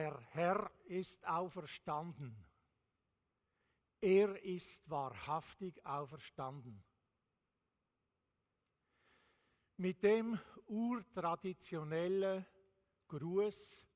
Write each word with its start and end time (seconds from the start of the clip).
Der 0.00 0.18
Herr 0.30 0.70
ist 0.86 1.26
auferstanden. 1.26 2.34
Er 4.00 4.42
ist 4.42 4.88
wahrhaftig 4.88 5.84
auferstanden. 5.84 6.82
Mit 9.76 10.02
dem 10.02 10.40
urtraditionellen 10.68 12.46
Gruß 13.08 13.86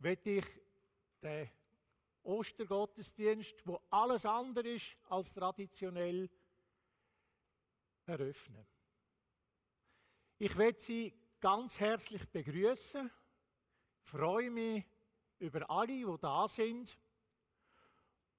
werde 0.00 0.38
ich 0.38 0.46
den 1.22 1.48
Ostergottesdienst, 2.24 3.64
wo 3.64 3.80
alles 3.90 4.26
andere 4.26 4.70
ist 4.70 4.96
als 5.08 5.32
traditionell, 5.32 6.28
eröffnen. 8.06 8.66
Ich 10.36 10.58
werde 10.58 10.80
Sie 10.80 11.14
ganz 11.38 11.78
herzlich 11.78 12.28
begrüßen. 12.28 13.08
Freue 14.02 14.50
mich 14.50 14.97
über 15.38 15.68
alle, 15.70 15.86
die 15.86 16.16
da 16.20 16.48
sind 16.48 16.98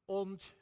und 0.06 0.56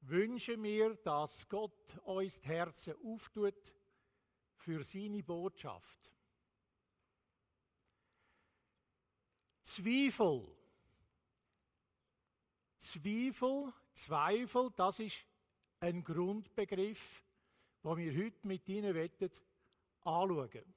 wünsche 0.00 0.56
mir, 0.56 0.94
dass 0.96 1.48
Gott 1.48 1.98
uns 2.04 2.40
die 2.40 2.48
Herzen 2.48 2.94
auftut 3.04 3.74
für 4.54 4.82
seine 4.82 5.22
Botschaft. 5.22 6.12
Zweifel. 9.62 10.46
Zweifel, 12.78 13.72
Zweifel, 13.94 14.70
das 14.76 15.00
ist 15.00 15.26
ein 15.80 16.04
Grundbegriff, 16.04 17.22
den 17.82 17.96
wir 17.96 18.24
heute 18.24 18.46
mit 18.46 18.68
Ihnen 18.68 18.94
wollen 18.94 19.30
anschauen. 20.04 20.74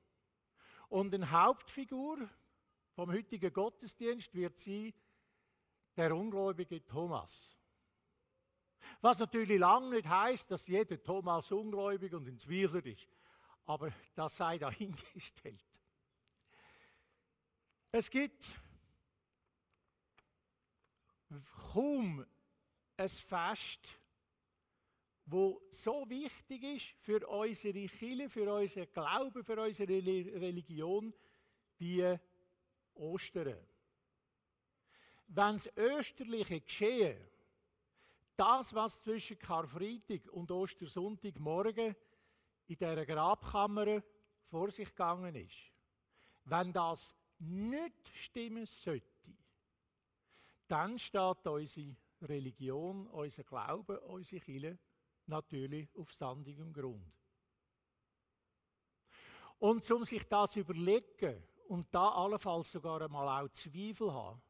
Und 0.90 1.14
eine 1.14 1.30
Hauptfigur 1.30 2.28
vom 3.00 3.14
heutigen 3.14 3.54
Gottesdienst 3.54 4.36
wird 4.36 4.60
sein 4.60 4.94
der 5.96 6.14
ungläubige 6.14 6.86
Thomas. 6.86 7.58
Was 9.00 9.20
natürlich 9.20 9.58
lange 9.58 9.92
nicht 9.96 10.06
heißt, 10.10 10.52
dass 10.52 10.68
jeder 10.68 11.02
Thomas 11.02 11.50
ungläubig 11.50 12.14
und 12.14 12.28
ein 12.28 12.38
Zweifler 12.38 12.86
ist. 12.86 13.08
Aber 13.66 13.94
das 14.16 14.36
sei 14.36 14.58
dahingestellt. 14.58 15.64
Es 17.94 18.09
gibt 18.09 18.54
kaum 21.72 22.26
ein 22.98 23.08
Fest, 23.08 23.98
wo 25.24 25.62
so 25.70 26.04
wichtig 26.09 26.64
ist 26.64 26.88
für 27.02 27.26
unsere 27.26 27.88
Kirche, 27.88 28.28
für 28.28 28.54
unseren 28.54 28.92
Glauben, 28.92 29.42
für 29.42 29.62
unsere 29.62 29.90
Reli- 29.90 30.38
Religion 30.38 31.14
wie 31.78 32.20
Ostern. 33.00 33.58
Wenn 35.28 35.54
das 35.54 35.70
österliche 35.76 36.62
Geschehen, 36.62 37.18
das, 38.36 38.74
was 38.74 39.02
zwischen 39.02 39.38
Karfreitag 39.38 40.28
und 40.32 40.52
Ostersonntagmorgen 40.52 41.96
in 42.68 42.78
dieser 42.78 43.06
Grabkammer 43.06 44.02
vor 44.46 44.72
sich 44.72 44.90
gegangen 44.90 45.36
ist, 45.36 45.72
wenn 46.46 46.72
das 46.74 47.14
nicht 47.40 48.08
stimmen 48.16 48.66
sollte, 48.66 49.06
dann 50.68 50.98
steht 50.98 51.48
unsere 51.48 51.96
Religion, 52.22 53.08
unser 53.08 53.44
Glaube, 53.44 54.00
unsere 54.02 54.42
Kirche 54.42 54.78
natürlich 55.26 55.94
auf 55.96 56.14
sandigem 56.14 56.74
Grund. 56.74 57.06
Und 59.59 59.90
um 59.92 60.06
sich 60.06 60.28
das 60.28 60.54
zu 60.54 60.62
überlegen 60.62 61.44
und 61.69 61.94
da 61.94 62.09
allenfalls 62.09 62.72
sogar 62.72 63.02
einmal 63.02 63.44
auch 63.44 63.50
Zweifel 63.50 64.12
haben, 64.12 64.41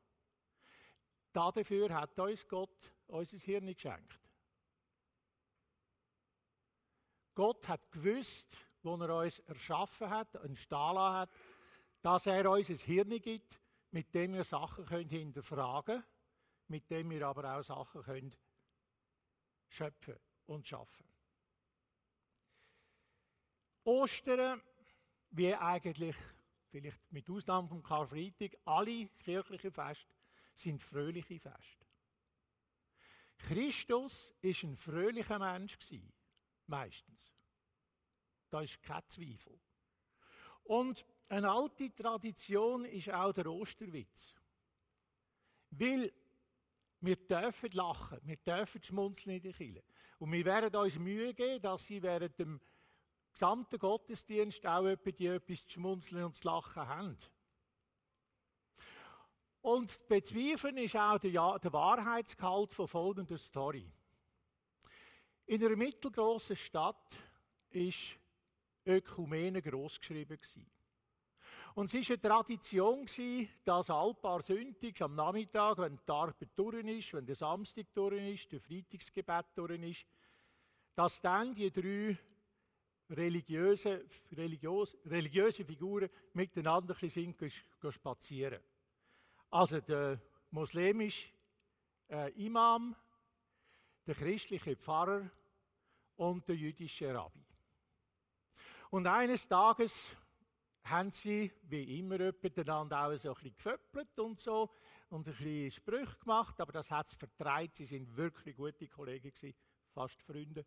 dafür 1.34 1.94
hat 1.94 2.18
uns 2.18 2.47
Gott 2.47 2.94
unser 3.07 3.38
Hirn 3.38 3.68
geschenkt. 3.68 4.19
Gott 7.35 7.68
hat 7.68 7.91
gewusst, 7.91 8.58
wo 8.84 8.96
er 8.96 9.18
uns 9.18 9.40
erschaffen 9.40 10.09
hat, 10.09 10.34
entstehen 10.35 10.94
lassen 10.96 11.16
hat, 11.18 11.29
dass 12.02 12.25
er 12.25 12.50
uns 12.50 12.69
ein 12.69 12.78
Hirn 12.78 13.22
gibt, 13.22 13.59
mit 13.91 14.13
dem 14.13 14.34
wir 14.34 14.46
Sachen 14.46 14.85
können 14.85 15.09
hinterfragen 15.09 15.96
können, 15.96 16.05
mit 16.67 16.90
dem 16.90 17.09
wir 17.09 17.28
aber 17.28 17.58
auch 17.58 17.61
Sachen 17.61 18.02
können 18.02 18.34
schöpfen 19.67 20.16
und 20.46 20.66
schaffen. 20.66 21.05
Ostern, 23.84 24.61
wie 25.32 25.53
eigentlich, 25.53 26.16
vielleicht 26.70 27.12
mit 27.12 27.30
Ausnahme 27.30 27.68
vom 27.68 27.84
Karfreitag, 27.84 28.58
alle 28.66 29.08
kirchlichen 29.20 29.72
Feste 29.72 30.14
sind 30.56 30.82
fröhliche 30.82 31.40
Feste. 31.40 31.86
Christus 33.38 34.34
ist 34.42 34.64
ein 34.64 34.76
fröhlicher 34.76 35.40
Mensch 35.40 35.78
gewesen, 35.80 36.12
meistens. 36.68 37.34
Da 38.50 38.62
ist 38.62 38.82
kein 38.82 39.08
Zweifel. 39.08 39.60
Und 40.64 41.06
eine 41.30 41.50
alte 41.50 41.94
Tradition 41.94 42.86
ist 42.86 43.10
auch 43.12 43.34
der 43.34 43.48
Osterwitz. 43.48 44.36
Weil 45.72 46.12
wir 47.02 47.16
dürfen 47.16 47.72
lachen, 47.72 48.20
wir 48.24 48.38
dürfen 48.38 48.84
schmunzeln 48.84 49.38
in 49.38 49.42
der 49.42 49.54
Kirche. 49.54 49.84
Und 50.18 50.32
wir 50.32 50.44
werden 50.44 50.76
uns 50.76 51.00
Mühe 51.00 51.34
geben, 51.34 51.62
dass 51.62 51.86
Sie 51.86 52.02
während 52.02 52.38
dem 52.38 52.60
gesamten 53.31 53.79
Gottesdienst 53.79 54.66
auch 54.66 54.85
etwa 54.85 55.11
die 55.11 55.28
etwas 55.28 55.66
zu 55.66 55.73
schmunzeln 55.73 56.26
und 56.26 56.35
zu 56.35 56.47
lachen 56.47 56.87
haben. 56.87 57.17
Und 59.61 59.91
zu 59.91 60.02
bezweifeln 60.08 60.78
ist 60.78 60.96
auch 60.96 61.20
der, 61.20 61.31
ja, 61.31 61.58
der 61.59 61.73
Wahrheitsgehalt 61.73 62.73
von 62.73 62.87
folgender 62.87 63.37
Story. 63.37 63.91
In 65.46 65.64
einer 65.64 65.76
mittelgroßen 65.76 66.55
Stadt 66.55 67.17
ist 67.70 68.17
Ökumene 68.85 69.61
großgeschrieben 69.61 70.37
gewesen. 70.37 70.66
Und 71.75 71.93
es 71.93 72.09
war 72.09 72.16
eine 72.16 72.22
Tradition, 72.22 73.05
dass 73.64 73.90
all 73.90 74.14
paar 74.16 74.41
Sündigs 74.41 75.02
am 75.02 75.16
Nachmittag, 75.16 75.78
wenn 75.78 75.97
die 75.97 76.11
Arbeit 76.11 76.49
durch 76.55 76.85
ist, 76.85 77.14
wenn 77.14 77.25
der 77.25 77.35
Samstag 77.35 77.85
durch 77.93 78.34
ist, 78.34 78.52
der 78.52 78.59
Freitagsgebet 78.59 79.46
durch 79.55 79.82
ist, 79.82 80.05
dass 80.96 81.22
dann 81.22 81.53
die 81.53 81.72
drei 81.72 82.17
religiöse, 83.09 84.06
religiös, 84.32 84.97
religiöse 85.06 85.66
Figuren 85.66 86.09
miteinander 86.34 86.96
sind, 86.96 87.35
spazieren. 87.90 88.61
Also 89.50 89.82
der 89.82 90.22
muslimische 90.52 91.29
äh, 92.09 92.32
Imam, 92.46 92.96
der 94.06 94.16
christliche 94.16 94.76
Pfarrer 94.76 95.29
und 96.17 96.47
der 96.47 96.56
jüdische 96.56 97.14
Rabbi. 97.14 97.44
Und 98.91 99.08
eines 99.08 99.47
Tages 99.47 100.16
haben 100.84 101.11
sie, 101.11 101.52
wie 101.64 102.00
immer, 102.00 102.17
miteinander 102.41 103.06
auch 103.06 103.16
so 103.17 103.29
ein 103.29 103.35
bisschen 103.35 103.56
geföppelt 103.56 104.20
und 104.20 104.40
so 104.40 104.70
und 105.09 105.28
ein 105.28 105.34
bisschen 105.34 105.72
Sprüche 105.72 106.17
gemacht, 106.20 106.59
aber 106.59 106.72
das 106.72 106.90
hat 106.91 107.08
es 107.08 107.14
vertreibt. 107.14 107.76
Sie 107.76 107.85
sind 107.85 108.16
wirklich 108.16 108.56
gute 108.56 108.88
Kollegen 108.88 109.32
gewesen, 109.32 109.56
fast 109.94 110.22
Freunde. 110.23 110.66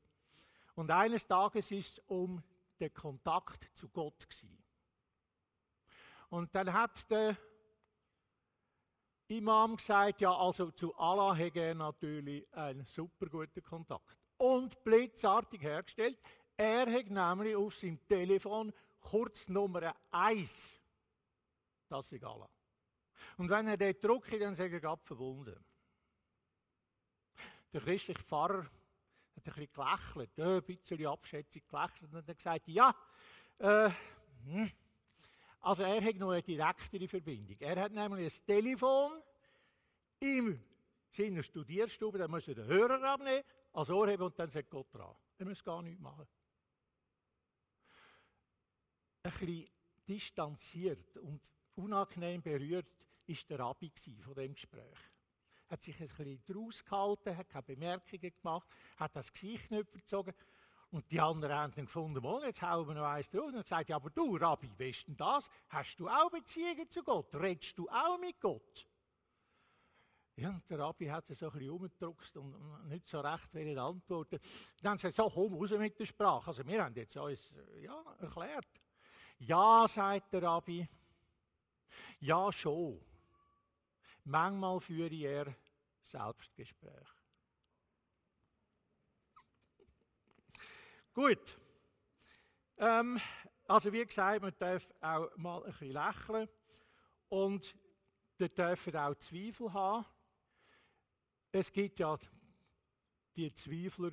Und 0.75 0.91
eines 0.91 1.27
Tages 1.27 1.71
ist 1.71 1.99
es 1.99 2.05
um 2.07 2.43
den 2.81 2.93
Kontakt 2.93 3.69
zu 3.77 3.89
Gott 3.89 4.29
gewesen. 4.29 4.63
Und 6.31 6.55
dann 6.55 6.73
hat 6.73 7.11
der 7.11 7.37
Imam 9.29 9.77
gesagt, 9.77 10.21
ja, 10.21 10.35
also 10.35 10.71
zu 10.71 10.95
Allah 10.97 11.35
hätte 11.35 11.61
er 11.61 11.75
natürlich 11.75 12.51
einen 12.55 12.87
super 12.87 13.27
guten 13.27 13.63
Kontakt. 13.63 14.17
Und 14.39 14.83
blitzartig 14.83 15.63
hergestellt. 15.63 16.19
Er 16.57 16.91
hat 16.93 17.07
nämlich 17.11 17.57
auf 17.57 17.75
seinem 17.75 18.07
Telefon 18.07 18.73
Kurznummer 19.01 19.95
1. 20.11 20.79
Das 21.89 22.13
ist 22.13 22.25
Allah. 22.25 22.49
Und 23.37 23.49
wenn 23.51 23.69
er 23.69 23.77
dort 23.77 24.05
drückt, 24.05 24.41
dann 24.41 24.55
sagt 24.55 24.73
er 24.73 24.81
gerade 24.81 25.03
verbunden. 25.05 25.65
Der 27.73 27.81
christliche 27.81 28.23
Pfarrer 28.23 28.67
hat 29.37 29.46
ein 29.46 29.52
bisschen 29.52 29.73
gelächelt, 29.73 30.38
ein 30.38 30.62
bisschen 30.62 31.06
abschätzig 31.06 31.69
gelächelt 31.69 32.12
und 32.12 32.29
hat 32.29 32.37
gesagt, 32.37 32.69
ja, 32.69 32.94
äh, 33.58 33.90
hm. 34.44 34.70
also 35.61 35.82
er 35.82 36.02
hat 36.02 36.17
noch 36.17 36.31
eine 36.31 36.43
direktere 36.43 37.08
Verbindung. 37.08 37.56
Er 37.61 37.81
hat 37.81 37.93
nämlich 37.93 38.32
ein 38.32 38.46
Telefon 38.46 39.23
in 40.20 40.62
seiner 41.11 41.43
Studierstube, 41.43 42.19
da 42.19 42.29
muss 42.29 42.49
er 42.49 42.55
den 42.55 42.67
Hörer 42.67 43.02
abnehmen, 43.02 43.44
als 43.73 43.90
Ohr 43.90 44.11
haben 44.11 44.23
und 44.23 44.38
dann 44.38 44.49
sagt 44.49 44.70
Gott 44.70 44.93
dran. 44.93 45.14
Er 45.38 45.46
muss 45.46 45.62
gar 45.62 45.82
nichts 45.82 46.00
machen. 46.00 46.26
Ein 49.25 49.31
bisschen 49.31 49.70
distanziert 50.08 51.17
und 51.19 51.40
unangenehm 51.75 52.43
berührt 52.43 52.87
ist 53.26 53.49
der 53.49 53.61
Rabbi 53.61 53.93
von 54.20 54.34
dem 54.34 54.55
Gespräch. 54.55 55.12
Hat 55.73 55.83
sich 55.83 55.99
ein 55.99 56.07
bisschen 56.07 56.43
draus 56.45 56.85
gehalten, 56.85 57.35
hat 57.35 57.49
keine 57.49 57.63
Bemerkungen 57.63 58.31
gemacht, 58.43 58.69
hat 58.99 59.17
das 59.17 59.33
Gesicht 59.33 59.71
nicht 59.71 59.89
verzogen. 59.89 60.35
Und 60.91 61.11
die 61.11 61.19
anderen 61.19 61.55
haben 61.55 61.73
dann 61.75 61.87
gefunden, 61.87 62.23
oh, 62.23 62.43
jetzt 62.45 62.61
hauen 62.61 62.87
wir 62.87 62.95
noch 62.95 63.07
eins 63.07 63.31
drauf. 63.31 63.47
Und 63.47 63.63
gesagt, 63.63 63.89
ja, 63.89 63.97
aber 63.97 64.11
du, 64.11 64.37
Rabbi, 64.37 64.71
weißt 64.79 65.09
du 65.09 65.15
das? 65.15 65.49
Hast 65.71 65.99
du 65.99 66.11
auch 66.11 66.31
Beziehungen 66.31 66.87
zu 66.91 67.03
Gott? 67.03 67.35
Redest 67.35 67.79
du 67.79 67.89
auch 67.89 68.19
mit 68.21 68.39
Gott? 68.39 68.87
Ja, 70.37 70.51
und 70.51 70.69
der 70.69 70.79
Rabbi 70.79 71.07
hat 71.07 71.25
so 71.29 71.47
ein 71.47 71.53
bisschen 71.53 71.71
umgedruckt 71.71 72.37
und 72.37 72.89
nicht 72.89 73.09
so 73.09 73.21
recht 73.21 73.55
wollen 73.55 73.79
antworten. 73.79 74.41
Dann 74.83 74.99
sagt 74.99 75.19
er, 75.19 75.25
so, 75.25 75.31
komm 75.31 75.55
raus 75.55 75.71
mit 75.71 75.99
der 75.99 76.05
Sprache. 76.05 76.49
Also 76.49 76.67
wir 76.67 76.85
haben 76.85 76.95
jetzt 76.95 77.17
uns 77.17 77.55
ja, 77.81 77.99
erklärt. 78.21 78.69
Ja, 79.39 79.89
sagt 79.89 80.35
der 80.35 80.43
Rabbi, 80.43 80.87
ja 82.21 82.53
schon. 82.53 83.01
Manchmal 84.25 84.79
führe 84.79 85.15
er 85.15 85.57
Selbstgespräch. 86.03 87.09
Gut. 91.15 91.59
Ähm, 92.79 93.21
also 93.67 93.93
wie 93.93 94.05
gesagt, 94.05 94.43
man 94.43 94.55
darf 94.59 94.91
auch 95.01 95.37
mal 95.37 95.63
ein 95.63 95.71
bisschen 95.71 95.93
lächeln 95.93 96.49
und 97.29 97.77
wir 98.39 98.49
dürfen 98.49 98.97
auch 98.97 99.15
Zweifel 99.17 99.73
haben. 99.73 100.07
Es 101.53 101.73
gibt 101.73 102.01
ja 102.01 102.19
die 103.37 103.53
Zweifler, 103.53 104.13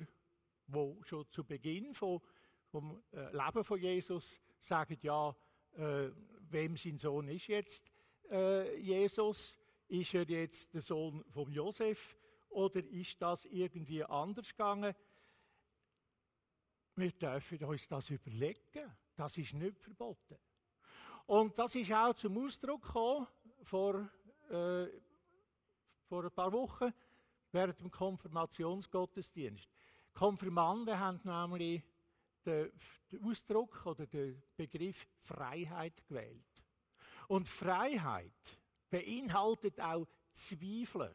die 0.66 1.00
schon 1.04 1.30
zu 1.30 1.44
Beginn 1.44 1.94
vom, 1.94 2.20
vom 2.66 3.02
äh, 3.12 3.32
Leben 3.32 3.64
von 3.64 3.80
Jesus 3.80 4.40
sagen, 4.58 4.98
ja, 5.02 5.34
äh, 5.72 6.10
wem 6.50 6.76
sein 6.76 6.98
Sohn 6.98 7.28
ist 7.28 7.46
jetzt 7.46 7.90
äh, 8.30 8.76
Jesus? 8.78 9.59
Ist 9.90 10.14
er 10.14 10.22
jetzt 10.22 10.72
der 10.72 10.82
Sohn 10.82 11.24
von 11.30 11.50
Josef 11.50 12.16
oder 12.50 12.78
ist 12.78 13.20
das 13.20 13.44
irgendwie 13.46 14.04
anders 14.04 14.50
gegangen? 14.50 14.94
Wir 16.94 17.10
dürfen 17.10 17.64
uns 17.64 17.88
das 17.88 18.08
überlegen. 18.10 18.96
Das 19.16 19.36
ist 19.36 19.52
nicht 19.52 19.80
verboten. 19.80 20.38
Und 21.26 21.58
das 21.58 21.74
ist 21.74 21.90
auch 21.92 22.14
zum 22.14 22.38
Ausdruck 22.38 22.82
gekommen 22.82 23.26
vor, 23.64 24.08
äh, 24.48 24.86
vor 26.04 26.22
ein 26.24 26.30
paar 26.30 26.52
Wochen 26.52 26.94
während 27.50 27.80
dem 27.80 27.90
Konfirmationsgottesdienst. 27.90 29.68
Konfirmanden 30.12 30.96
haben 30.96 31.20
nämlich 31.24 31.82
den, 32.46 32.70
Ausdruck 33.24 33.86
oder 33.86 34.06
den 34.06 34.40
Begriff 34.56 35.08
Freiheit 35.18 36.06
gewählt. 36.06 36.64
Und 37.26 37.48
Freiheit 37.48 38.59
beinhaltet 38.90 39.80
auch 39.80 40.06
Zweifel. 40.32 41.14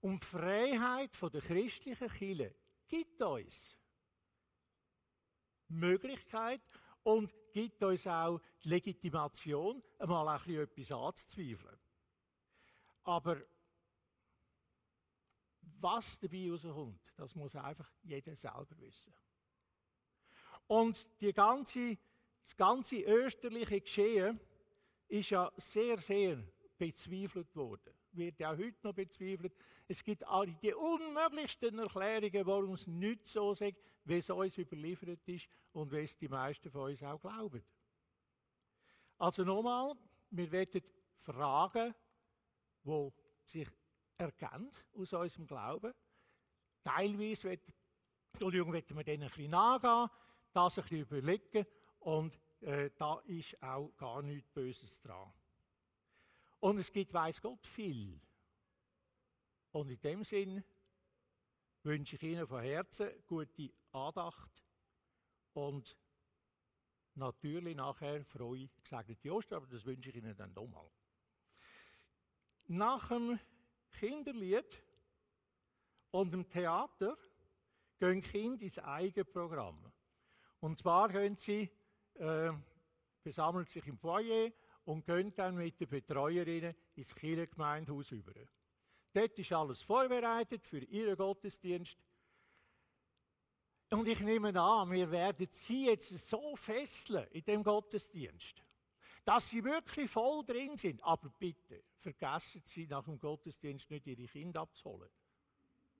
Und 0.00 0.24
Freiheit 0.24 1.16
von 1.16 1.30
der 1.30 1.40
christlichen 1.40 2.08
Kirche 2.08 2.54
gibt 2.88 3.22
uns 3.22 3.78
Möglichkeit 5.68 6.60
und 7.02 7.32
gibt 7.52 7.82
uns 7.82 8.06
auch 8.06 8.40
die 8.62 8.68
Legitimation, 8.68 9.82
einmal 9.98 10.28
ein 10.28 10.54
etwas 10.54 10.92
anzuzweifeln. 10.92 11.78
Aber 13.04 13.42
was 15.80 16.18
dabei 16.20 16.50
rauskommt, 16.50 17.12
das 17.16 17.34
muss 17.34 17.56
einfach 17.56 17.90
jeder 18.02 18.36
selber 18.36 18.78
wissen. 18.78 19.12
Und 20.68 21.08
die 21.20 21.32
ganze, 21.32 21.98
das 22.42 22.56
ganze 22.56 23.02
österliche 23.02 23.80
Geschehen 23.80 24.40
ist 25.12 25.30
ja 25.30 25.52
sehr, 25.56 25.98
sehr 25.98 26.38
bezweifelt 26.78 27.54
worden. 27.54 27.92
Wird 28.12 28.40
ja 28.40 28.50
heute 28.50 28.78
noch 28.82 28.94
bezweifelt. 28.94 29.54
Es 29.86 30.02
gibt 30.02 30.26
alle 30.26 30.54
die 30.62 30.72
unmöglichsten 30.72 31.78
Erklärungen, 31.78 32.46
warum 32.46 32.72
es 32.72 32.86
nicht 32.86 33.26
so 33.26 33.52
ist, 33.52 33.62
wie 34.04 34.16
es 34.16 34.30
uns 34.30 34.56
überliefert 34.56 35.28
ist 35.28 35.48
und 35.72 35.92
wie 35.92 35.98
es 35.98 36.16
die 36.16 36.28
meisten 36.28 36.70
von 36.70 36.90
uns 36.90 37.02
auch 37.02 37.20
glauben. 37.20 37.62
Also 39.18 39.44
nochmal, 39.44 39.94
wir 40.30 40.50
werden 40.50 40.82
Fragen, 41.18 41.94
die 42.82 43.12
sich 43.44 43.68
erkennt 44.16 44.86
aus 44.94 45.12
unserem 45.12 45.46
Glauben. 45.46 45.92
Teilweise 46.82 47.50
wird, 47.50 47.60
Entschuldigung, 48.32 48.72
wir 48.72 49.04
denen 49.04 49.24
ein 49.24 49.28
bisschen 49.28 49.50
nachgehen, 49.50 50.08
das 50.54 50.78
ein 50.78 50.84
bisschen 50.84 51.00
überlegen 51.00 51.66
und 52.00 52.38
äh, 52.62 52.90
da 52.96 53.18
ist 53.26 53.60
auch 53.62 53.90
gar 53.96 54.22
nichts 54.22 54.48
Böses 54.50 55.00
dran. 55.00 55.32
Und 56.60 56.78
es 56.78 56.92
gibt, 56.92 57.12
weiß 57.12 57.42
Gott, 57.42 57.66
viel. 57.66 58.20
Und 59.72 59.90
in 59.90 60.00
dem 60.00 60.22
Sinn 60.22 60.62
wünsche 61.82 62.16
ich 62.16 62.22
Ihnen 62.22 62.46
von 62.46 62.62
Herzen 62.62 63.10
gute 63.26 63.72
Andacht 63.90 64.62
und 65.54 65.96
natürlich 67.14 67.74
nachher 67.74 68.24
freue 68.24 68.68
gesegnete 68.82 69.32
Ostern, 69.32 69.56
aber 69.58 69.66
das 69.66 69.84
wünsche 69.84 70.10
ich 70.10 70.16
Ihnen 70.16 70.36
dann 70.36 70.52
nochmal. 70.52 70.90
Nach 72.68 73.08
dem 73.08 73.38
Kinderlied 73.90 74.82
und 76.10 76.32
im 76.32 76.48
Theater 76.48 77.18
gehen 77.98 78.22
Kinder 78.22 78.62
ins 78.62 78.78
eigene 78.78 79.24
Programm. 79.24 79.92
Und 80.60 80.78
zwar 80.78 81.08
gehen 81.08 81.36
sie, 81.36 81.70
äh, 82.14 82.52
besammeln 83.22 83.66
sich 83.66 83.86
im 83.86 83.98
Foyer 83.98 84.50
und 84.84 85.04
gehen 85.04 85.34
dann 85.34 85.56
mit 85.56 85.80
den 85.80 85.88
Betreuerinnen 85.88 86.74
ins 86.96 87.14
Kirchengemeindehaus 87.14 88.10
über. 88.10 88.32
Dort 89.12 89.38
ist 89.38 89.52
alles 89.52 89.82
vorbereitet 89.82 90.66
für 90.66 90.82
ihren 90.84 91.16
Gottesdienst. 91.16 91.98
Und 93.90 94.08
ich 94.08 94.20
nehme 94.20 94.58
an, 94.58 94.90
wir 94.90 95.10
werden 95.10 95.48
sie 95.50 95.86
jetzt 95.86 96.08
so 96.08 96.56
fesseln 96.56 97.26
in 97.30 97.44
dem 97.44 97.62
Gottesdienst, 97.62 98.62
dass 99.24 99.50
sie 99.50 99.62
wirklich 99.62 100.10
voll 100.10 100.44
drin 100.46 100.76
sind. 100.78 101.04
Aber 101.04 101.28
bitte, 101.38 101.84
vergessen 102.00 102.62
Sie 102.64 102.86
nach 102.86 103.04
dem 103.04 103.18
Gottesdienst 103.18 103.90
nicht, 103.90 104.06
Ihre 104.06 104.26
Kinder 104.26 104.62
abzuholen. 104.62 105.10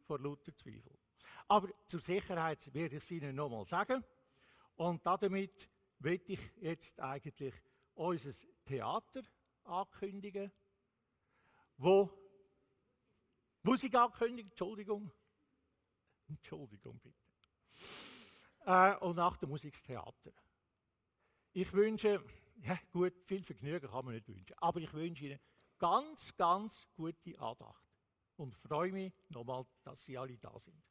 Vor 0.07 0.19
lauter 0.19 0.57
Zweifel. 0.57 0.99
Aber 1.49 1.69
zur 1.87 2.01
Sicherheit 2.01 2.73
werde 2.75 2.97
ich 2.97 3.03
es 3.03 3.11
Ihnen 3.11 3.37
nochmal 3.37 3.67
sagen. 3.67 4.03
Und 4.77 5.05
damit 5.07 5.69
will 6.03 6.21
ich 6.27 6.41
jetzt 6.61 7.01
eigentlich 7.01 7.55
unser 7.95 8.31
Theater 8.65 9.23
ankündigen, 9.65 10.51
wo 11.77 12.11
Musik 13.63 13.95
ankündigt, 13.95 14.51
Entschuldigung. 14.51 15.11
Entschuldigung 16.29 16.99
bitte. 16.99 17.17
Äh, 18.65 18.97
und 18.97 19.17
nach 19.17 19.37
dem 19.37 19.51
Musiktheater. 19.51 20.33
Ich 21.53 21.73
wünsche, 21.73 22.25
ja 22.63 22.79
gut, 22.93 23.13
viel 23.27 23.43
Vergnügen 23.43 23.89
kann 23.89 24.05
man 24.05 24.15
nicht 24.15 24.29
wünschen, 24.29 24.57
aber 24.59 24.81
ich 24.81 24.93
wünsche 24.93 25.27
Ihnen 25.27 25.41
ganz, 25.79 26.35
ganz 26.37 26.89
gute 26.95 27.39
Andacht 27.39 27.87
und 28.37 28.55
freue 28.55 28.93
mich 28.93 29.13
nochmal, 29.29 29.67
dass 29.85 30.05
Sie 30.05 30.17
alle 30.17 30.39
da 30.39 30.59
sind. 30.59 30.83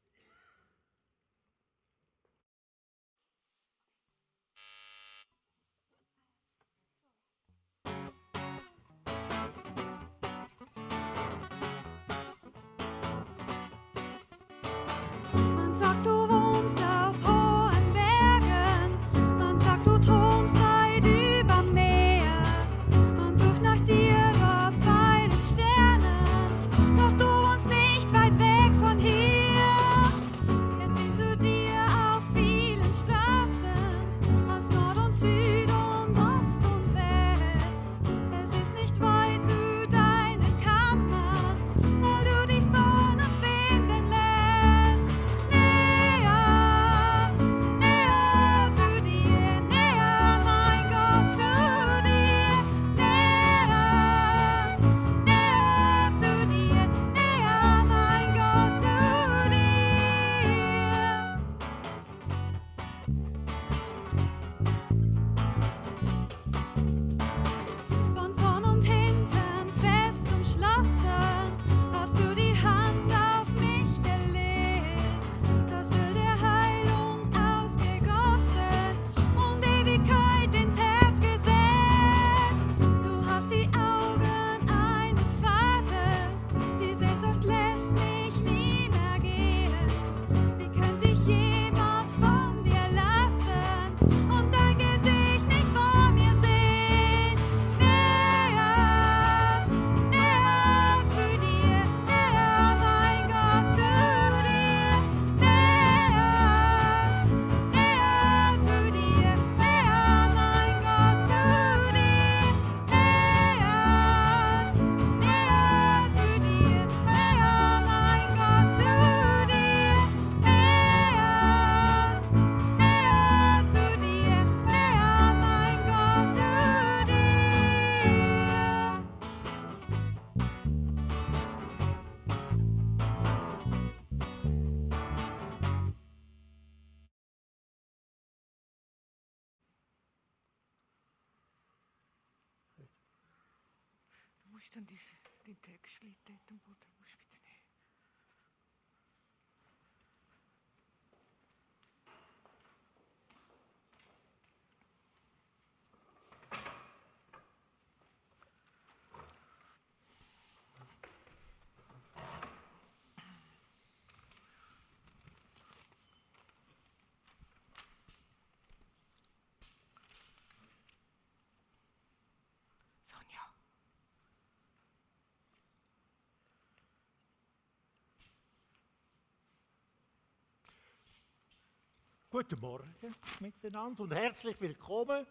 Guten 182.31 182.61
Morgen 182.61 182.95
miteinander 183.41 184.03
und 184.03 184.13
herzlich 184.13 184.57
willkommen 184.61 185.27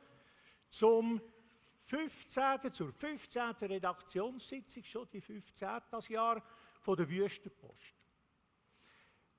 zum 0.68 1.18
15., 1.86 2.70
zur 2.70 2.92
15. 2.92 3.52
Redaktionssitzung, 3.52 4.84
schon 4.84 5.08
die 5.10 5.22
15. 5.22 5.80
das 5.90 6.08
Jahr 6.10 6.42
von 6.78 6.98
der 6.98 7.08
Wüstenpost. 7.08 7.94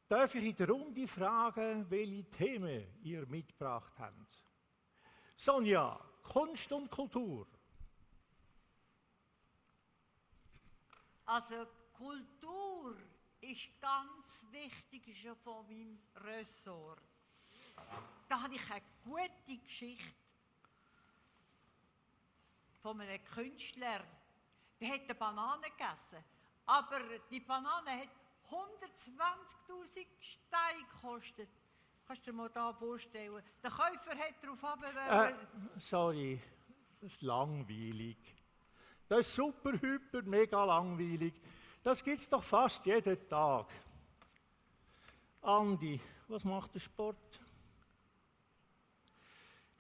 Darf 0.08 0.34
ich 0.34 0.44
in 0.44 0.56
der 0.56 0.70
Runde 0.70 1.08
fragen, 1.08 1.86
welche 1.88 2.28
Themen 2.32 3.00
ihr 3.04 3.28
mitgebracht 3.28 3.94
habt? 4.00 4.44
Sonja, 5.38 6.04
Kunst 6.24 6.72
und 6.72 6.90
Kultur. 6.90 7.48
Also 11.26 11.68
Kultur 11.94 12.98
ist 13.40 13.80
ganz 13.80 14.48
wichtig, 14.50 15.10
ist 15.10 15.38
von 15.44 15.68
meinem 15.68 16.00
Ressort. 16.16 17.11
Da 18.28 18.42
habe 18.42 18.56
ich 18.56 18.72
eine 18.72 18.82
gute 19.04 19.58
Geschichte 19.64 20.06
von 22.82 23.00
einem 23.02 23.24
Künstler. 23.26 24.02
Der 24.80 24.90
hat 24.94 25.02
eine 25.02 25.16
Banane 25.16 25.62
gegessen, 25.64 26.24
aber 26.66 27.00
die 27.30 27.40
Banane 27.40 27.92
hat 27.92 28.10
120'000 28.50 30.06
Steine 30.20 30.84
gekostet. 30.92 31.50
Kannst 32.08 32.26
du 32.26 32.32
dir 32.32 32.38
mal 32.38 32.50
da 32.50 32.74
vorstellen? 32.74 33.42
Der 33.64 33.70
Käufer 33.70 34.18
hat 34.18 34.34
darauf 34.42 34.64
Äh, 34.64 34.68
abgewählt. 34.68 35.48
sorry, 35.78 36.42
das 37.00 37.14
ist 37.14 37.22
langweilig. 37.22 38.18
Das 39.08 39.20
ist 39.20 39.36
super, 39.36 39.72
hyper, 39.80 40.22
mega 40.24 40.64
langweilig. 40.64 41.34
Das 41.84 42.04
gibt 42.04 42.20
es 42.20 42.28
doch 42.30 42.44
fast 42.44 42.86
jeden 42.86 43.28
Tag. 43.30 43.68
Andi, 45.42 46.00
was 46.28 46.44
macht 46.44 46.74
der 46.76 46.80
Sport? 46.80 47.18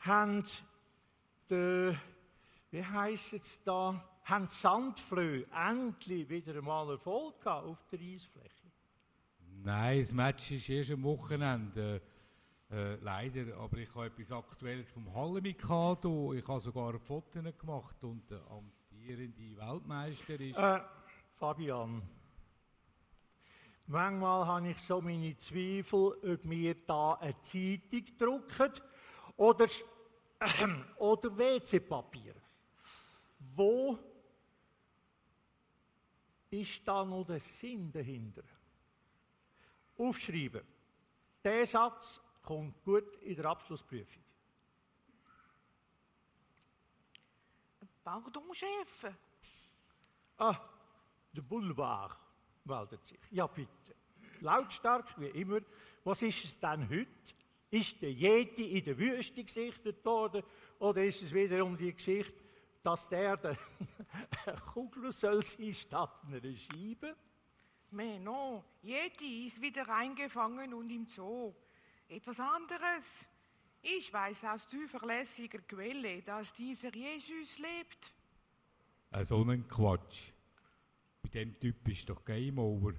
Haben 0.01 0.43
die, 1.49 1.97
wie 2.71 2.83
heisst 2.83 3.33
es 3.33 3.63
da, 3.63 4.03
haben 4.23 4.47
die 4.47 4.53
Sandflöhe 4.53 5.45
endlich 5.53 6.27
wieder 6.27 6.55
einmal 6.55 6.89
Erfolg 6.89 7.39
gehabt 7.39 7.67
auf 7.67 7.85
der 7.91 7.99
Eisfläche? 7.99 8.71
Nein, 9.63 9.99
das 9.99 10.11
Match 10.11 10.51
ist 10.51 10.69
erst 10.69 10.91
am 10.91 11.03
Wochenende. 11.03 12.01
Äh, 12.71 12.95
leider, 12.95 13.55
aber 13.57 13.77
ich 13.77 13.93
habe 13.93 14.07
etwas 14.07 14.31
Aktuelles 14.31 14.89
vom 14.91 15.13
Halle-Mikado. 15.13 16.33
Ich 16.33 16.47
habe 16.47 16.61
sogar 16.61 16.97
Fotos 16.97 17.43
gemacht 17.59 18.03
und 18.03 18.31
der 18.31 18.41
amtierende 18.49 19.57
Weltmeister 19.57 20.39
ist. 20.39 20.57
Äh, 20.57 20.79
Fabian, 21.35 22.01
manchmal 23.85 24.47
habe 24.47 24.69
ich 24.69 24.79
so 24.79 24.99
meine 24.99 25.37
Zweifel, 25.37 26.13
ob 26.23 26.49
wir 26.49 26.75
da 26.87 27.13
eine 27.15 27.39
Zeitung 27.41 28.05
drucken 28.17 28.71
oder, 29.35 29.65
oder 30.97 31.37
WC-Papier. 31.37 32.35
Wo 33.39 33.97
ist 36.49 36.87
da 36.87 37.05
noch 37.05 37.25
der 37.25 37.39
Sinn 37.39 37.91
dahinter? 37.91 38.43
Aufschreiben. 39.97 40.65
Der 41.43 41.65
Satz 41.65 42.19
kommt 42.41 42.83
gut 42.83 43.15
in 43.17 43.35
der 43.35 43.45
Abschlussprüfung. 43.45 44.23
Chef. 48.53 49.13
Ah, 50.37 50.59
der 51.31 51.41
Boulevard 51.41 52.17
meldet 52.65 53.05
sich. 53.05 53.19
Ja, 53.29 53.47
bitte. 53.47 53.69
Lautstark 54.39 55.19
wie 55.19 55.27
immer. 55.27 55.61
Was 56.03 56.21
ist 56.23 56.43
es 56.43 56.59
denn 56.59 56.89
heute? 56.89 57.35
Ist 57.71 58.01
der 58.01 58.11
Yeti 58.11 58.77
in 58.77 58.83
der 58.83 58.97
Wüste 58.97 59.43
gesichtet 59.43 60.03
worden? 60.03 60.43
Oder 60.79 61.05
ist 61.05 61.21
es 61.21 61.33
wiederum 61.33 61.77
die 61.77 61.93
Geschichte, 61.93 62.33
dass 62.83 63.07
der 63.07 63.37
der 63.37 63.57
Kugel 64.73 65.11
soll 65.13 65.41
sein 65.41 65.73
statt 65.73 66.21
einer 66.25 66.41
Scheibe? 66.53 67.15
Mais 67.91 68.19
non, 68.19 68.61
Yeti 68.83 69.47
ist 69.47 69.61
wieder 69.61 69.87
eingefangen 69.87 70.73
und 70.73 70.89
im 70.89 71.05
Zoo. 71.05 71.53
Etwas 72.09 72.39
anderes. 72.41 73.25
Ich 73.81 74.11
weiß 74.11 74.43
aus 74.45 74.67
zuverlässiger 74.67 75.59
Quelle, 75.59 76.21
dass 76.21 76.53
dieser 76.53 76.93
Jesus 76.93 77.57
lebt. 77.57 78.13
Äh, 79.11 79.23
so 79.23 79.43
ein 79.43 79.65
Quatsch. 79.67 80.33
Bei 81.21 81.29
dem 81.29 81.57
Typ 81.59 81.87
ist 81.87 82.09
doch 82.09 82.23
Game 82.25 82.59
Over. 82.59 82.93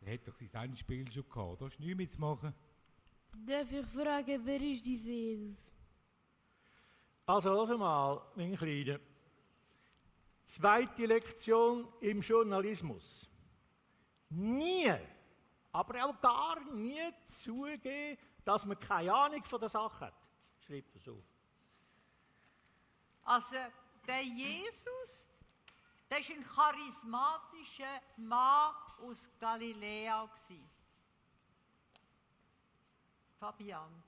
Der 0.00 0.14
hat 0.14 0.26
doch 0.26 0.34
sein 0.34 0.64
Endspiel 0.64 1.10
schon 1.12 1.28
gehabt. 1.28 1.60
Da 1.60 1.66
ist 1.66 1.78
nichts 1.78 1.96
mehr 1.96 2.10
zu 2.10 2.20
machen. 2.20 2.54
Darf 3.32 3.72
ich 3.72 3.86
fragen, 3.86 4.40
wer 4.44 4.60
ist 4.60 4.84
diese 4.84 5.10
Jesus? 5.10 5.70
Also, 7.26 7.66
hör 7.66 7.78
mal, 7.78 8.22
mein 8.34 8.56
Kleiner. 8.56 8.98
Zweite 10.44 11.06
Lektion 11.06 11.92
im 12.00 12.20
Journalismus. 12.20 13.28
Nie, 14.30 14.92
aber 15.72 16.04
auch 16.04 16.20
gar 16.20 16.60
nie 16.74 17.12
zugeben, 17.24 18.18
dass 18.44 18.64
man 18.64 18.78
keine 18.78 19.14
Ahnung 19.14 19.44
von 19.44 19.60
der 19.60 19.68
Sache 19.68 20.06
hat. 20.06 20.14
Schreibt 20.58 20.94
er 20.94 21.00
so. 21.00 21.22
Also, 23.22 23.56
der 24.06 24.22
Jesus, 24.22 25.26
der 26.10 26.18
war 26.18 26.36
ein 26.36 26.44
charismatischer 26.44 28.00
Mann 28.16 28.74
aus 29.02 29.30
Galiläa. 29.38 30.28
Fabian. 33.40 34.02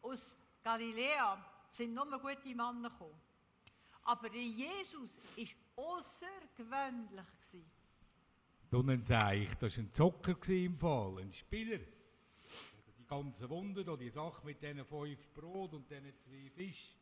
Aus 0.00 0.34
Galiläa 0.64 1.44
sind 1.70 1.92
nur 1.92 2.06
gute 2.18 2.54
Männer 2.54 2.88
gekommen. 2.90 3.20
Aber 4.04 4.32
Jesus 4.34 5.18
war 5.36 5.84
außergewöhnlich. 5.84 7.26
So 8.70 8.80
ein 8.80 9.04
Zeich, 9.04 9.54
das 9.58 9.76
war 9.76 9.84
ein 9.84 9.92
Zocker 9.92 10.48
im 10.48 10.78
Fall, 10.78 11.18
ein 11.18 11.32
Spieler. 11.32 11.78
Die 11.78 13.06
ganzen 13.06 13.48
Wunder, 13.50 13.96
die 13.96 14.10
Sache 14.10 14.44
mit 14.44 14.62
diesen 14.62 14.84
fünf 14.84 15.28
Brot 15.34 15.74
und 15.74 15.90
diesen 15.90 16.12
zwei 16.18 16.50
Fisch, 16.50 16.96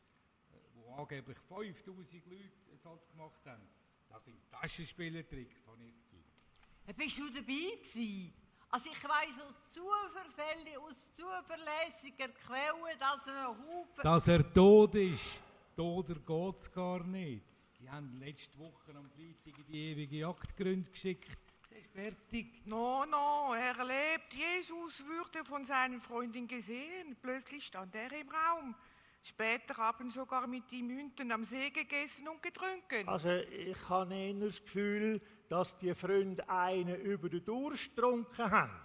äh, 0.52 0.56
wo 0.74 0.94
angeblich 0.94 1.38
5000 1.38 2.26
Leute 2.26 2.50
es 2.74 2.84
halt 2.84 3.08
gemacht 3.10 3.46
haben. 3.46 3.62
Das 4.08 4.24
sind 4.24 4.50
Taschenspielertricks, 4.50 5.66
habe 5.66 5.84
ich 5.84 5.94
das 5.94 6.02
Gefühl. 6.02 6.94
Bist 6.94 7.18
du 7.18 7.30
dabei 7.30 7.78
gewesen? 7.78 8.43
Also 8.74 8.90
ich 8.90 9.04
weiss 9.04 9.40
aus 9.40 9.54
Zuverfällen, 9.70 10.76
aus 10.80 11.08
zuverlässiger 11.14 12.26
Quelle, 12.44 12.98
dass 12.98 13.24
er 13.24 13.50
einen 13.50 13.58
Haufen... 13.58 14.02
Dass 14.02 14.26
er 14.26 14.52
tot 14.52 14.96
ist, 14.96 15.40
toter 15.76 16.16
geht 16.16 16.60
es 16.60 16.72
gar 16.72 17.04
nicht. 17.04 17.44
Die 17.78 17.88
haben 17.88 18.18
letzte 18.18 18.58
Woche 18.58 18.90
am 18.96 19.08
Freitag 19.10 19.60
in 19.60 19.64
die 19.68 19.92
ewige 19.92 20.16
Jagdgründe 20.16 20.90
geschickt. 20.90 21.38
Der 21.70 21.78
ist 21.78 21.92
fertig. 21.92 22.66
No, 22.66 23.04
no, 23.04 23.54
er 23.54 23.76
lebt. 23.84 24.34
Jesus 24.34 25.04
wurde 25.06 25.44
von 25.44 25.64
seinen 25.64 26.00
Freundin 26.00 26.48
gesehen. 26.48 27.16
Plötzlich 27.22 27.66
stand 27.66 27.94
er 27.94 28.10
im 28.10 28.28
Raum. 28.28 28.74
Später 29.22 29.76
haben 29.76 30.10
sogar 30.10 30.48
mit 30.48 30.72
ihm 30.72 30.88
Münten 30.88 31.30
am 31.30 31.44
See 31.44 31.70
gegessen 31.70 32.26
und 32.26 32.42
getrunken. 32.42 33.08
Also, 33.08 33.30
ich 33.30 33.88
habe 33.88 34.12
eher 34.12 34.34
das 34.34 34.60
Gefühl, 34.60 35.20
dass 35.48 35.78
die 35.78 35.94
Freunde 35.94 36.48
einen 36.48 37.00
über 37.00 37.28
den 37.28 37.44
Durst 37.44 37.94
getrunken 37.94 38.50
haben. 38.50 38.80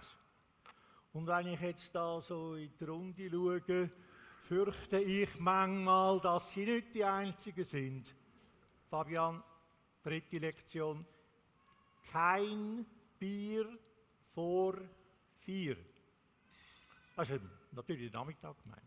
Und 1.12 1.26
wenn 1.26 1.48
ich 1.48 1.60
jetzt 1.60 1.94
da 1.94 2.20
so 2.20 2.54
in 2.54 2.72
die 2.78 2.84
Runde 2.84 3.30
schaue, 3.30 3.90
fürchte 4.42 4.98
ich 4.98 5.38
manchmal, 5.38 6.20
dass 6.20 6.52
sie 6.52 6.64
nicht 6.64 6.94
die 6.94 7.04
Einzigen 7.04 7.64
sind. 7.64 8.14
Fabian, 8.88 9.42
dritte 10.02 10.38
Lektion. 10.38 11.04
Kein 12.12 12.86
Bier 13.18 13.78
vor 14.34 14.76
vier. 15.38 15.76
Das 17.16 17.30
ist 17.30 17.42
natürlich 17.72 18.12
Nachmittag 18.12 18.56
gemeint. 18.62 18.82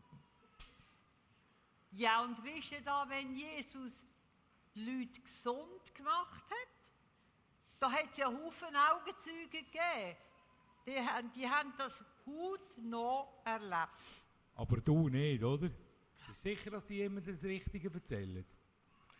Ja, 1.91 2.23
und 2.23 2.43
wisst 2.43 2.71
ihr 2.71 2.81
da, 2.81 3.05
wenn 3.07 3.35
Jesus 3.35 4.05
die 4.73 4.83
Leute 4.83 5.21
gesund 5.21 5.93
gemacht 5.93 6.43
hat. 6.49 6.82
Da 7.83 7.91
hat 7.91 8.11
es 8.11 8.17
ja 8.17 8.27
Haufen 8.27 8.73
Augenzeuge 8.73 9.49
gegeben. 9.49 10.15
Die, 10.87 10.97
haben- 10.97 11.29
die 11.35 11.49
haben 11.49 11.73
das 11.77 12.01
hautnah 12.25 13.27
erlebt. 13.43 13.99
Aber 14.55 14.77
du 14.77 15.09
nicht, 15.09 15.43
oder? 15.43 15.67
Bist 16.29 16.41
sicher, 16.41 16.71
dass 16.71 16.85
die 16.85 17.01
immer 17.01 17.19
das 17.19 17.43
Richtige 17.43 17.91
erzählen? 17.93 18.45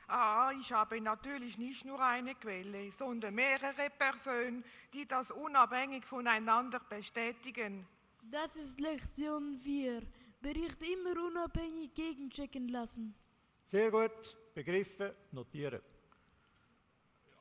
Ah, 0.08 0.54
ich 0.58 0.72
habe 0.72 1.02
natürlich 1.02 1.58
nicht 1.58 1.84
nur 1.84 2.00
eine 2.00 2.36
Quelle, 2.36 2.90
sondern 2.94 3.36
mehrere 3.36 3.90
Personen, 3.90 4.64
die 4.94 5.06
das 5.06 5.30
unabhängig 5.32 6.06
voneinander 6.06 6.80
bestätigen. 6.80 7.86
Das 8.32 8.56
ist 8.56 8.80
Lektion 8.80 9.58
4. 9.58 10.04
Bericht 10.42 10.82
immer 10.84 11.22
unabhängig 11.22 11.94
gegenchecken 11.94 12.70
lassen. 12.70 13.14
Sehr 13.66 13.92
gut, 13.92 14.38
begriffen, 14.54 15.12
notieren. 15.34 15.82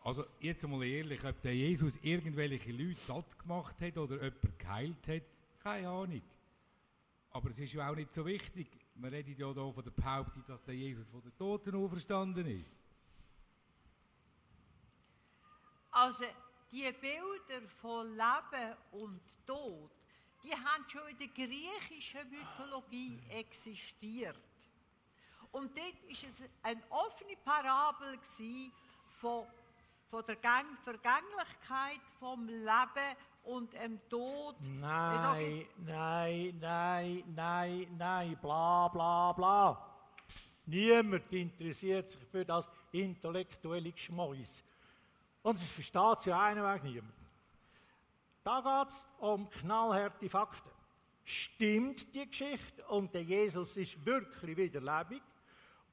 Also 0.04 0.26
jetzt 0.40 0.66
mal 0.66 0.82
ehrlich, 0.82 1.24
ob 1.24 1.40
der 1.42 1.54
Jesus 1.54 1.96
irgendwelche 2.02 2.72
Leute 2.72 2.98
satt 2.98 3.38
gemacht 3.38 3.80
hat 3.80 3.96
oder 3.96 4.16
jemanden 4.16 4.58
geheilt 4.58 5.08
hat, 5.08 5.22
keine 5.62 5.88
Ahnung. 5.88 6.22
Aber 7.30 7.50
es 7.50 7.58
ist 7.60 7.72
ja 7.72 7.88
auch 7.88 7.94
nicht 7.94 8.12
so 8.12 8.26
wichtig. 8.26 8.66
Man 8.96 9.10
redet 9.10 9.38
ja 9.38 9.52
hier 9.52 9.72
von 9.72 9.84
der 9.84 9.90
Behauptung, 9.90 10.44
dass 10.46 10.62
der 10.64 10.74
Jesus 10.74 11.08
von 11.08 11.22
den 11.22 11.36
Toten 11.36 11.74
auferstanden 11.76 12.46
ist. 12.46 12.70
Also 15.92 16.24
die 16.72 16.90
Bilder 17.00 17.68
von 17.68 18.08
Leben 18.08 18.76
und 18.90 19.20
Tod, 19.46 19.90
die 20.42 20.52
haben 20.52 20.84
schon 20.88 21.08
in 21.08 21.18
der 21.18 21.28
griechischen 21.28 22.28
Mythologie 22.28 23.20
existiert. 23.30 24.40
Und 25.52 25.76
dort 25.76 26.02
war 26.02 26.10
es 26.10 26.42
eine 26.62 26.82
offene 26.90 27.36
Parabel 27.44 28.18
von, 29.08 29.46
von 30.12 30.22
der 30.26 30.36
Gang 30.36 30.66
Vergänglichkeit 30.82 32.02
vom 32.20 32.46
Leben 32.46 33.16
und 33.44 33.72
dem 33.72 33.98
Tod. 34.10 34.56
Nein, 34.60 35.66
nein, 35.86 36.58
nein, 36.60 37.24
nein, 37.34 37.86
nein, 37.96 38.38
bla 38.42 38.88
bla 38.88 39.32
bla. 39.32 39.88
Niemand 40.66 41.32
interessiert 41.32 42.10
sich 42.10 42.22
für 42.30 42.44
das 42.44 42.68
intellektuelle 42.92 43.90
Geschmäus. 43.90 44.62
Und 45.42 45.56
es 45.56 45.70
versteht 45.70 46.18
es 46.18 46.24
ja 46.26 46.38
einweg 46.38 46.84
niemand. 46.84 47.14
Da 48.44 48.60
geht 48.60 48.92
es 48.92 49.06
um 49.18 49.48
knallharte 49.48 50.28
Fakten. 50.28 50.70
Stimmt 51.24 52.14
die 52.14 52.28
Geschichte 52.28 52.86
und 52.88 53.14
der 53.14 53.22
Jesus 53.22 53.78
ist 53.78 54.04
wirklich 54.04 54.58
wieder 54.58 54.80
lebendig? 54.80 55.22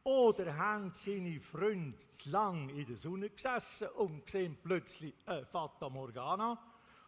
Oder 0.04 0.58
haben 0.58 0.92
seine 0.94 1.40
Freunde 1.42 1.98
zu 1.98 2.32
lang 2.32 2.70
in 2.70 2.86
der 2.86 2.98
Sonne 2.98 3.30
gesessen 3.30 3.90
und 3.90 4.30
sehen 4.30 4.58
plötzlich 4.64 5.14
eine 5.26 5.46
Fata 5.46 5.90
Morgana? 5.90 6.58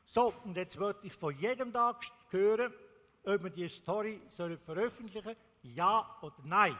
So, 0.05 0.33
und 0.43 0.57
jetzt 0.57 0.77
wollte 0.79 1.07
ich 1.07 1.13
von 1.13 1.37
jedem 1.37 1.71
Tag 1.71 2.03
hören, 2.29 2.73
ob 3.23 3.43
wir 3.43 3.49
die 3.49 3.69
Story 3.69 4.21
sollen 4.29 4.57
veröffentlichen 4.57 5.35
ja 5.63 6.17
oder 6.21 6.35
nein. 6.43 6.77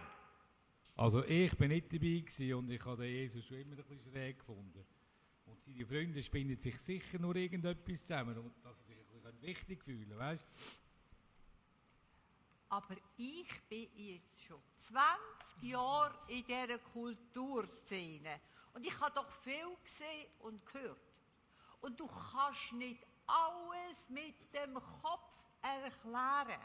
Also 0.96 1.24
ich 1.24 1.56
bin 1.58 1.70
nicht 1.70 1.94
dabei 1.94 2.56
und 2.56 2.70
ich 2.70 2.86
habe 2.86 3.04
den 3.04 3.12
Jesus 3.12 3.46
schon 3.46 3.58
immer 3.58 3.78
ein 3.78 3.84
bisschen 3.84 4.12
schräg 4.12 4.38
gefunden. 4.40 4.86
Und 5.46 5.62
seine 5.62 5.86
Freunde 5.86 6.22
spinnen 6.22 6.58
sich 6.58 6.78
sicher 6.78 7.20
nur 7.20 7.36
irgendetwas 7.36 8.02
zusammen, 8.02 8.36
dass 8.64 8.80
sie 8.80 8.94
sich 8.94 8.98
ein 8.98 9.22
bisschen 9.22 9.42
wichtig 9.42 9.84
fühlen, 9.84 10.18
weißt 10.18 10.46
Aber 12.72 12.96
ich 13.18 13.62
bin 13.68 13.90
jetzt 13.98 14.44
schon 14.44 14.62
20 14.76 15.64
Jahre 15.64 16.18
in 16.30 16.46
dieser 16.46 16.80
Kulturszene. 16.80 18.40
Und 18.74 18.88
ich 18.88 18.98
habe 18.98 19.12
doch 19.14 19.30
viel 19.30 19.76
gesehen 19.84 20.28
und 20.40 20.66
gehört. 20.66 20.98
Und 21.82 22.00
du 22.00 22.08
kannst 22.08 22.72
nicht 22.72 23.06
alles 23.28 24.08
mit 24.08 24.36
dem 24.54 24.76
Kopf 24.76 25.34
erklären. 25.62 26.62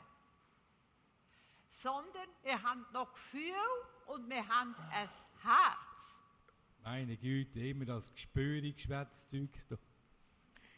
Sondern 1.69 2.29
wir 2.45 2.63
haben 2.63 2.87
noch 2.93 3.13
Gefühl 3.13 3.53
und 4.07 4.31
wir 4.31 4.47
haben 4.47 4.77
ein 4.93 5.09
Herz. 5.43 6.19
Meine 6.85 7.17
Güte, 7.17 7.59
immer 7.59 7.85
das 7.85 8.15
gespürig 8.15 8.77
Geschwätzzeugs 8.77 9.67
da. 9.67 9.77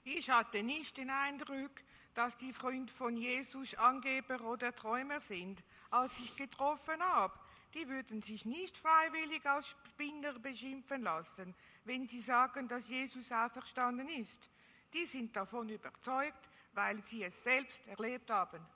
Ich 0.04 0.30
hatte 0.30 0.62
nicht 0.62 0.96
den 0.96 1.10
Eindruck, 1.10 1.82
dass 2.18 2.36
die 2.36 2.52
Freunde 2.52 2.92
von 2.94 3.16
Jesus 3.16 3.76
Angeber 3.76 4.40
oder 4.40 4.74
Träumer 4.74 5.20
sind, 5.20 5.62
als 5.88 6.12
ich 6.18 6.34
getroffen 6.34 7.00
habe. 7.00 7.32
Die 7.74 7.88
würden 7.88 8.22
sich 8.22 8.44
nicht 8.44 8.76
freiwillig 8.76 9.46
als 9.46 9.68
Spinner 9.86 10.32
beschimpfen 10.32 11.02
lassen, 11.02 11.54
wenn 11.84 12.08
sie 12.08 12.20
sagen, 12.20 12.66
dass 12.66 12.88
Jesus 12.88 13.30
auferstanden 13.30 14.08
ist. 14.08 14.50
Die 14.92 15.06
sind 15.06 15.36
davon 15.36 15.68
überzeugt, 15.68 16.48
weil 16.72 17.00
sie 17.04 17.22
es 17.22 17.40
selbst 17.44 17.86
erlebt 17.86 18.28
haben. 18.30 18.66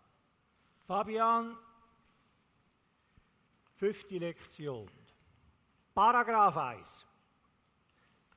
Fabian, 0.87 1.59
fünfte 3.75 4.19
Lektion. 4.19 4.89
Paragraph 5.93 6.57
1. 6.57 7.07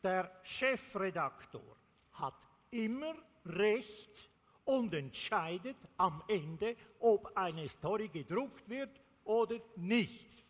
Der 0.02 0.39
Chefredaktor 0.41 1.78
hat 2.13 2.48
immer 2.72 3.13
Recht 3.46 4.32
und 4.65 4.93
entscheidet 4.93 5.78
am 5.97 6.23
Ende, 6.28 6.75
ob 6.99 7.32
eine 7.36 7.69
Story 7.69 8.10
gedruckt 8.10 8.67
wird 8.67 8.99
oder 9.23 9.58
nicht. 9.75 10.43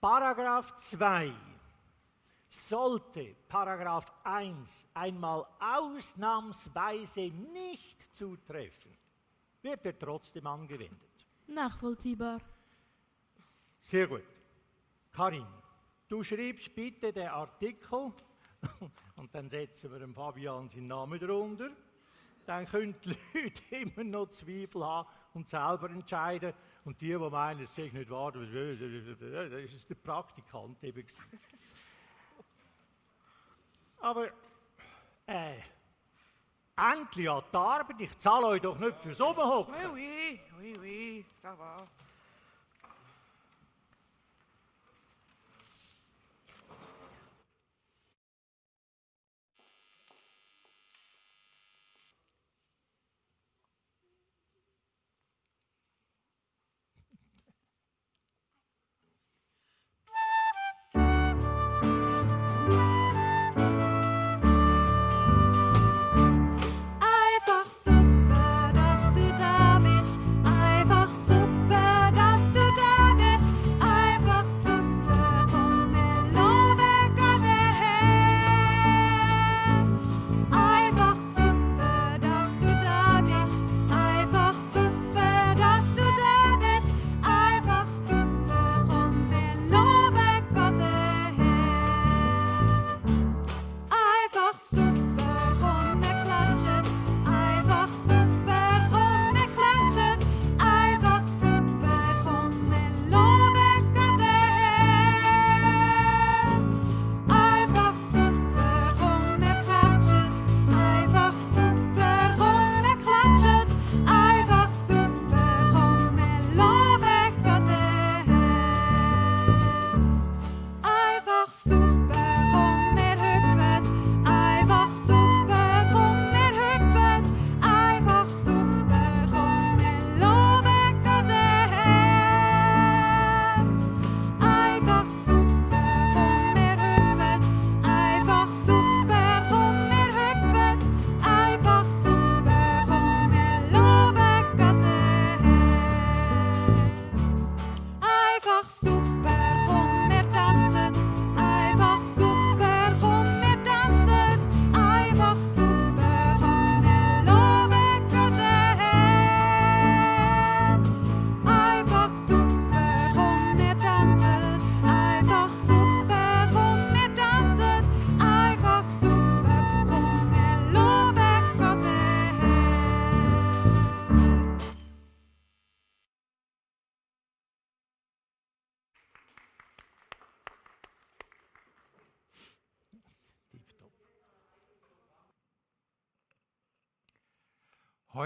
Paragraph 0.00 0.74
2. 0.74 1.32
Sollte 2.48 3.36
Paragraph 3.46 4.12
1 4.24 4.88
einmal 4.94 5.46
ausnahmsweise 5.60 7.30
nicht 7.52 8.12
zutreffen, 8.14 8.96
wird 9.62 9.84
er 9.84 9.96
trotzdem 9.96 10.46
angewendet. 10.46 10.98
Nachvollziehbar. 11.46 12.40
Sehr 13.80 14.06
gut. 14.06 14.24
Karin, 15.12 15.46
du 16.08 16.22
schreibst 16.24 16.74
bitte 16.74 17.12
den 17.12 17.28
Artikel 17.28 18.12
und 19.16 19.34
dann 19.34 19.48
setzen 19.48 19.92
wir 19.92 19.98
dem 19.98 20.14
Fabian 20.14 20.68
seinen 20.68 20.88
Namen 20.88 21.20
drunter. 21.20 21.70
Dann 22.50 22.66
können 22.66 22.96
die 23.04 23.10
Leute 23.32 23.76
immer 23.76 24.02
noch 24.02 24.26
Zweifel 24.26 24.84
haben 24.84 25.08
und 25.34 25.48
selber 25.48 25.88
entscheiden. 25.88 26.52
Und 26.84 27.00
die, 27.00 27.06
die 27.06 27.16
meinen, 27.16 27.60
es 27.60 27.72
sei 27.72 27.88
nicht 27.92 28.10
wahr, 28.10 28.32
das 28.32 29.72
ist 29.72 29.88
der 29.88 29.94
Praktikant 29.94 30.82
eben. 30.82 31.06
Aber, 34.00 34.30
äh, 35.26 35.60
endlich 36.74 37.30
an 37.30 37.44
die 37.52 37.56
Arbeit. 37.56 38.00
Ich 38.00 38.18
zahle 38.18 38.46
euch 38.46 38.62
doch 38.62 38.78
nicht 38.80 38.98
fürs 38.98 39.20
Rumhocken. 39.20 39.72
Oui, 39.92 39.92
oui, 39.94 40.40
oui, 40.58 40.76
oui, 40.80 41.24
ça 41.40 41.56
va. 41.56 41.86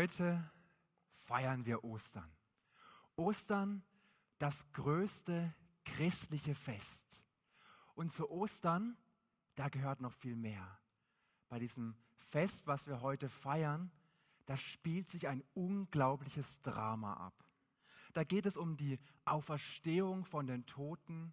Heute 0.04 0.50
feiern 1.20 1.64
wir 1.64 1.82
Ostern. 1.82 2.30
Ostern, 3.16 3.82
das 4.38 4.70
größte 4.72 5.54
christliche 5.86 6.54
Fest. 6.54 7.06
Und 7.94 8.12
zu 8.12 8.30
Ostern, 8.30 8.98
da 9.54 9.70
gehört 9.70 10.02
noch 10.02 10.12
viel 10.12 10.36
mehr. 10.36 10.78
Bei 11.48 11.58
diesem 11.58 11.96
Fest, 12.18 12.66
was 12.66 12.86
wir 12.86 13.00
heute 13.00 13.30
feiern, 13.30 13.90
da 14.44 14.58
spielt 14.58 15.08
sich 15.08 15.26
ein 15.26 15.42
unglaubliches 15.54 16.60
Drama 16.60 17.14
ab. 17.14 17.42
Da 18.12 18.24
geht 18.24 18.44
es 18.44 18.58
um 18.58 18.76
die 18.76 19.00
Auferstehung 19.24 20.26
von 20.26 20.46
den 20.46 20.66
Toten, 20.66 21.32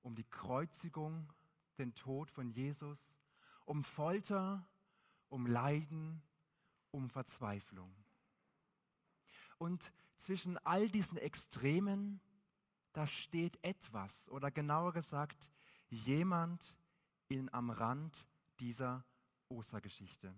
um 0.00 0.14
die 0.14 0.24
Kreuzigung, 0.24 1.30
den 1.76 1.94
Tod 1.94 2.30
von 2.30 2.48
Jesus, 2.48 3.18
um 3.66 3.84
Folter, 3.84 4.66
um 5.28 5.46
Leiden, 5.46 6.22
um 6.96 7.10
Verzweiflung. 7.10 7.94
Und 9.58 9.92
zwischen 10.16 10.56
all 10.64 10.88
diesen 10.88 11.18
Extremen, 11.18 12.20
da 12.94 13.06
steht 13.06 13.62
etwas, 13.62 14.28
oder 14.30 14.50
genauer 14.50 14.94
gesagt, 14.94 15.52
jemand 15.90 16.74
in, 17.28 17.52
am 17.52 17.70
Rand 17.70 18.26
dieser 18.60 19.04
Ostergeschichte. 19.48 20.34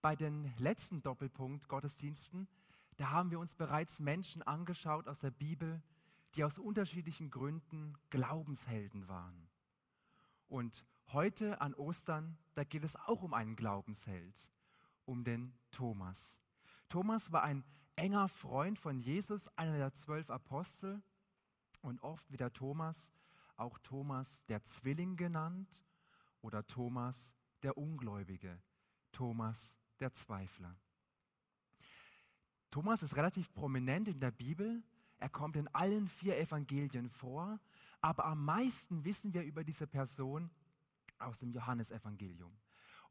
Bei 0.00 0.16
den 0.16 0.52
letzten 0.58 1.00
Doppelpunkt 1.02 1.68
Gottesdiensten, 1.68 2.48
da 2.96 3.10
haben 3.10 3.30
wir 3.30 3.38
uns 3.38 3.54
bereits 3.54 4.00
Menschen 4.00 4.42
angeschaut 4.42 5.06
aus 5.06 5.20
der 5.20 5.30
Bibel, 5.30 5.80
die 6.34 6.42
aus 6.42 6.58
unterschiedlichen 6.58 7.30
Gründen 7.30 7.96
Glaubenshelden 8.10 9.06
waren. 9.06 9.48
Und 10.48 10.84
heute 11.12 11.60
an 11.60 11.74
Ostern, 11.74 12.36
da 12.54 12.64
geht 12.64 12.82
es 12.82 12.96
auch 12.96 13.22
um 13.22 13.32
einen 13.32 13.54
Glaubensheld, 13.54 14.34
um 15.04 15.24
den 15.24 15.54
Thomas. 15.70 16.40
Thomas 16.88 17.32
war 17.32 17.42
ein 17.42 17.64
enger 17.96 18.28
Freund 18.28 18.78
von 18.78 19.00
Jesus, 19.00 19.48
einer 19.56 19.76
der 19.76 19.92
zwölf 19.94 20.30
Apostel 20.30 21.02
und 21.80 22.02
oft 22.02 22.30
wieder 22.30 22.52
Thomas, 22.52 23.10
auch 23.56 23.78
Thomas 23.78 24.44
der 24.46 24.64
Zwilling 24.64 25.16
genannt 25.16 25.68
oder 26.40 26.66
Thomas 26.66 27.32
der 27.62 27.76
Ungläubige, 27.76 28.60
Thomas 29.12 29.74
der 30.00 30.12
Zweifler. 30.12 30.76
Thomas 32.70 33.02
ist 33.02 33.16
relativ 33.16 33.52
prominent 33.52 34.08
in 34.08 34.18
der 34.18 34.30
Bibel. 34.30 34.82
Er 35.18 35.28
kommt 35.28 35.56
in 35.56 35.68
allen 35.68 36.08
vier 36.08 36.38
Evangelien 36.38 37.08
vor, 37.10 37.60
aber 38.00 38.24
am 38.24 38.44
meisten 38.44 39.04
wissen 39.04 39.32
wir 39.34 39.44
über 39.44 39.62
diese 39.62 39.86
Person 39.86 40.50
aus 41.18 41.38
dem 41.38 41.52
Johannesevangelium. 41.52 42.52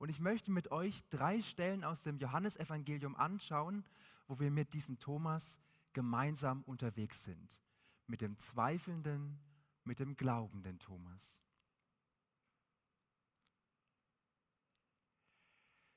Und 0.02 0.10
ich 0.10 0.20
möchte 0.20 0.50
mit 0.50 0.72
euch 0.72 1.08
drei 1.12 1.44
Stellen 1.44 1.84
aus 1.84 2.02
dem 2.02 2.18
Johannesevangelium 2.18 3.16
anschauen, 3.16 3.86
wo 4.28 4.40
wir 4.40 4.50
mit 4.50 4.74
diesem 4.74 4.98
Thomas 4.98 5.60
gemeinsam 5.94 6.64
unterwegs 6.64 7.24
sind. 7.24 7.62
Mit 8.08 8.22
dem 8.22 8.36
zweifelnden, 8.40 9.40
mit 9.84 10.00
dem 10.00 10.18
glaubenden 10.18 10.80
Thomas. 10.80 11.44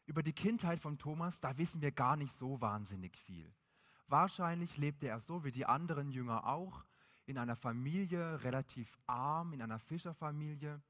Über 0.04 0.22
die 0.22 0.34
Kindheit 0.34 0.80
von 0.80 0.98
Thomas, 0.98 1.40
da 1.40 1.56
wissen 1.56 1.80
wir 1.80 1.90
gar 1.90 2.18
nicht 2.18 2.34
so 2.34 2.60
wahnsinnig 2.60 3.16
viel. 3.16 3.50
Wahrscheinlich 4.08 4.76
lebte 4.76 5.08
er 5.08 5.18
so 5.18 5.44
wie 5.44 5.52
die 5.52 5.64
anderen 5.64 6.10
Jünger 6.10 6.46
auch 6.46 6.84
in 7.24 7.38
einer 7.38 7.56
Familie, 7.56 8.44
relativ 8.44 8.98
arm, 9.06 9.54
in 9.54 9.62
einer 9.62 9.78
Fischerfamilie. 9.78 10.82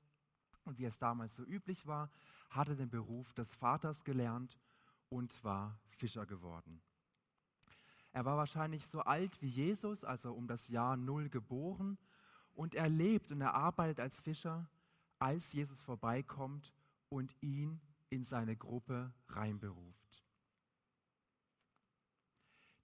Und 0.64 0.78
wie 0.78 0.86
es 0.86 0.98
damals 0.98 1.36
so 1.36 1.44
üblich 1.44 1.86
war, 1.86 2.10
hat 2.54 2.68
er 2.68 2.76
den 2.76 2.90
Beruf 2.90 3.32
des 3.34 3.54
Vaters 3.54 4.04
gelernt 4.04 4.58
und 5.08 5.32
war 5.44 5.78
Fischer 5.88 6.26
geworden. 6.26 6.80
Er 8.12 8.24
war 8.24 8.36
wahrscheinlich 8.36 8.86
so 8.86 9.00
alt 9.00 9.42
wie 9.42 9.48
Jesus, 9.48 10.04
also 10.04 10.32
um 10.32 10.46
das 10.46 10.68
Jahr 10.68 10.96
Null 10.96 11.28
geboren. 11.28 11.98
Und 12.54 12.76
er 12.76 12.88
lebt 12.88 13.32
und 13.32 13.40
er 13.40 13.54
arbeitet 13.54 13.98
als 13.98 14.20
Fischer, 14.20 14.68
als 15.18 15.52
Jesus 15.52 15.80
vorbeikommt 15.82 16.72
und 17.08 17.34
ihn 17.40 17.80
in 18.10 18.22
seine 18.22 18.56
Gruppe 18.56 19.12
reinberuft. 19.28 20.24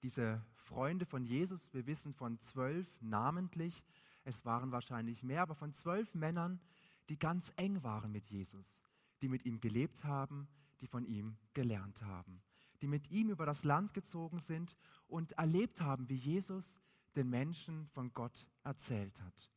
Diese 0.03 0.45
Freunde 0.55 1.07
von 1.07 1.25
Jesus, 1.25 1.73
wir 1.73 1.87
wissen 1.87 2.13
von 2.15 2.41
zwölf 2.41 2.89
namentlich, 3.01 3.85
es 4.25 4.45
waren 4.45 4.73
wahrscheinlich 4.73 5.23
mehr, 5.23 5.43
aber 5.43 5.55
von 5.55 5.73
zwölf 5.75 6.15
Männern, 6.15 6.61
die 7.09 7.19
ganz 7.19 7.53
eng 7.57 7.83
waren 7.85 8.11
mit 8.11 8.27
Jesus, 8.27 8.83
die 9.23 9.29
mit 9.29 9.45
ihm 9.45 9.61
gelebt 9.61 10.05
haben, 10.05 10.49
die 10.81 10.87
von 10.87 11.05
ihm 11.05 11.37
gelernt 11.55 12.03
haben, 12.03 12.43
die 12.81 12.87
mit 12.87 13.11
ihm 13.11 13.31
über 13.31 13.47
das 13.47 13.65
Land 13.65 13.95
gezogen 13.95 14.39
sind 14.39 14.77
und 15.07 15.33
erlebt 15.33 15.81
haben, 15.81 16.09
wie 16.09 16.17
Jesus 16.17 16.81
den 17.17 17.29
Menschen 17.29 17.87
von 17.89 18.13
Gott 18.15 18.47
erzählt 18.63 19.21
hat. 19.21 19.51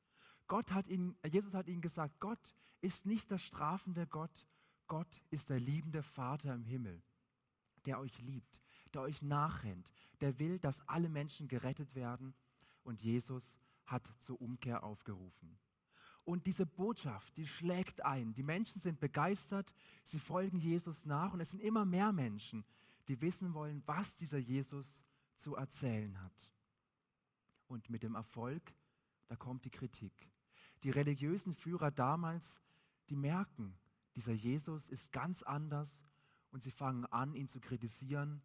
Gott 0.47 0.73
hat 0.73 0.88
ihn, 0.88 1.15
Jesus 1.26 1.54
hat 1.54 1.67
ihnen 1.67 1.82
gesagt, 1.82 2.19
Gott 2.19 2.56
ist 2.82 3.06
nicht 3.06 3.32
der 3.32 3.38
strafende 3.38 4.06
Gott, 4.08 4.47
Gott 4.88 5.23
ist 5.30 5.49
der 5.49 5.60
liebende 5.60 6.04
Vater 6.04 6.54
im 6.54 6.65
Himmel, 6.65 7.02
der 7.86 7.99
euch 7.99 8.19
liebt, 8.19 8.62
der 8.93 9.02
euch 9.02 9.21
nachrennt, 9.21 9.93
der 10.21 10.38
will, 10.39 10.60
dass 10.60 10.88
alle 10.88 11.10
Menschen 11.10 11.47
gerettet 11.47 11.95
werden 11.95 12.34
und 12.84 13.02
Jesus 13.02 13.58
hat 13.86 14.08
zur 14.19 14.41
Umkehr 14.41 14.84
aufgerufen. 14.84 15.58
Und 16.25 16.45
diese 16.45 16.65
Botschaft, 16.65 17.36
die 17.36 17.47
schlägt 17.47 18.05
ein. 18.05 18.33
Die 18.33 18.43
Menschen 18.43 18.79
sind 18.79 18.99
begeistert, 18.99 19.73
sie 20.03 20.19
folgen 20.19 20.59
Jesus 20.59 21.05
nach 21.05 21.33
und 21.33 21.41
es 21.41 21.51
sind 21.51 21.59
immer 21.59 21.86
mehr 21.86 22.13
Menschen, 22.13 22.63
die 23.07 23.19
wissen 23.19 23.53
wollen, 23.53 23.83
was 23.86 24.15
dieser 24.15 24.38
Jesus 24.38 25.03
zu 25.36 25.55
erzählen 25.55 26.21
hat. 26.21 26.49
Und 27.67 27.89
mit 27.89 28.03
dem 28.03 28.15
Erfolg, 28.15 28.73
da 29.27 29.36
kommt 29.36 29.65
die 29.65 29.71
Kritik. 29.71 30.13
Die 30.83 30.91
religiösen 30.91 31.53
Führer 31.55 31.91
damals, 31.91 32.62
die 33.09 33.15
merken, 33.15 33.77
dieser 34.15 34.33
Jesus 34.33 34.89
ist 34.89 35.12
ganz 35.12 35.43
anders 35.43 36.05
und 36.51 36.63
sie 36.63 36.71
fangen 36.71 37.05
an, 37.07 37.33
ihn 37.33 37.47
zu 37.47 37.59
kritisieren 37.59 38.41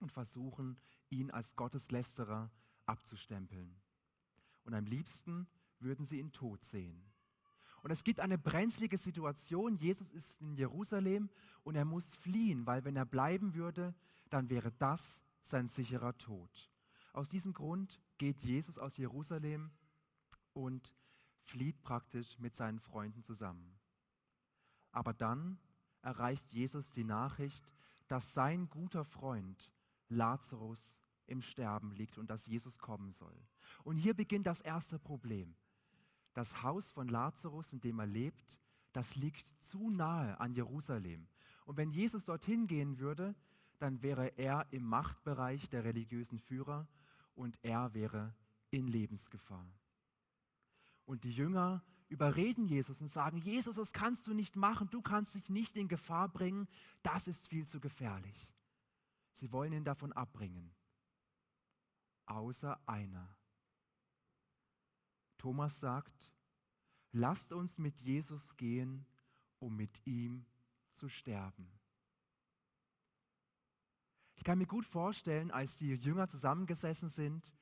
und 0.00 0.10
versuchen, 0.10 0.80
ihn 1.10 1.30
als 1.30 1.54
Gotteslästerer 1.54 2.50
abzustempeln. 2.86 3.76
Und 4.64 4.74
am 4.74 4.86
liebsten 4.86 5.46
würden 5.84 6.04
sie 6.04 6.18
ihn 6.18 6.32
tot 6.32 6.64
sehen. 6.64 7.04
Und 7.82 7.90
es 7.90 8.02
gibt 8.02 8.18
eine 8.20 8.38
brenzlige 8.38 8.96
Situation. 8.96 9.76
Jesus 9.76 10.10
ist 10.10 10.40
in 10.40 10.56
Jerusalem 10.56 11.28
und 11.62 11.76
er 11.76 11.84
muss 11.84 12.14
fliehen, 12.16 12.66
weil 12.66 12.84
wenn 12.84 12.96
er 12.96 13.04
bleiben 13.04 13.54
würde, 13.54 13.94
dann 14.30 14.48
wäre 14.48 14.72
das 14.72 15.22
sein 15.42 15.68
sicherer 15.68 16.16
Tod. 16.16 16.70
Aus 17.12 17.28
diesem 17.28 17.52
Grund 17.52 18.00
geht 18.18 18.42
Jesus 18.42 18.78
aus 18.78 18.96
Jerusalem 18.96 19.70
und 20.54 20.94
flieht 21.42 21.82
praktisch 21.82 22.38
mit 22.38 22.56
seinen 22.56 22.80
Freunden 22.80 23.22
zusammen. 23.22 23.78
Aber 24.90 25.12
dann 25.12 25.58
erreicht 26.00 26.50
Jesus 26.52 26.90
die 26.92 27.04
Nachricht, 27.04 27.70
dass 28.08 28.34
sein 28.34 28.68
guter 28.70 29.04
Freund 29.04 29.70
Lazarus 30.08 31.02
im 31.26 31.42
Sterben 31.42 31.92
liegt 31.92 32.18
und 32.18 32.30
dass 32.30 32.46
Jesus 32.46 32.78
kommen 32.78 33.12
soll. 33.12 33.36
Und 33.82 33.96
hier 33.96 34.14
beginnt 34.14 34.46
das 34.46 34.60
erste 34.60 34.98
Problem. 34.98 35.54
Das 36.34 36.62
Haus 36.62 36.90
von 36.90 37.08
Lazarus, 37.08 37.72
in 37.72 37.80
dem 37.80 37.98
er 37.98 38.06
lebt, 38.06 38.60
das 38.92 39.16
liegt 39.16 39.46
zu 39.60 39.90
nahe 39.90 40.38
an 40.38 40.52
Jerusalem. 40.52 41.26
Und 41.64 41.76
wenn 41.76 41.90
Jesus 41.90 42.24
dorthin 42.24 42.66
gehen 42.66 42.98
würde, 42.98 43.34
dann 43.78 44.02
wäre 44.02 44.28
er 44.36 44.66
im 44.70 44.84
Machtbereich 44.84 45.68
der 45.68 45.84
religiösen 45.84 46.38
Führer 46.38 46.86
und 47.34 47.58
er 47.62 47.94
wäre 47.94 48.34
in 48.70 48.86
Lebensgefahr. 48.86 49.66
Und 51.06 51.24
die 51.24 51.32
Jünger 51.32 51.82
überreden 52.08 52.66
Jesus 52.66 53.00
und 53.00 53.08
sagen, 53.08 53.38
Jesus, 53.38 53.76
das 53.76 53.92
kannst 53.92 54.26
du 54.26 54.34
nicht 54.34 54.56
machen, 54.56 54.88
du 54.90 55.02
kannst 55.02 55.34
dich 55.34 55.48
nicht 55.48 55.76
in 55.76 55.88
Gefahr 55.88 56.28
bringen, 56.28 56.68
das 57.02 57.28
ist 57.28 57.48
viel 57.48 57.66
zu 57.66 57.80
gefährlich. 57.80 58.52
Sie 59.32 59.50
wollen 59.52 59.72
ihn 59.72 59.84
davon 59.84 60.12
abbringen, 60.12 60.72
außer 62.26 62.80
einer. 62.86 63.36
Thomas 65.44 65.78
sagt, 65.78 66.32
lasst 67.12 67.52
uns 67.52 67.76
mit 67.76 68.00
Jesus 68.00 68.56
gehen, 68.56 69.04
um 69.58 69.76
mit 69.76 70.00
ihm 70.06 70.46
zu 70.94 71.06
sterben. 71.10 71.70
Ich 74.36 74.42
kann 74.42 74.56
mir 74.56 74.66
gut 74.66 74.86
vorstellen, 74.86 75.50
als 75.50 75.76
die 75.76 75.90
Jünger 75.90 76.28
zusammengesessen 76.28 77.10
sind, 77.10 77.54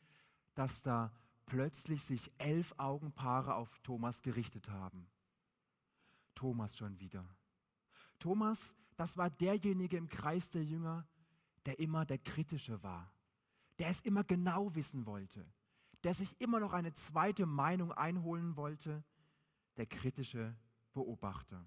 dass 0.55 0.83
da 0.83 1.11
plötzlich 1.45 2.05
sich 2.05 2.31
elf 2.39 2.73
Augenpaare 2.77 3.57
auf 3.57 3.81
Thomas 3.81 4.23
gerichtet 4.23 4.69
haben. 4.69 5.11
Thomas 6.37 6.77
schon 6.77 7.01
wieder. 7.01 7.27
Thomas, 8.21 8.77
das 8.95 9.17
war 9.17 9.29
derjenige 9.29 9.97
im 9.97 10.09
Kreis 10.09 10.51
der 10.51 10.63
Jünger, 10.63 11.05
der 11.67 11.81
immer 11.81 12.07
der 12.07 12.19
Kritische 12.19 12.81
war, 12.85 13.13
der 13.81 13.89
es 13.89 13.99
immer 14.03 14.23
genau 14.23 14.73
wissen 14.77 15.05
wollte, 15.05 15.45
der 16.05 16.15
sich 16.15 16.41
immer 16.41 16.61
noch 16.61 16.73
eine 16.73 16.93
zweite 16.93 17.47
Meinung 17.47 17.93
einholen 17.93 18.57
wollte, 18.57 19.05
der 19.77 19.87
kritische 19.87 20.55
Beobachter. 20.93 21.65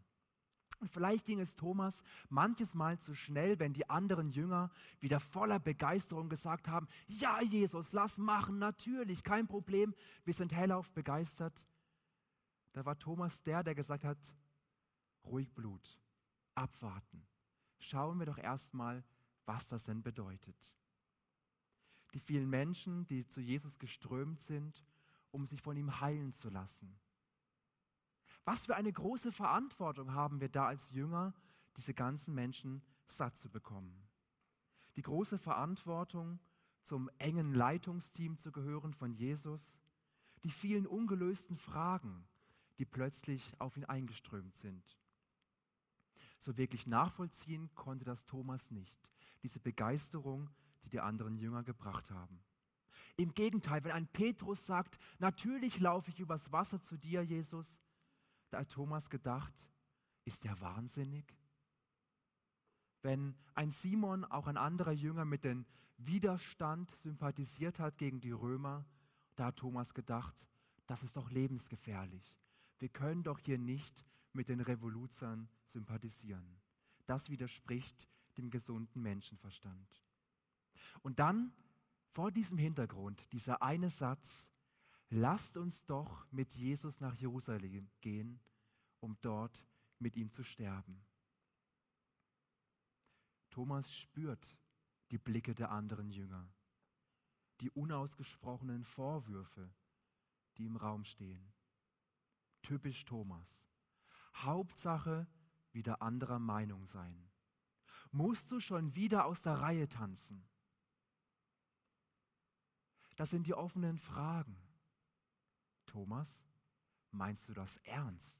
Und 0.80 0.90
vielleicht 0.90 1.26
ging 1.26 1.40
es 1.40 1.56
Thomas 1.56 2.04
manches 2.30 2.74
Mal 2.74 3.00
zu 3.00 3.16
schnell, 3.16 3.60
wenn 3.60 3.74
die 3.74 3.90
anderen 3.90 4.30
Jünger 4.30 4.70
wieder 5.00 5.20
voller 5.20 5.60
Begeisterung 5.60 6.30
gesagt 6.30 6.68
haben, 6.68 6.88
ja 7.08 7.42
Jesus, 7.42 7.94
lass 7.94 8.18
machen, 8.18 8.60
natürlich, 8.60 9.24
kein 9.24 9.48
Problem, 9.48 9.96
wir 10.26 10.34
sind 10.34 10.54
hellauf 10.54 10.92
begeistert. 10.92 11.58
Da 12.74 12.86
war 12.86 13.00
Thomas 13.00 13.42
der, 13.42 13.64
der 13.64 13.74
gesagt 13.74 14.04
hat, 14.04 14.18
ruhig 15.24 15.54
Blut, 15.54 15.98
abwarten. 16.56 17.26
Schauen 17.80 18.20
wir 18.20 18.26
doch 18.26 18.38
erstmal, 18.38 19.04
was 19.46 19.68
das 19.68 19.84
denn 19.84 20.04
bedeutet. 20.04 20.58
Die 22.16 22.20
vielen 22.20 22.50
Menschen, 22.50 23.06
die 23.08 23.28
zu 23.28 23.42
Jesus 23.42 23.78
geströmt 23.78 24.42
sind, 24.42 24.84
um 25.32 25.46
sich 25.46 25.62
von 25.62 25.76
ihm 25.76 26.00
heilen 26.00 26.34
zu 26.34 26.50
lassen. 26.50 26.98
Was 28.46 28.66
für 28.66 28.76
eine 28.76 28.94
große 28.94 29.34
Verantwortung 29.34 30.14
haben 30.14 30.40
wir 30.40 30.48
da 30.48 30.66
als 30.66 30.92
Jünger, 30.92 31.34
diese 31.76 31.94
ganzen 31.94 32.34
Menschen 32.34 32.82
satt 33.06 33.36
zu 33.38 33.50
bekommen. 33.50 34.08
Die 34.96 35.02
große 35.02 35.38
Verantwortung, 35.38 36.40
zum 36.84 37.10
engen 37.18 37.54
Leitungsteam 37.54 38.38
zu 38.38 38.52
gehören 38.52 38.94
von 38.94 39.14
Jesus, 39.14 39.78
die 40.46 40.52
vielen 40.52 40.88
ungelösten 40.88 41.58
Fragen, 41.58 42.26
die 42.78 42.86
plötzlich 42.86 43.60
auf 43.60 43.76
ihn 43.76 43.86
eingeströmt 43.86 44.56
sind. 44.56 44.98
So 46.40 46.56
wirklich 46.56 46.88
nachvollziehen 46.88 47.70
konnte 47.76 48.06
das 48.06 48.26
Thomas 48.26 48.72
nicht, 48.72 49.10
diese 49.44 49.60
Begeisterung, 49.60 50.50
die 50.86 50.90
die 50.90 51.00
anderen 51.00 51.38
Jünger 51.38 51.64
gebracht 51.64 52.10
haben. 52.12 52.40
Im 53.18 53.34
Gegenteil, 53.34 53.84
wenn 53.84 53.92
ein 53.92 54.08
Petrus 54.08 54.66
sagt, 54.66 54.98
natürlich 55.20 55.80
laufe 55.80 56.10
ich 56.10 56.20
übers 56.20 56.52
Wasser 56.52 56.82
zu 56.82 56.98
dir, 56.98 57.22
Jesus, 57.24 57.82
da 58.50 58.60
hat 58.60 58.70
Thomas 58.70 59.10
gedacht, 59.10 59.54
ist 60.26 60.44
der 60.44 60.60
wahnsinnig? 60.60 61.36
Wenn 63.02 63.36
ein 63.54 63.72
Simon, 63.72 64.26
auch 64.26 64.48
ein 64.48 64.58
anderer 64.58 64.92
Jünger, 64.92 65.26
mit 65.26 65.44
dem 65.44 65.66
Widerstand 65.98 66.94
sympathisiert 66.96 67.80
hat 67.80 67.98
gegen 67.98 68.20
die 68.20 68.32
Römer, 68.32 68.86
da 69.36 69.46
hat 69.46 69.58
Thomas 69.58 69.94
gedacht, 69.94 70.48
das 70.88 71.04
ist 71.04 71.16
doch 71.16 71.30
lebensgefährlich. 71.32 72.36
Wir 72.80 72.90
können 72.90 73.24
doch 73.24 73.40
hier 73.40 73.58
nicht 73.58 74.06
mit 74.34 74.50
den 74.50 74.60
Revoluzern 74.60 75.48
sympathisieren. 75.68 76.60
Das 77.06 77.30
widerspricht 77.30 78.10
dem 78.38 78.50
gesunden 78.50 79.02
Menschenverstand. 79.02 80.05
Und 81.02 81.20
dann 81.20 81.54
vor 82.12 82.32
diesem 82.32 82.58
Hintergrund 82.58 83.26
dieser 83.32 83.62
eine 83.62 83.90
Satz, 83.90 84.50
lasst 85.10 85.58
uns 85.58 85.86
doch 85.86 86.26
mit 86.32 86.52
Jesus 86.54 87.00
nach 87.00 87.16
Jerusalem 87.16 87.90
gehen, 88.02 88.40
um 89.00 89.18
dort 89.22 89.66
mit 90.00 90.16
ihm 90.16 90.32
zu 90.32 90.44
sterben. 90.44 91.06
Thomas 93.50 93.94
spürt 93.94 94.58
die 95.12 95.18
Blicke 95.18 95.56
der 95.56 95.72
anderen 95.72 96.10
Jünger, 96.10 96.50
die 97.62 97.70
unausgesprochenen 97.72 98.84
Vorwürfe, 98.84 99.70
die 100.58 100.66
im 100.66 100.76
Raum 100.76 101.06
stehen. 101.06 101.54
Typisch 102.62 103.06
Thomas. 103.06 103.70
Hauptsache 104.36 105.28
wieder 105.72 106.02
anderer 106.02 106.40
Meinung 106.40 106.86
sein. 106.86 107.30
Musst 108.12 108.52
du 108.52 108.60
schon 108.60 108.96
wieder 108.96 109.26
aus 109.26 109.42
der 109.42 109.62
Reihe 109.62 109.88
tanzen? 109.88 110.48
Das 113.16 113.30
sind 113.30 113.48
die 113.48 113.54
offenen 113.54 113.98
Fragen. 113.98 114.58
Thomas, 115.86 116.44
meinst 117.12 117.48
du 117.48 117.54
das 117.54 117.78
ernst? 117.78 118.40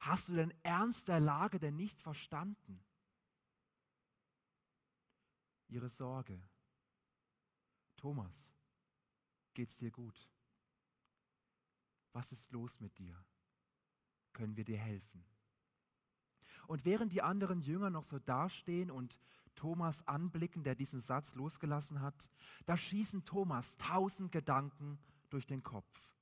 Hast 0.00 0.28
du 0.28 0.34
den 0.34 0.54
Ernst 0.62 1.08
der 1.08 1.20
Lage 1.20 1.58
denn 1.58 1.76
nicht 1.76 2.00
verstanden? 2.00 2.80
Ihre 5.68 5.88
Sorge. 5.88 6.40
Thomas, 7.96 8.54
geht's 9.54 9.76
dir 9.76 9.90
gut? 9.90 10.28
Was 12.12 12.32
ist 12.32 12.50
los 12.52 12.80
mit 12.80 12.96
dir? 12.98 13.16
Können 14.32 14.56
wir 14.56 14.64
dir 14.64 14.78
helfen? 14.78 15.24
Und 16.68 16.84
während 16.84 17.12
die 17.12 17.22
anderen 17.22 17.60
Jünger 17.60 17.90
noch 17.90 18.04
so 18.04 18.18
dastehen 18.18 18.90
und 18.90 19.18
Thomas 19.58 20.06
anblicken, 20.06 20.62
der 20.62 20.76
diesen 20.76 21.00
Satz 21.00 21.34
losgelassen 21.34 22.00
hat, 22.00 22.30
da 22.64 22.76
schießen 22.76 23.24
Thomas 23.24 23.76
tausend 23.76 24.30
Gedanken 24.30 25.00
durch 25.30 25.46
den 25.46 25.64
Kopf. 25.64 26.14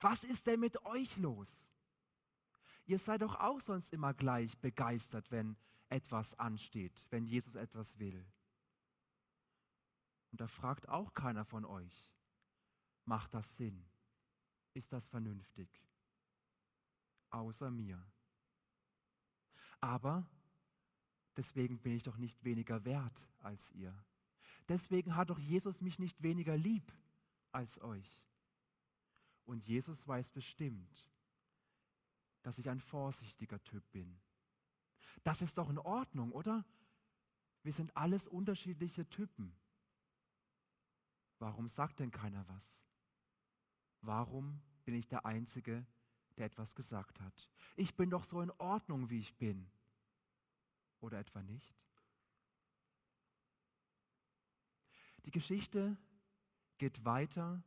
Was 0.00 0.24
ist 0.24 0.48
denn 0.48 0.58
mit 0.58 0.84
euch 0.84 1.16
los? 1.16 1.68
Ihr 2.84 2.98
seid 2.98 3.22
doch 3.22 3.36
auch 3.36 3.60
sonst 3.60 3.92
immer 3.92 4.14
gleich 4.14 4.58
begeistert, 4.58 5.30
wenn 5.30 5.56
etwas 5.88 6.34
ansteht, 6.40 7.06
wenn 7.10 7.24
Jesus 7.24 7.54
etwas 7.54 8.00
will. 8.00 8.26
Und 10.32 10.40
da 10.40 10.48
fragt 10.48 10.88
auch 10.88 11.14
keiner 11.14 11.44
von 11.44 11.64
euch, 11.64 12.12
macht 13.04 13.32
das 13.32 13.56
Sinn? 13.56 13.88
Ist 14.74 14.92
das 14.92 15.06
vernünftig? 15.06 15.68
Außer 17.30 17.70
mir. 17.70 18.04
Aber 19.80 20.28
deswegen 21.36 21.78
bin 21.78 21.92
ich 21.92 22.02
doch 22.02 22.16
nicht 22.16 22.42
weniger 22.44 22.84
wert 22.84 23.28
als 23.40 23.70
ihr. 23.72 23.94
Deswegen 24.68 25.14
hat 25.14 25.30
doch 25.30 25.38
Jesus 25.38 25.80
mich 25.80 25.98
nicht 25.98 26.22
weniger 26.22 26.56
lieb 26.56 26.92
als 27.52 27.80
euch. 27.80 28.26
Und 29.44 29.64
Jesus 29.64 30.06
weiß 30.06 30.30
bestimmt, 30.30 31.10
dass 32.42 32.58
ich 32.58 32.68
ein 32.68 32.80
vorsichtiger 32.80 33.62
Typ 33.62 33.82
bin. 33.92 34.18
Das 35.24 35.42
ist 35.42 35.58
doch 35.58 35.70
in 35.70 35.78
Ordnung, 35.78 36.32
oder? 36.32 36.64
Wir 37.62 37.72
sind 37.72 37.96
alles 37.96 38.28
unterschiedliche 38.28 39.08
Typen. 39.08 39.56
Warum 41.38 41.68
sagt 41.68 42.00
denn 42.00 42.10
keiner 42.10 42.46
was? 42.48 42.80
Warum 44.00 44.60
bin 44.84 44.94
ich 44.94 45.08
der 45.08 45.26
Einzige, 45.26 45.84
der 46.36 46.46
etwas 46.46 46.74
gesagt 46.74 47.20
hat? 47.20 47.50
Ich 47.76 47.94
bin 47.94 48.10
doch 48.10 48.24
so 48.24 48.40
in 48.40 48.50
Ordnung, 48.52 49.10
wie 49.10 49.18
ich 49.18 49.34
bin. 49.36 49.68
Oder 51.06 51.20
etwa 51.20 51.40
nicht? 51.40 51.72
Die 55.24 55.30
Geschichte 55.30 55.96
geht 56.78 57.04
weiter 57.04 57.62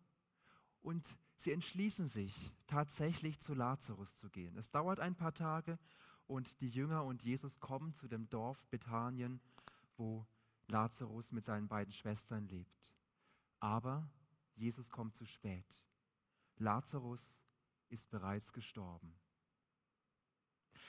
und 0.82 1.08
sie 1.38 1.54
entschließen 1.54 2.10
sich 2.10 2.52
tatsächlich 2.68 3.40
zu 3.40 3.54
Lazarus 3.54 4.14
zu 4.18 4.30
gehen. 4.30 4.58
Es 4.58 4.70
dauert 4.72 5.00
ein 5.00 5.16
paar 5.16 5.34
Tage 5.34 5.80
und 6.28 6.60
die 6.60 6.68
Jünger 6.68 7.06
und 7.06 7.24
Jesus 7.24 7.62
kommen 7.62 7.94
zu 7.94 8.10
dem 8.10 8.28
Dorf 8.28 8.66
Bethanien, 8.68 9.40
wo 9.96 10.28
Lazarus 10.68 11.32
mit 11.32 11.46
seinen 11.46 11.70
beiden 11.70 11.94
Schwestern 11.94 12.46
lebt. 12.50 12.94
Aber 13.62 14.10
Jesus 14.56 14.90
kommt 14.90 15.16
zu 15.16 15.26
spät. 15.26 15.66
Lazarus 16.58 17.40
ist 17.88 18.10
bereits 18.10 18.52
gestorben. 18.52 19.19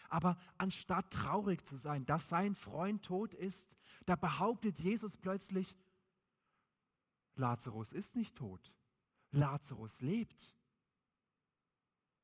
Aber 0.08 0.38
anstatt 0.58 1.10
traurig 1.10 1.64
zu 1.64 1.76
sein, 1.76 2.04
dass 2.06 2.28
sein 2.28 2.54
Freund 2.54 3.04
tot 3.04 3.34
ist, 3.34 3.68
da 4.06 4.16
behauptet 4.16 4.78
Jesus 4.80 5.16
plötzlich, 5.16 5.76
Lazarus 7.34 7.92
ist 7.92 8.16
nicht 8.16 8.36
tot, 8.36 8.72
Lazarus 9.30 10.00
lebt. 10.00 10.56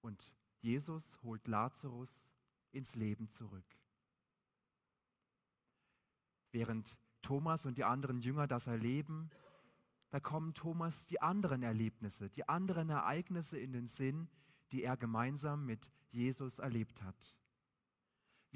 Und 0.01 0.33
Jesus 0.61 1.19
holt 1.23 1.47
Lazarus 1.47 2.31
ins 2.73 2.95
Leben 2.95 3.29
zurück. 3.29 3.65
Während 6.53 6.97
Thomas 7.23 7.67
und 7.67 7.79
die 7.79 7.85
anderen 7.85 8.21
Jünger 8.21 8.47
das 8.47 8.67
erleben, 8.67 9.31
da 10.11 10.21
kommen 10.21 10.55
Thomas 10.55 11.07
die 11.07 11.21
anderen 11.21 11.63
Erlebnisse, 11.63 12.31
die 12.31 12.49
anderen 12.49 12.89
Ereignisse 12.89 13.59
in 13.59 13.73
den 13.73 13.89
Sinn, 13.89 14.29
die 14.73 14.83
er 14.83 14.97
gemeinsam 14.97 15.67
mit 15.67 15.93
Jesus 16.11 16.59
erlebt 16.59 17.03
hat. 17.03 17.37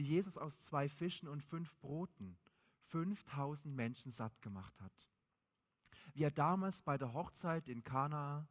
Wie 0.01 0.07
Jesus 0.07 0.39
aus 0.39 0.59
zwei 0.59 0.89
Fischen 0.89 1.29
und 1.29 1.45
fünf 1.45 1.77
Broten 1.77 2.39
5000 2.87 3.77
Menschen 3.77 4.13
satt 4.13 4.41
gemacht 4.41 4.81
hat. 4.81 5.11
Wie 6.15 6.23
er 6.23 6.31
damals 6.31 6.81
bei 6.81 6.97
der 6.97 7.13
Hochzeit 7.13 7.69
in 7.69 7.85
Kana 7.85 8.49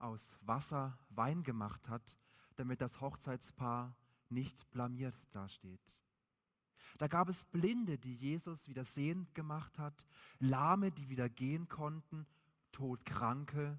aus 0.00 0.36
Wasser 0.40 0.98
Wein 1.10 1.44
gemacht 1.44 1.88
hat, 1.88 2.02
damit 2.56 2.80
das 2.80 3.00
Hochzeitspaar 3.00 3.94
nicht 4.28 4.68
blamiert 4.72 5.14
dasteht. 5.30 5.96
Da 6.98 7.06
gab 7.06 7.28
es 7.28 7.44
Blinde, 7.44 7.96
die 7.96 8.16
Jesus 8.16 8.66
wieder 8.66 8.84
sehend 8.84 9.36
gemacht 9.36 9.78
hat, 9.78 10.08
Lahme, 10.40 10.90
die 10.90 11.08
wieder 11.08 11.28
gehen 11.28 11.68
konnten, 11.68 12.26
Todkranke, 12.72 13.78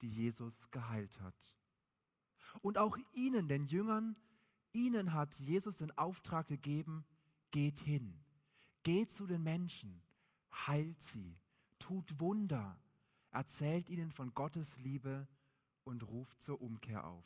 die 0.00 0.08
Jesus 0.08 0.70
geheilt 0.70 1.20
hat. 1.22 1.56
Und 2.62 2.78
auch 2.78 2.96
ihnen, 3.14 3.48
den 3.48 3.66
Jüngern, 3.66 4.14
ihnen 4.72 5.12
hat 5.12 5.34
Jesus 5.36 5.76
den 5.76 5.96
Auftrag 5.96 6.48
gegeben, 6.48 7.04
geht 7.50 7.80
hin, 7.80 8.18
geht 8.82 9.10
zu 9.10 9.26
den 9.26 9.42
Menschen, 9.42 10.02
heilt 10.66 11.02
sie, 11.02 11.36
tut 11.78 12.20
Wunder, 12.20 12.78
erzählt 13.30 13.88
ihnen 13.88 14.10
von 14.12 14.34
Gottes 14.34 14.76
Liebe 14.78 15.26
und 15.84 16.06
ruft 16.08 16.40
zur 16.40 16.60
Umkehr 16.60 17.04
auf. 17.04 17.24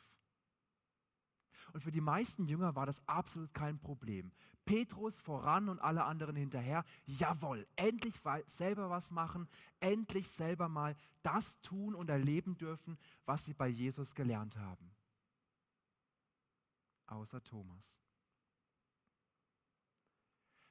Und 1.73 1.81
für 1.81 1.91
die 1.91 2.01
meisten 2.01 2.45
Jünger 2.45 2.75
war 2.75 2.85
das 2.85 3.05
absolut 3.07 3.53
kein 3.53 3.79
Problem. 3.79 4.31
Petrus 4.65 5.19
voran 5.19 5.69
und 5.69 5.79
alle 5.79 6.03
anderen 6.03 6.35
hinterher. 6.35 6.83
Jawohl, 7.05 7.67
endlich 7.75 8.15
selber 8.47 8.89
was 8.89 9.11
machen, 9.11 9.47
endlich 9.79 10.29
selber 10.29 10.69
mal 10.69 10.95
das 11.21 11.59
tun 11.61 11.95
und 11.95 12.09
erleben 12.09 12.57
dürfen, 12.57 12.97
was 13.25 13.45
sie 13.45 13.53
bei 13.53 13.67
Jesus 13.67 14.15
gelernt 14.15 14.57
haben. 14.57 14.91
Außer 17.07 17.43
Thomas. 17.43 17.99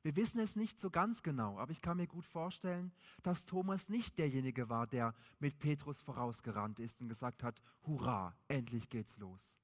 Wir 0.05 0.17
wissen 0.17 0.39
es 0.39 0.55
nicht 0.55 0.79
so 0.79 0.91
ganz 0.91 1.23
genau, 1.23 1.59
aber 1.59 1.73
ich 1.73 1.81
kann 1.81 1.97
mir 1.97 2.07
gut 2.07 2.27
vorstellen, 2.27 2.93
dass 3.23 3.47
Thomas 3.47 3.89
nicht 3.89 4.19
derjenige 4.19 4.69
war, 4.69 4.87
der 4.87 5.15
mit 5.39 5.59
Petrus 5.59 6.03
vorausgerannt 6.03 6.79
ist 6.79 7.01
und 7.01 7.09
gesagt 7.09 7.43
hat, 7.43 7.59
Hurra, 7.87 8.37
endlich 8.47 8.91
geht's 8.91 9.17
los, 9.17 9.63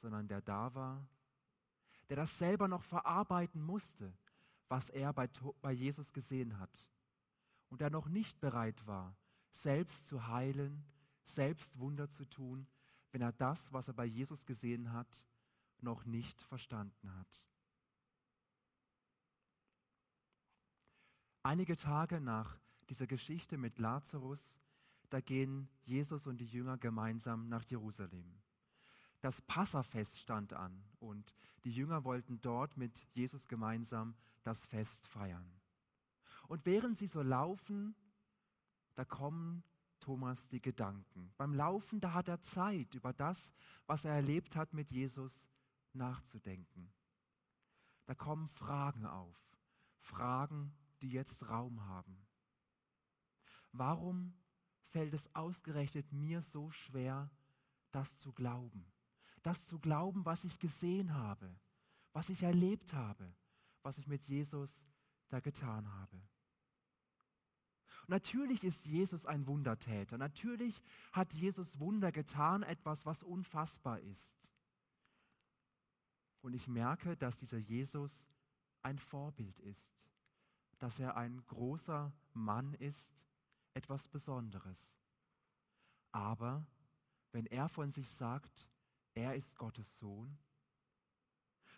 sondern 0.00 0.26
der 0.26 0.40
da 0.40 0.74
war, 0.74 1.06
der 2.08 2.16
das 2.16 2.36
selber 2.36 2.66
noch 2.66 2.82
verarbeiten 2.82 3.62
musste, 3.62 4.12
was 4.68 4.90
er 4.90 5.12
bei, 5.12 5.28
bei 5.62 5.70
Jesus 5.70 6.12
gesehen 6.12 6.58
hat 6.58 6.88
und 7.68 7.80
der 7.80 7.90
noch 7.90 8.08
nicht 8.08 8.40
bereit 8.40 8.84
war, 8.88 9.16
selbst 9.52 10.08
zu 10.08 10.26
heilen, 10.26 10.84
selbst 11.22 11.78
Wunder 11.78 12.10
zu 12.10 12.24
tun, 12.24 12.66
wenn 13.12 13.22
er 13.22 13.32
das, 13.32 13.72
was 13.72 13.86
er 13.86 13.94
bei 13.94 14.04
Jesus 14.04 14.44
gesehen 14.44 14.92
hat, 14.92 15.24
noch 15.84 16.04
nicht 16.04 16.40
verstanden 16.42 17.14
hat. 17.16 17.48
Einige 21.42 21.76
Tage 21.76 22.20
nach 22.20 22.58
dieser 22.88 23.06
Geschichte 23.06 23.58
mit 23.58 23.78
Lazarus, 23.78 24.60
da 25.10 25.20
gehen 25.20 25.68
Jesus 25.82 26.26
und 26.26 26.38
die 26.38 26.46
Jünger 26.46 26.78
gemeinsam 26.78 27.48
nach 27.48 27.64
Jerusalem. 27.64 28.40
Das 29.20 29.40
Passafest 29.42 30.18
stand 30.18 30.52
an 30.52 30.84
und 30.98 31.34
die 31.64 31.70
Jünger 31.70 32.04
wollten 32.04 32.40
dort 32.40 32.76
mit 32.76 32.98
Jesus 33.12 33.46
gemeinsam 33.46 34.14
das 34.42 34.66
Fest 34.66 35.06
feiern. 35.06 35.60
Und 36.48 36.66
während 36.66 36.98
sie 36.98 37.06
so 37.06 37.22
laufen, 37.22 37.94
da 38.94 39.04
kommen 39.04 39.62
Thomas 40.00 40.48
die 40.48 40.60
Gedanken. 40.60 41.32
Beim 41.38 41.54
Laufen, 41.54 42.00
da 42.00 42.12
hat 42.12 42.28
er 42.28 42.42
Zeit, 42.42 42.94
über 42.94 43.12
das, 43.12 43.52
was 43.86 44.04
er 44.04 44.14
erlebt 44.14 44.56
hat 44.56 44.74
mit 44.74 44.90
Jesus, 44.90 45.46
nachzudenken. 45.94 46.92
Da 48.06 48.14
kommen 48.14 48.48
Fragen 48.48 49.06
auf, 49.06 49.38
Fragen, 50.00 50.74
die 51.00 51.10
jetzt 51.10 51.48
Raum 51.48 51.84
haben. 51.86 52.26
Warum 53.72 54.34
fällt 54.88 55.14
es 55.14 55.34
ausgerechnet 55.34 56.12
mir 56.12 56.42
so 56.42 56.70
schwer, 56.70 57.30
das 57.90 58.16
zu 58.18 58.32
glauben? 58.32 58.86
Das 59.42 59.66
zu 59.66 59.78
glauben, 59.78 60.24
was 60.24 60.44
ich 60.44 60.58
gesehen 60.58 61.14
habe, 61.14 61.54
was 62.12 62.28
ich 62.28 62.42
erlebt 62.42 62.92
habe, 62.92 63.34
was 63.82 63.98
ich 63.98 64.06
mit 64.06 64.24
Jesus 64.24 64.84
da 65.28 65.40
getan 65.40 65.92
habe. 65.92 66.22
Natürlich 68.06 68.62
ist 68.64 68.86
Jesus 68.86 69.26
ein 69.26 69.46
Wundertäter. 69.46 70.18
Natürlich 70.18 70.82
hat 71.12 71.32
Jesus 71.34 71.78
Wunder 71.80 72.12
getan, 72.12 72.62
etwas, 72.62 73.06
was 73.06 73.22
unfassbar 73.22 74.00
ist. 74.00 74.34
Und 76.44 76.52
ich 76.52 76.68
merke, 76.68 77.16
dass 77.16 77.38
dieser 77.38 77.56
Jesus 77.56 78.28
ein 78.82 78.98
Vorbild 78.98 79.58
ist, 79.60 79.90
dass 80.78 80.98
er 80.98 81.16
ein 81.16 81.42
großer 81.46 82.12
Mann 82.34 82.74
ist, 82.74 83.10
etwas 83.72 84.08
Besonderes. 84.08 84.94
Aber 86.12 86.66
wenn 87.32 87.46
er 87.46 87.70
von 87.70 87.90
sich 87.90 88.10
sagt, 88.10 88.68
er 89.14 89.34
ist 89.34 89.56
Gottes 89.56 89.98
Sohn, 89.98 90.36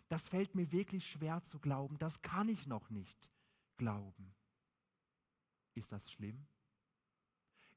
das 0.09 0.27
fällt 0.27 0.53
mir 0.53 0.69
wirklich 0.73 1.09
schwer 1.09 1.41
zu 1.43 1.59
glauben, 1.59 1.97
das 1.97 2.21
kann 2.21 2.49
ich 2.49 2.67
noch 2.67 2.89
nicht 2.89 3.31
glauben. 3.77 4.35
Ist 5.75 5.93
das 5.93 6.11
schlimm? 6.11 6.45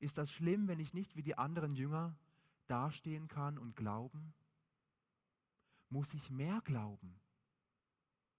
Ist 0.01 0.19
das 0.19 0.33
schlimm, 0.33 0.67
wenn 0.67 0.81
ich 0.81 0.93
nicht 0.93 1.15
wie 1.15 1.23
die 1.23 1.39
anderen 1.39 1.77
Jünger 1.77 2.17
dastehen 2.67 3.29
kann 3.29 3.59
und 3.59 3.77
glauben? 3.77 4.35
Muss 5.91 6.15
ich 6.15 6.31
mehr 6.31 6.61
glauben? 6.63 7.21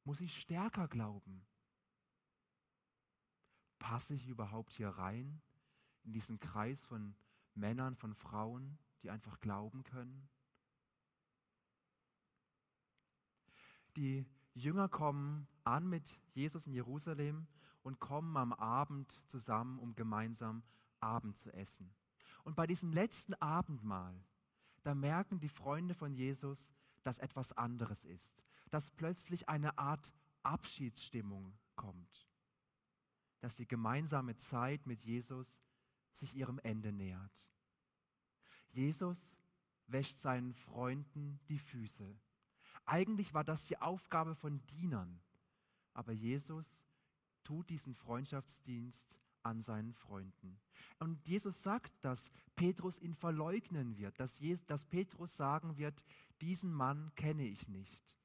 Muss 0.06 0.22
ich 0.22 0.39
stärker 0.39 0.88
glauben? 0.88 1.45
Passe 3.78 4.14
ich 4.14 4.28
überhaupt 4.28 4.74
hier 4.74 4.89
rein 4.89 5.41
in 6.04 6.14
diesen 6.14 6.39
Kreis 6.39 6.84
von 6.86 7.14
Männern, 7.54 7.95
von 7.95 8.16
Frauen, 8.16 8.80
die 9.04 9.10
einfach 9.10 9.39
glauben 9.41 9.84
können? 9.84 10.30
Die 13.97 14.26
Jünger 14.54 14.88
kommen 14.88 15.47
an 15.66 15.89
mit 15.89 16.18
Jesus 16.34 16.68
in 16.68 16.74
Jerusalem 16.74 17.47
und 17.84 17.99
kommen 17.99 18.38
am 18.38 18.54
Abend 18.54 19.22
zusammen, 19.28 19.78
um 19.80 19.93
gemeinsam 19.95 20.64
Abend 21.02 21.38
zu 21.38 21.54
essen. 21.54 21.93
Und 22.43 22.56
bei 22.56 22.66
diesem 22.66 22.93
letzten 22.93 23.34
Abendmahl, 23.36 24.24
da 24.84 24.95
merken 24.95 25.39
die 25.39 25.49
Freunde 25.49 25.93
von 25.93 26.14
Jesus, 26.14 26.72
dass 27.04 27.20
etwas 27.20 27.52
anderes 27.54 28.06
ist, 28.06 28.43
dass 28.70 28.91
plötzlich 28.91 29.49
eine 29.49 29.78
Art 29.78 30.12
Abschiedsstimmung 30.43 31.54
kommt, 31.76 32.30
dass 33.39 33.56
die 33.56 33.68
gemeinsame 33.68 34.38
Zeit 34.38 34.86
mit 34.86 35.02
Jesus 35.02 35.62
sich 36.12 36.36
ihrem 36.36 36.60
Ende 36.60 36.91
nähert. 36.91 37.45
Jesus 38.70 39.38
wäscht 39.88 40.20
seinen 40.20 40.54
Freunden 40.54 41.39
die 41.47 41.60
Füße. 41.60 42.16
Eigentlich 42.86 43.34
war 43.34 43.43
das 43.43 43.66
die 43.66 43.78
Aufgabe 43.78 44.36
von 44.36 44.66
Dienern, 44.68 45.22
aber 45.93 46.12
Jesus 46.12 46.86
tut 47.43 47.70
diesen 47.70 47.95
Freundschaftsdienst 47.95 49.08
an 49.44 49.62
seinen 49.62 49.94
Freunden. 49.94 50.60
Und 51.00 51.28
Jesus 51.28 51.64
sagt, 51.64 51.92
dass 52.04 52.32
Petrus 52.56 53.00
ihn 53.00 53.16
verleugnen 53.16 53.98
wird, 53.98 54.20
dass, 54.20 54.39
Jes 54.39 54.66
dass 54.66 54.86
Petrus 54.86 55.36
sagen 55.36 55.78
wird, 55.78 56.06
diesen 56.42 56.72
Mann 56.72 57.14
kenne 57.16 57.44
ich 57.44 57.68
nicht. 57.68 58.18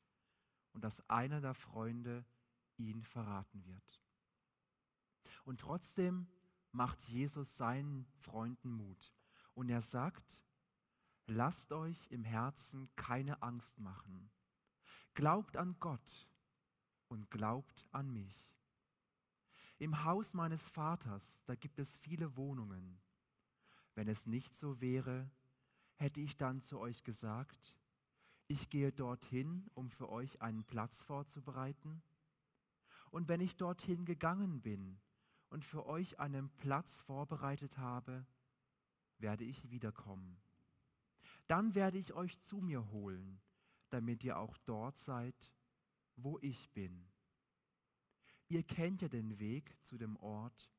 Und 0.73 0.85
dass 0.85 1.09
einer 1.09 1.41
der 1.41 1.55
Freunde 1.55 2.25
ihn 2.77 3.03
verraten 3.03 3.65
wird. 3.65 4.03
Und 5.45 5.61
trotzdem 5.61 6.27
macht 6.73 7.01
Jesus 7.09 7.57
seinen 7.57 8.07
Freunden 8.19 8.71
Mut. 8.71 9.15
Und 9.55 9.71
er 9.71 9.81
sagt, 9.81 10.43
lasst 11.27 11.73
euch 11.73 12.11
im 12.11 12.25
Herzen 12.25 12.91
keine 12.97 13.43
Angst 13.43 13.79
machen. 13.79 14.31
Glaubt 15.15 15.57
an 15.57 15.77
Gott 15.81 16.29
und 17.09 17.31
glaubt 17.31 17.87
an 17.93 18.13
mich. 18.13 18.56
Im 19.79 20.05
Haus 20.05 20.33
meines 20.33 20.67
Vaters, 20.69 21.43
da 21.45 21.55
gibt 21.55 21.79
es 21.79 21.97
viele 21.99 22.35
Wohnungen. 22.37 22.99
Wenn 23.95 24.09
es 24.09 24.27
nicht 24.27 24.57
so 24.57 24.81
wäre, 24.81 25.31
hätte 25.97 26.23
ich 26.23 26.39
dann 26.39 26.63
zu 26.63 26.79
euch 26.79 27.05
gesagt, 27.05 27.77
ich 28.49 28.71
gehe 28.71 28.91
dorthin, 28.91 29.69
um 29.75 29.91
für 29.91 30.09
euch 30.09 30.41
einen 30.41 30.65
Platz 30.65 31.03
vorzubereiten. 31.03 32.03
Und 33.11 33.29
wenn 33.29 33.41
ich 33.41 33.57
dorthin 33.57 34.07
gegangen 34.07 34.63
bin 34.63 34.99
und 35.51 35.65
für 35.65 35.85
euch 35.87 36.21
einen 36.21 36.49
Platz 36.57 37.03
vorbereitet 37.03 37.77
habe, 37.77 38.25
werde 39.19 39.45
ich 39.45 39.71
wiederkommen. 39.71 40.39
Dann 41.49 41.75
werde 41.75 41.99
ich 41.99 42.15
euch 42.15 42.41
zu 42.41 42.63
mir 42.63 42.91
holen, 42.93 43.41
damit 43.91 44.25
ihr 44.25 44.39
auch 44.39 44.57
dort 44.59 44.99
seid, 44.99 45.53
wo 46.17 46.39
ich 46.41 46.71
bin. 46.73 47.07
Ihr 48.49 48.63
kennt 48.63 49.03
ja 49.03 49.09
den 49.09 49.39
Weg 49.39 49.77
zu 49.85 49.97
dem 49.99 50.17
Ort, 50.17 50.71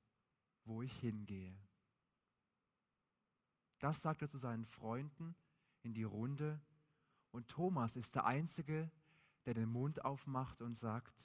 wo 0.63 0.81
ich 0.81 0.93
hingehe. 0.99 1.57
Das 3.79 4.01
sagt 4.01 4.21
er 4.21 4.29
zu 4.29 4.37
seinen 4.37 4.65
Freunden 4.65 5.35
in 5.83 5.93
die 5.93 6.03
Runde 6.03 6.59
und 7.31 7.47
Thomas 7.49 7.95
ist 7.95 8.15
der 8.15 8.25
Einzige, 8.25 8.89
der 9.45 9.53
den 9.53 9.69
Mund 9.69 10.03
aufmacht 10.03 10.61
und 10.61 10.77
sagt, 10.77 11.23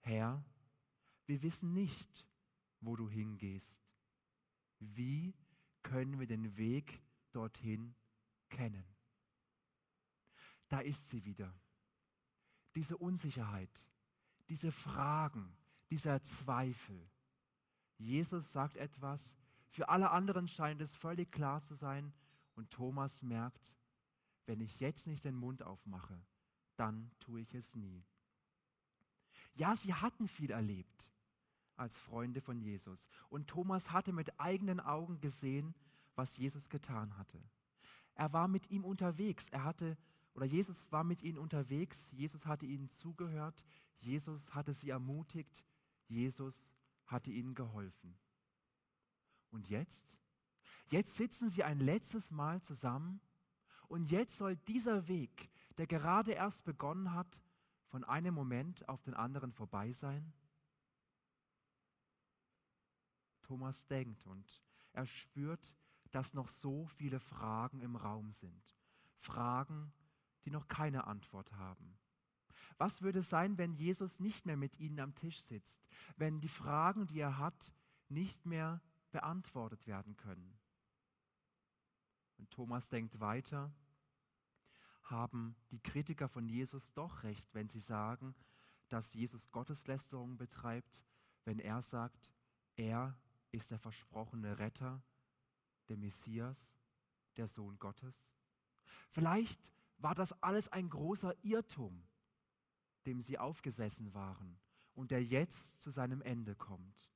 Herr, 0.00 0.44
wir 1.26 1.42
wissen 1.42 1.74
nicht, 1.74 2.26
wo 2.80 2.96
du 2.96 3.08
hingehst. 3.08 3.84
Wie 4.78 5.34
können 5.82 6.18
wir 6.18 6.26
den 6.26 6.56
Weg 6.56 7.02
dorthin 7.32 7.94
kennen? 8.48 8.84
Da 10.68 10.80
ist 10.80 11.08
sie 11.08 11.24
wieder. 11.24 11.54
Diese 12.74 12.96
Unsicherheit, 12.96 13.84
diese 14.50 14.72
Fragen, 14.72 15.56
dieser 15.90 16.22
Zweifel. 16.22 17.08
Jesus 17.98 18.52
sagt 18.52 18.76
etwas, 18.76 19.36
für 19.68 19.88
alle 19.88 20.10
anderen 20.10 20.48
scheint 20.48 20.80
es 20.80 20.96
völlig 20.96 21.30
klar 21.30 21.62
zu 21.62 21.74
sein 21.74 22.12
und 22.56 22.70
Thomas 22.72 23.22
merkt, 23.22 23.72
wenn 24.46 24.60
ich 24.60 24.80
jetzt 24.80 25.06
nicht 25.06 25.24
den 25.24 25.36
Mund 25.36 25.62
aufmache, 25.62 26.20
dann 26.74 27.12
tue 27.20 27.42
ich 27.42 27.54
es 27.54 27.76
nie. 27.76 28.04
Ja, 29.54 29.76
sie 29.76 29.94
hatten 29.94 30.26
viel 30.26 30.50
erlebt 30.50 31.08
als 31.76 31.96
Freunde 32.00 32.40
von 32.40 32.60
Jesus 32.60 33.06
und 33.28 33.46
Thomas 33.46 33.92
hatte 33.92 34.12
mit 34.12 34.40
eigenen 34.40 34.80
Augen 34.80 35.20
gesehen, 35.20 35.76
was 36.16 36.36
Jesus 36.36 36.68
getan 36.68 37.16
hatte. 37.16 37.40
Er 38.16 38.32
war 38.32 38.48
mit 38.48 38.68
ihm 38.68 38.84
unterwegs, 38.84 39.48
er 39.48 39.62
hatte 39.62 39.96
oder 40.34 40.46
Jesus 40.46 40.90
war 40.90 41.04
mit 41.04 41.22
ihnen 41.22 41.38
unterwegs, 41.38 42.10
Jesus 42.10 42.46
hatte 42.46 42.66
ihnen 42.66 42.88
zugehört, 42.90 43.64
Jesus 44.00 44.54
hatte 44.54 44.74
sie 44.74 44.90
ermutigt, 44.90 45.64
Jesus 46.06 46.72
hatte 47.06 47.30
ihnen 47.30 47.54
geholfen. 47.54 48.18
Und 49.50 49.68
jetzt? 49.68 50.06
Jetzt 50.88 51.16
sitzen 51.16 51.48
sie 51.48 51.62
ein 51.62 51.78
letztes 51.78 52.30
Mal 52.30 52.60
zusammen 52.62 53.20
und 53.88 54.10
jetzt 54.10 54.36
soll 54.36 54.56
dieser 54.56 55.08
Weg, 55.08 55.50
der 55.76 55.86
gerade 55.86 56.32
erst 56.32 56.64
begonnen 56.64 57.12
hat, 57.12 57.42
von 57.88 58.04
einem 58.04 58.34
Moment 58.34 58.88
auf 58.88 59.02
den 59.02 59.14
anderen 59.14 59.52
vorbei 59.52 59.92
sein? 59.92 60.32
Thomas 63.42 63.84
denkt 63.86 64.26
und 64.26 64.62
er 64.92 65.06
spürt, 65.06 65.74
dass 66.12 66.34
noch 66.34 66.48
so 66.48 66.86
viele 66.86 67.20
Fragen 67.20 67.80
im 67.80 67.96
Raum 67.96 68.30
sind. 68.30 68.76
Fragen, 69.16 69.92
die 70.44 70.50
noch 70.50 70.68
keine 70.68 71.06
Antwort 71.06 71.52
haben. 71.52 71.98
Was 72.80 73.02
würde 73.02 73.22
sein, 73.22 73.58
wenn 73.58 73.74
Jesus 73.74 74.20
nicht 74.20 74.46
mehr 74.46 74.56
mit 74.56 74.80
ihnen 74.80 75.00
am 75.00 75.14
Tisch 75.14 75.42
sitzt, 75.42 75.86
wenn 76.16 76.40
die 76.40 76.48
Fragen, 76.48 77.06
die 77.06 77.20
er 77.20 77.36
hat, 77.36 77.74
nicht 78.08 78.46
mehr 78.46 78.80
beantwortet 79.10 79.86
werden 79.86 80.16
können? 80.16 80.58
Und 82.38 82.50
Thomas 82.50 82.88
denkt 82.88 83.20
weiter, 83.20 83.70
haben 85.02 85.56
die 85.70 85.80
Kritiker 85.80 86.26
von 86.26 86.48
Jesus 86.48 86.90
doch 86.94 87.22
recht, 87.22 87.52
wenn 87.52 87.68
sie 87.68 87.80
sagen, 87.80 88.34
dass 88.88 89.12
Jesus 89.12 89.50
Gotteslästerung 89.50 90.38
betreibt, 90.38 91.04
wenn 91.44 91.58
er 91.58 91.82
sagt, 91.82 92.32
er 92.76 93.14
ist 93.50 93.70
der 93.70 93.78
versprochene 93.78 94.58
Retter, 94.58 95.02
der 95.90 95.98
Messias, 95.98 96.74
der 97.36 97.46
Sohn 97.46 97.78
Gottes? 97.78 98.26
Vielleicht 99.10 99.60
war 99.98 100.14
das 100.14 100.32
alles 100.42 100.68
ein 100.68 100.88
großer 100.88 101.34
Irrtum, 101.44 102.06
dem 103.06 103.20
sie 103.20 103.38
aufgesessen 103.38 104.12
waren 104.14 104.58
und 104.94 105.10
der 105.10 105.22
jetzt 105.22 105.80
zu 105.80 105.90
seinem 105.90 106.22
Ende 106.22 106.54
kommt. 106.54 107.10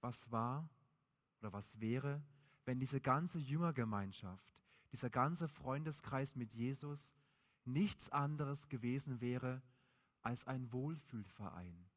Was 0.00 0.30
war 0.30 0.68
oder 1.40 1.52
was 1.52 1.80
wäre, 1.80 2.22
wenn 2.64 2.78
diese 2.78 3.00
ganze 3.00 3.38
Jüngergemeinschaft, 3.38 4.54
dieser 4.92 5.10
ganze 5.10 5.48
Freundeskreis 5.48 6.36
mit 6.36 6.52
Jesus 6.52 7.14
nichts 7.64 8.10
anderes 8.10 8.68
gewesen 8.68 9.20
wäre 9.20 9.62
als 10.22 10.46
ein 10.46 10.72
Wohlfühlverein, 10.72 11.88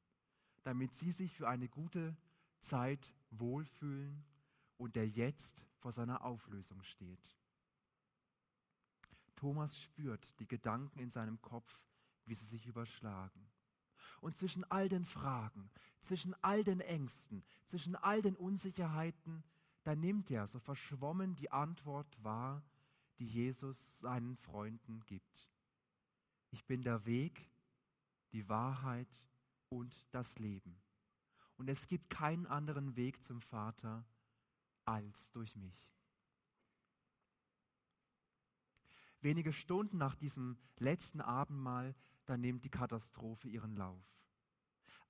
damit 0.63 0.93
sie 0.93 1.11
sich 1.11 1.33
für 1.33 1.47
eine 1.47 1.67
gute 1.67 2.15
Zeit 2.59 3.13
wohlfühlen 3.29 4.23
und 4.77 4.95
der 4.95 5.07
jetzt 5.07 5.63
vor 5.77 5.91
seiner 5.91 6.23
Auflösung 6.23 6.81
steht. 6.83 7.35
Thomas 9.45 9.77
spürt 9.77 10.39
die 10.39 10.47
Gedanken 10.47 10.97
in 10.97 11.11
seinem 11.11 11.39
Kopf, 11.39 11.79
wie 12.25 12.33
sie 12.33 12.47
sich 12.47 12.65
überschlagen. 12.65 13.47
Und 14.19 14.35
zwischen 14.35 14.63
all 14.71 14.89
den 14.89 15.05
Fragen, 15.05 15.69
zwischen 15.99 16.33
all 16.41 16.63
den 16.63 16.79
Ängsten, 16.79 17.43
zwischen 17.65 17.95
all 17.95 18.23
den 18.23 18.35
Unsicherheiten, 18.35 19.43
da 19.83 19.93
nimmt 19.93 20.31
er 20.31 20.47
so 20.47 20.57
verschwommen 20.57 21.35
die 21.35 21.51
Antwort 21.51 22.07
wahr, 22.23 22.63
die 23.19 23.27
Jesus 23.27 23.99
seinen 23.99 24.35
Freunden 24.35 25.05
gibt. 25.05 25.51
Ich 26.49 26.65
bin 26.65 26.81
der 26.81 27.05
Weg, 27.05 27.47
die 28.31 28.49
Wahrheit 28.49 29.27
und 29.69 30.07
das 30.09 30.39
Leben. 30.39 30.81
Und 31.57 31.69
es 31.69 31.87
gibt 31.87 32.09
keinen 32.09 32.47
anderen 32.47 32.95
Weg 32.95 33.23
zum 33.23 33.41
Vater 33.41 34.03
als 34.85 35.29
durch 35.29 35.55
mich. 35.55 35.94
Wenige 39.25 39.53
Stunden 39.53 39.97
nach 39.97 40.15
diesem 40.15 40.55
letzten 40.77 41.19
Abendmahl, 41.19 41.95
da 42.27 42.37
nimmt 42.37 42.63
die 42.63 42.69
Katastrophe 42.69 43.49
ihren 43.49 43.75
Lauf. 43.75 44.05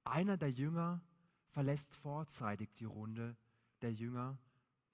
Einer 0.05 0.37
der 0.37 0.53
Jünger 0.53 1.01
verlässt 1.49 1.93
vorzeitig 1.95 2.73
die 2.75 2.85
Runde, 2.85 3.35
der 3.81 3.91
Jünger 3.91 4.39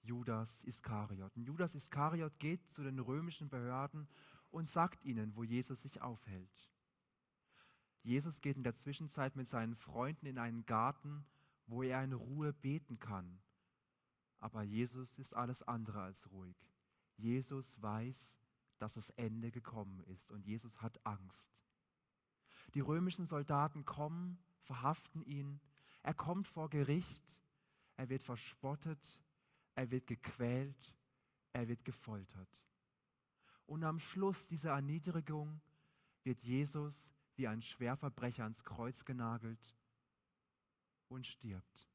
Judas 0.00 0.64
Iskariot. 0.64 1.36
Und 1.36 1.44
Judas 1.44 1.76
Iskariot 1.76 2.36
geht 2.40 2.68
zu 2.72 2.82
den 2.82 2.98
römischen 2.98 3.48
Behörden 3.48 4.08
und 4.50 4.68
sagt 4.68 5.04
ihnen, 5.04 5.36
wo 5.36 5.44
Jesus 5.44 5.82
sich 5.82 6.02
aufhält. 6.02 6.68
Jesus 8.02 8.40
geht 8.40 8.56
in 8.56 8.64
der 8.64 8.74
Zwischenzeit 8.74 9.36
mit 9.36 9.48
seinen 9.48 9.76
Freunden 9.76 10.26
in 10.26 10.36
einen 10.36 10.66
Garten, 10.66 11.24
wo 11.68 11.84
er 11.84 12.02
in 12.02 12.12
Ruhe 12.12 12.52
beten 12.52 12.98
kann. 12.98 13.40
Aber 14.40 14.64
Jesus 14.64 15.16
ist 15.20 15.32
alles 15.32 15.62
andere 15.62 16.02
als 16.02 16.28
ruhig. 16.32 16.56
Jesus 17.16 17.80
weiß, 17.80 18.41
dass 18.82 18.94
das 18.94 19.10
Ende 19.10 19.52
gekommen 19.52 20.00
ist 20.06 20.32
und 20.32 20.44
Jesus 20.44 20.82
hat 20.82 20.98
Angst. 21.06 21.56
Die 22.74 22.80
römischen 22.80 23.26
Soldaten 23.26 23.84
kommen, 23.84 24.42
verhaften 24.62 25.22
ihn, 25.22 25.60
er 26.02 26.14
kommt 26.14 26.48
vor 26.48 26.68
Gericht, 26.68 27.22
er 27.96 28.08
wird 28.08 28.24
verspottet, 28.24 29.20
er 29.76 29.92
wird 29.92 30.08
gequält, 30.08 30.96
er 31.52 31.68
wird 31.68 31.84
gefoltert. 31.84 32.66
Und 33.66 33.84
am 33.84 34.00
Schluss 34.00 34.48
dieser 34.48 34.72
Erniedrigung 34.72 35.60
wird 36.24 36.42
Jesus 36.42 37.08
wie 37.36 37.46
ein 37.46 37.62
Schwerverbrecher 37.62 38.42
ans 38.42 38.64
Kreuz 38.64 39.04
genagelt 39.04 39.76
und 41.06 41.24
stirbt. 41.24 41.88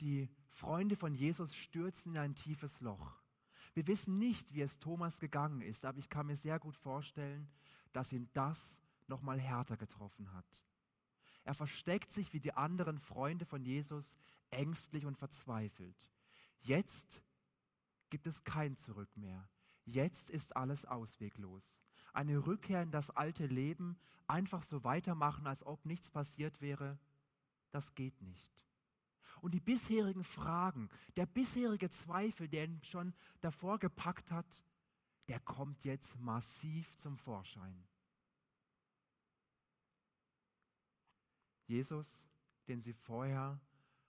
Die 0.00 0.30
Freunde 0.48 0.96
von 0.96 1.14
Jesus 1.14 1.54
stürzen 1.54 2.14
in 2.14 2.18
ein 2.18 2.34
tiefes 2.34 2.80
Loch. 2.80 3.19
Wir 3.74 3.86
wissen 3.86 4.18
nicht, 4.18 4.52
wie 4.54 4.62
es 4.62 4.78
Thomas 4.78 5.20
gegangen 5.20 5.62
ist, 5.62 5.84
aber 5.84 5.98
ich 5.98 6.08
kann 6.08 6.26
mir 6.26 6.36
sehr 6.36 6.58
gut 6.58 6.76
vorstellen, 6.76 7.48
dass 7.92 8.12
ihn 8.12 8.28
das 8.32 8.80
nochmal 9.06 9.40
härter 9.40 9.76
getroffen 9.76 10.32
hat. 10.32 10.46
Er 11.44 11.54
versteckt 11.54 12.12
sich 12.12 12.32
wie 12.32 12.40
die 12.40 12.52
anderen 12.52 12.98
Freunde 12.98 13.46
von 13.46 13.62
Jesus 13.64 14.16
ängstlich 14.50 15.06
und 15.06 15.16
verzweifelt. 15.16 15.96
Jetzt 16.60 17.22
gibt 18.10 18.26
es 18.26 18.44
kein 18.44 18.76
Zurück 18.76 19.16
mehr. 19.16 19.48
Jetzt 19.84 20.30
ist 20.30 20.56
alles 20.56 20.84
ausweglos. 20.84 21.82
Eine 22.12 22.46
Rückkehr 22.46 22.82
in 22.82 22.90
das 22.90 23.10
alte 23.10 23.46
Leben, 23.46 23.98
einfach 24.26 24.62
so 24.62 24.84
weitermachen, 24.84 25.46
als 25.46 25.64
ob 25.64 25.84
nichts 25.86 26.10
passiert 26.10 26.60
wäre, 26.60 26.98
das 27.70 27.94
geht 27.94 28.20
nicht. 28.20 28.49
Und 29.40 29.52
die 29.52 29.60
bisherigen 29.60 30.24
Fragen, 30.24 30.88
der 31.16 31.26
bisherige 31.26 31.90
Zweifel, 31.90 32.48
der 32.48 32.64
ihn 32.64 32.82
schon 32.82 33.14
davor 33.40 33.78
gepackt 33.78 34.30
hat, 34.30 34.64
der 35.28 35.40
kommt 35.40 35.84
jetzt 35.84 36.18
massiv 36.18 36.96
zum 36.96 37.16
Vorschein. 37.16 37.86
Jesus, 41.66 42.28
den 42.68 42.80
sie 42.80 42.92
vorher 42.92 43.60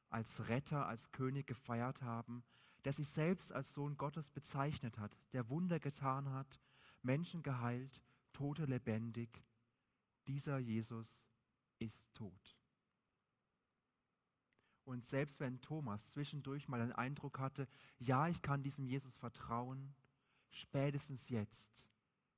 als 0.10 0.48
Retter, 0.50 0.88
als 0.88 1.12
König 1.12 1.48
gefeiert 1.48 2.02
haben, 2.02 2.44
der 2.86 2.94
sich 2.94 3.08
selbst 3.08 3.54
als 3.54 3.74
Sohn 3.74 3.98
Gottes 3.98 4.30
bezeichnet 4.30 4.98
hat, 4.98 5.16
der 5.34 5.50
Wunder 5.50 5.80
getan 5.80 6.32
hat, 6.32 6.60
Menschen 7.02 7.44
geheilt, 7.44 8.02
Tote 8.34 8.66
lebendig, 8.66 9.44
dieser 10.28 10.58
Jesus 10.58 11.26
ist 11.80 12.14
tot. 12.14 12.61
Und 14.92 15.06
selbst 15.06 15.40
wenn 15.40 15.62
Thomas 15.62 16.10
zwischendurch 16.10 16.68
mal 16.68 16.82
den 16.82 16.92
Eindruck 16.92 17.40
hatte, 17.40 17.66
ja, 17.98 18.28
ich 18.28 18.42
kann 18.42 18.62
diesem 18.62 18.86
Jesus 18.86 19.16
vertrauen, 19.16 19.96
spätestens 20.50 21.30
jetzt 21.30 21.88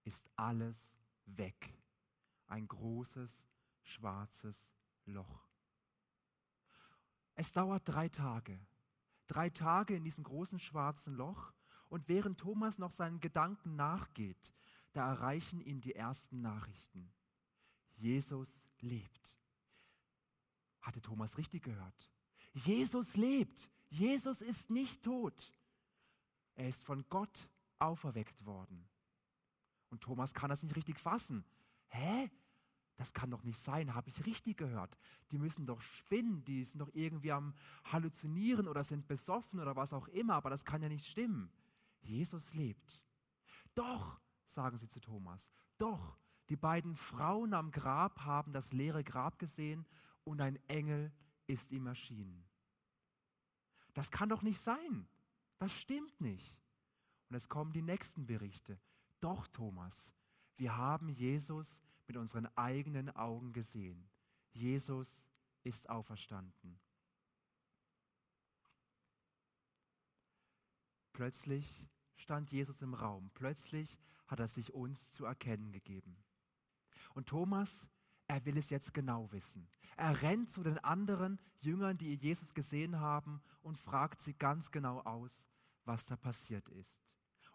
ist 0.03 0.29
alles 0.35 0.95
weg. 1.25 1.73
Ein 2.45 2.67
großes, 2.67 3.49
schwarzes 3.81 4.71
Loch. 5.05 5.49
Es 7.33 7.51
dauert 7.53 7.89
drei 7.89 8.07
Tage. 8.07 8.59
Drei 9.25 9.49
Tage 9.49 9.95
in 9.95 10.03
diesem 10.03 10.23
großen 10.23 10.59
schwarzen 10.59 11.15
Loch. 11.15 11.53
Und 11.89 12.07
während 12.07 12.39
Thomas 12.39 12.77
noch 12.77 12.91
seinen 12.91 13.19
Gedanken 13.19 13.75
nachgeht, 13.75 14.53
da 14.91 15.09
erreichen 15.09 15.59
ihn 15.59 15.81
die 15.81 15.95
ersten 15.95 16.41
Nachrichten. 16.41 17.11
Jesus 17.95 18.67
lebt. 18.79 19.39
Hatte 20.81 21.01
Thomas 21.01 21.39
richtig 21.39 21.63
gehört? 21.63 22.12
Jesus 22.53 23.15
lebt. 23.15 23.69
Jesus 23.89 24.41
ist 24.41 24.69
nicht 24.69 25.03
tot. 25.03 25.51
Er 26.55 26.67
ist 26.67 26.83
von 26.83 27.03
Gott 27.09 27.47
auferweckt 27.79 28.45
worden. 28.45 28.87
Und 29.89 30.01
Thomas 30.01 30.33
kann 30.33 30.49
das 30.49 30.63
nicht 30.63 30.75
richtig 30.75 30.99
fassen. 30.99 31.43
Hä? 31.87 32.31
Das 32.95 33.13
kann 33.13 33.31
doch 33.31 33.43
nicht 33.43 33.59
sein, 33.59 33.95
habe 33.95 34.09
ich 34.09 34.25
richtig 34.25 34.57
gehört. 34.57 34.97
Die 35.31 35.39
müssen 35.39 35.65
doch 35.65 35.81
spinnen, 35.81 36.43
die 36.45 36.63
sind 36.63 36.79
doch 36.79 36.89
irgendwie 36.93 37.31
am 37.31 37.53
Halluzinieren 37.85 38.67
oder 38.67 38.83
sind 38.83 39.07
besoffen 39.07 39.59
oder 39.59 39.75
was 39.75 39.93
auch 39.93 40.07
immer, 40.09 40.35
aber 40.35 40.51
das 40.51 40.63
kann 40.63 40.81
ja 40.81 40.89
nicht 40.89 41.07
stimmen. 41.07 41.51
Jesus 42.01 42.53
lebt. 42.53 43.03
Doch, 43.73 44.19
sagen 44.45 44.77
sie 44.77 44.87
zu 44.87 44.99
Thomas, 44.99 45.51
doch, 45.77 46.17
die 46.49 46.55
beiden 46.55 46.95
Frauen 46.95 47.53
am 47.53 47.71
Grab 47.71 48.21
haben 48.21 48.53
das 48.53 48.71
leere 48.73 49.03
Grab 49.03 49.39
gesehen 49.39 49.85
und 50.23 50.39
ein 50.41 50.57
Engel 50.67 51.11
ist 51.47 51.71
ihm 51.71 51.87
erschienen. 51.87 52.45
Das 53.93 54.11
kann 54.11 54.29
doch 54.29 54.41
nicht 54.41 54.59
sein. 54.59 55.07
Das 55.59 55.71
stimmt 55.73 56.19
nicht. 56.19 56.59
Und 57.29 57.35
es 57.35 57.49
kommen 57.49 57.71
die 57.71 57.81
nächsten 57.81 58.25
Berichte. 58.25 58.79
Doch, 59.19 59.47
Thomas, 59.47 60.13
wir 60.57 60.75
haben 60.75 61.09
Jesus 61.09 61.79
mit 62.07 62.17
unseren 62.17 62.47
eigenen 62.57 63.09
Augen 63.15 63.53
gesehen. 63.53 64.09
Jesus 64.51 65.25
ist 65.63 65.89
auferstanden. 65.89 66.79
Plötzlich 71.13 71.87
stand 72.15 72.51
Jesus 72.51 72.81
im 72.81 72.93
Raum. 72.93 73.31
Plötzlich 73.33 73.99
hat 74.27 74.39
er 74.39 74.47
sich 74.47 74.73
uns 74.73 75.11
zu 75.11 75.25
erkennen 75.25 75.71
gegeben. 75.71 76.17
Und 77.13 77.27
Thomas, 77.29 77.87
er 78.27 78.45
will 78.45 78.57
es 78.57 78.69
jetzt 78.69 78.93
genau 78.93 79.31
wissen. 79.31 79.67
Er 79.95 80.21
rennt 80.21 80.51
zu 80.51 80.63
den 80.63 80.79
anderen 80.79 81.39
Jüngern, 81.59 81.97
die 81.97 82.15
Jesus 82.15 82.53
gesehen 82.53 82.99
haben, 82.99 83.41
und 83.61 83.77
fragt 83.77 84.21
sie 84.21 84.33
ganz 84.33 84.71
genau 84.71 85.01
aus, 85.01 85.47
was 85.85 86.05
da 86.05 86.15
passiert 86.15 86.67
ist. 86.69 87.01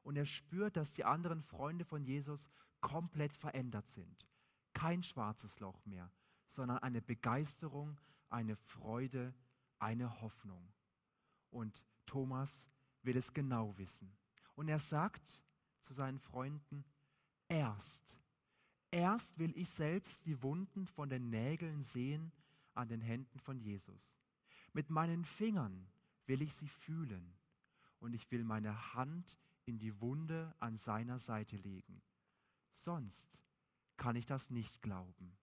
Und 0.02 0.16
er 0.16 0.26
spürt, 0.26 0.76
dass 0.76 0.92
die 0.92 1.04
anderen 1.04 1.42
Freunde 1.42 1.84
von 1.84 2.04
Jesus 2.04 2.50
komplett 2.80 3.36
verändert 3.36 3.90
sind. 3.90 4.26
Kein 4.72 5.02
schwarzes 5.02 5.58
Loch 5.60 5.84
mehr, 5.84 6.10
sondern 6.50 6.78
eine 6.78 7.02
Begeisterung, 7.02 7.98
eine 8.30 8.56
Freude, 8.56 9.34
eine 9.78 10.20
Hoffnung. 10.20 10.72
Und 11.50 11.82
Thomas 12.06 12.68
will 13.02 13.16
es 13.16 13.32
genau 13.32 13.76
wissen. 13.78 14.16
Und 14.54 14.68
er 14.68 14.78
sagt 14.78 15.42
zu 15.80 15.92
seinen 15.92 16.18
Freunden, 16.18 16.84
erst, 17.48 18.18
erst 18.90 19.38
will 19.38 19.56
ich 19.56 19.70
selbst 19.70 20.26
die 20.26 20.42
Wunden 20.42 20.86
von 20.86 21.08
den 21.08 21.30
Nägeln 21.30 21.82
sehen 21.82 22.32
an 22.74 22.88
den 22.88 23.00
Händen 23.00 23.38
von 23.40 23.58
Jesus. 23.58 24.14
Mit 24.72 24.90
meinen 24.90 25.24
Fingern 25.24 25.88
will 26.26 26.42
ich 26.42 26.54
sie 26.54 26.68
fühlen 26.68 27.34
und 28.00 28.14
ich 28.14 28.30
will 28.30 28.44
meine 28.44 28.94
Hand 28.94 29.38
in 29.64 29.78
die 29.78 30.00
Wunde 30.00 30.54
an 30.60 30.76
seiner 30.76 31.18
Seite 31.18 31.56
legen. 31.56 32.02
Sonst 32.72 33.28
kann 33.96 34.16
ich 34.16 34.26
das 34.26 34.50
nicht 34.50 34.80
glauben. 34.82 35.36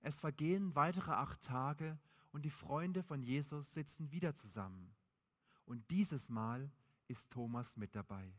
Es 0.00 0.18
vergehen 0.18 0.74
weitere 0.74 1.12
acht 1.12 1.40
Tage 1.42 1.98
und 2.30 2.44
die 2.44 2.50
Freunde 2.50 3.02
von 3.02 3.22
Jesus 3.22 3.72
sitzen 3.72 4.12
wieder 4.12 4.34
zusammen. 4.34 4.94
Und 5.64 5.90
dieses 5.90 6.28
Mal 6.28 6.70
ist 7.08 7.30
Thomas 7.30 7.76
mit 7.76 7.94
dabei. 7.94 8.34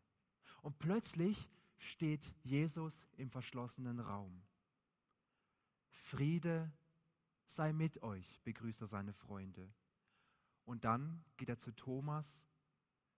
Und 0.61 0.77
plötzlich 0.77 1.49
steht 1.77 2.31
Jesus 2.43 3.05
im 3.17 3.29
verschlossenen 3.29 3.99
Raum. 3.99 4.43
Friede 5.89 6.71
sei 7.47 7.73
mit 7.73 8.03
euch, 8.03 8.41
begrüßt 8.43 8.81
er 8.81 8.87
seine 8.87 9.13
Freunde. 9.13 9.73
Und 10.65 10.83
dann 10.83 11.23
geht 11.37 11.49
er 11.49 11.57
zu 11.57 11.71
Thomas, 11.71 12.43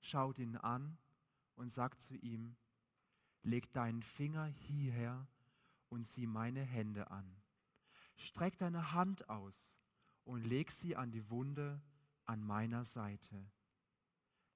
schaut 0.01 0.39
ihn 0.39 0.57
an 0.57 0.97
und 1.55 1.69
sagt 1.69 2.01
zu 2.01 2.15
ihm, 2.15 2.55
leg 3.43 3.71
deinen 3.73 4.03
Finger 4.03 4.45
hierher 4.45 5.27
und 5.89 6.05
sieh 6.05 6.27
meine 6.27 6.61
Hände 6.61 7.09
an. 7.11 7.41
Streck 8.15 8.57
deine 8.57 8.93
Hand 8.93 9.29
aus 9.29 9.77
und 10.23 10.43
leg 10.43 10.71
sie 10.71 10.95
an 10.95 11.11
die 11.11 11.29
Wunde 11.29 11.81
an 12.25 12.41
meiner 12.41 12.83
Seite. 12.83 13.49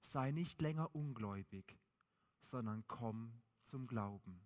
Sei 0.01 0.31
nicht 0.31 0.61
länger 0.61 0.93
ungläubig, 0.93 1.79
sondern 2.41 2.83
komm 2.87 3.41
zum 3.71 3.87
Glauben. 3.87 4.45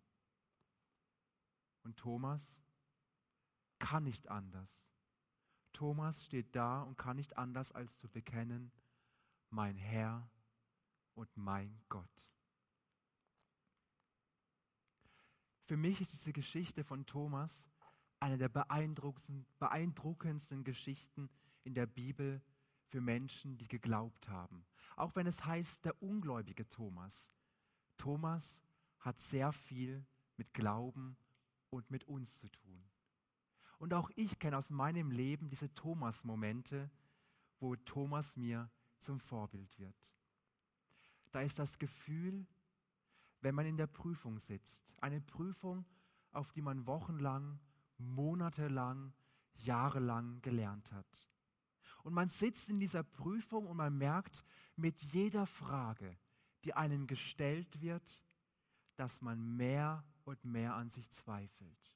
Und 1.83 1.97
Thomas 1.97 2.61
kann 3.79 4.03
nicht 4.03 4.29
anders. 4.29 4.85
Thomas 5.73 6.23
steht 6.23 6.55
da 6.55 6.83
und 6.83 6.97
kann 6.97 7.17
nicht 7.17 7.37
anders 7.37 7.71
als 7.71 7.97
zu 7.97 8.07
bekennen, 8.07 8.71
mein 9.49 9.77
Herr 9.77 10.29
und 11.15 11.35
mein 11.35 11.81
Gott. 11.89 12.29
Für 15.65 15.75
mich 15.75 15.99
ist 15.99 16.13
diese 16.13 16.31
Geschichte 16.31 16.83
von 16.83 17.07
Thomas 17.07 17.67
eine 18.19 18.37
der 18.37 18.49
beeindruckendsten, 18.49 20.63
Geschichten 20.63 21.31
in 21.63 21.73
der 21.73 21.87
Bibel 21.87 22.43
für 22.89 23.01
Menschen, 23.01 23.57
die 23.57 23.67
geglaubt 23.67 24.29
haben. 24.29 24.67
Auch 24.95 25.15
wenn 25.15 25.25
es 25.25 25.43
heißt, 25.43 25.83
der 25.83 25.99
ungläubige 26.01 26.69
Thomas. 26.69 27.31
Thomas 27.97 28.61
hat 29.05 29.21
sehr 29.21 29.51
viel 29.51 30.03
mit 30.35 30.51
Glauben 30.53 31.15
und 31.69 31.91
mit 31.91 32.05
uns 32.05 32.39
zu 32.39 32.49
tun. 32.49 32.83
Und 33.77 33.93
auch 33.93 34.09
ich 34.15 34.39
kenne 34.39 34.57
aus 34.57 34.71
meinem 34.71 35.11
Leben 35.11 35.47
diese 35.47 35.73
Thomas-Momente, 35.75 36.89
wo 37.59 37.75
Thomas 37.75 38.35
mir 38.35 38.69
zum 38.97 39.19
Vorbild 39.19 39.77
wird. 39.77 39.95
Da 41.31 41.41
ist 41.41 41.59
das 41.59 41.77
Gefühl, 41.77 42.47
wenn 43.41 43.53
man 43.53 43.67
in 43.67 43.77
der 43.77 43.87
Prüfung 43.87 44.39
sitzt, 44.39 44.95
eine 45.01 45.21
Prüfung, 45.21 45.85
auf 46.31 46.51
die 46.51 46.61
man 46.61 46.87
wochenlang, 46.87 47.59
monatelang, 47.97 49.13
jahrelang 49.53 50.41
gelernt 50.41 50.91
hat. 50.91 51.29
Und 52.03 52.13
man 52.13 52.29
sitzt 52.29 52.69
in 52.69 52.79
dieser 52.79 53.03
Prüfung 53.03 53.67
und 53.67 53.77
man 53.77 53.95
merkt 53.97 54.43
mit 54.75 54.99
jeder 55.01 55.45
Frage, 55.45 56.17
die 56.63 56.73
einem 56.73 57.05
gestellt 57.05 57.81
wird, 57.81 58.24
dass 58.95 59.21
man 59.21 59.55
mehr 59.55 60.03
und 60.23 60.43
mehr 60.43 60.75
an 60.75 60.89
sich 60.89 61.09
zweifelt. 61.11 61.95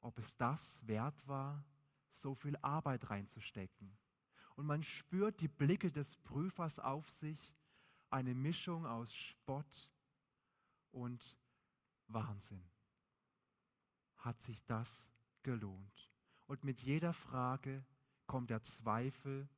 Ob 0.00 0.18
es 0.18 0.36
das 0.36 0.86
wert 0.86 1.26
war, 1.26 1.64
so 2.12 2.34
viel 2.34 2.56
Arbeit 2.62 3.10
reinzustecken. 3.10 3.96
Und 4.54 4.66
man 4.66 4.82
spürt 4.82 5.40
die 5.40 5.48
Blicke 5.48 5.90
des 5.90 6.16
Prüfers 6.18 6.78
auf 6.78 7.08
sich, 7.10 7.54
eine 8.08 8.34
Mischung 8.34 8.86
aus 8.86 9.12
Spott 9.12 9.90
und 10.92 11.36
Wahnsinn. 12.06 12.64
Hat 14.18 14.40
sich 14.40 14.64
das 14.64 15.10
gelohnt? 15.42 16.10
Und 16.46 16.64
mit 16.64 16.80
jeder 16.80 17.12
Frage 17.12 17.84
kommt 18.26 18.50
der 18.50 18.62
Zweifel 18.62 19.48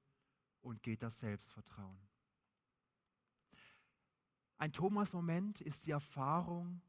und 0.63 0.83
geht 0.83 1.03
das 1.03 1.21
Selbstvertrauen. 1.21 2.08
Ein 4.59 4.73
Thomas-Moment 4.73 5.61
ist 5.61 5.87
die 5.87 5.93
Erfahrung, 5.93 6.83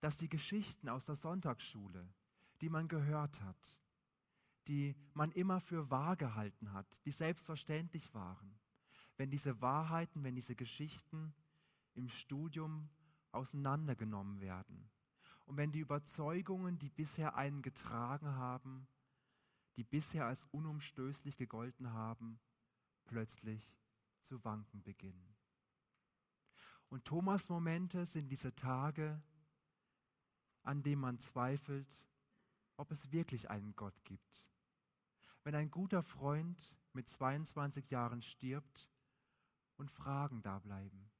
dass 0.00 0.16
die 0.16 0.30
Geschichten 0.30 0.88
aus 0.88 1.04
der 1.04 1.14
Sonntagsschule, 1.14 2.08
die 2.62 2.70
man 2.70 2.88
gehört 2.88 3.40
hat, 3.42 3.80
die 4.66 4.96
man 5.12 5.30
immer 5.32 5.60
für 5.60 5.90
wahr 5.90 6.16
gehalten 6.16 6.72
hat, 6.72 6.86
die 7.04 7.10
selbstverständlich 7.10 8.14
waren, 8.14 8.58
wenn 9.18 9.30
diese 9.30 9.60
Wahrheiten, 9.60 10.24
wenn 10.24 10.34
diese 10.34 10.56
Geschichten 10.56 11.34
im 11.94 12.08
Studium 12.08 12.88
auseinandergenommen 13.32 14.40
werden 14.40 14.88
und 15.44 15.58
wenn 15.58 15.72
die 15.72 15.80
Überzeugungen, 15.80 16.78
die 16.78 16.88
bisher 16.88 17.36
einen 17.36 17.60
getragen 17.60 18.36
haben, 18.36 18.88
die 19.76 19.84
bisher 19.84 20.26
als 20.26 20.46
unumstößlich 20.46 21.36
gegolten 21.36 21.92
haben, 21.92 22.40
plötzlich 23.04 23.76
zu 24.22 24.42
wanken 24.44 24.82
beginnen. 24.82 25.29
Und 26.90 27.04
Thomas 27.04 27.48
Momente 27.48 28.04
sind 28.04 28.28
diese 28.28 28.54
Tage, 28.54 29.22
an 30.62 30.82
denen 30.82 31.00
man 31.00 31.18
zweifelt, 31.18 31.88
ob 32.76 32.90
es 32.90 33.12
wirklich 33.12 33.48
einen 33.48 33.74
Gott 33.76 34.04
gibt. 34.04 34.44
Wenn 35.44 35.54
ein 35.54 35.70
guter 35.70 36.02
Freund 36.02 36.74
mit 36.92 37.08
22 37.08 37.90
Jahren 37.90 38.22
stirbt 38.22 38.90
und 39.76 39.90
Fragen 39.90 40.42
da 40.42 40.58
bleiben. 40.58 41.10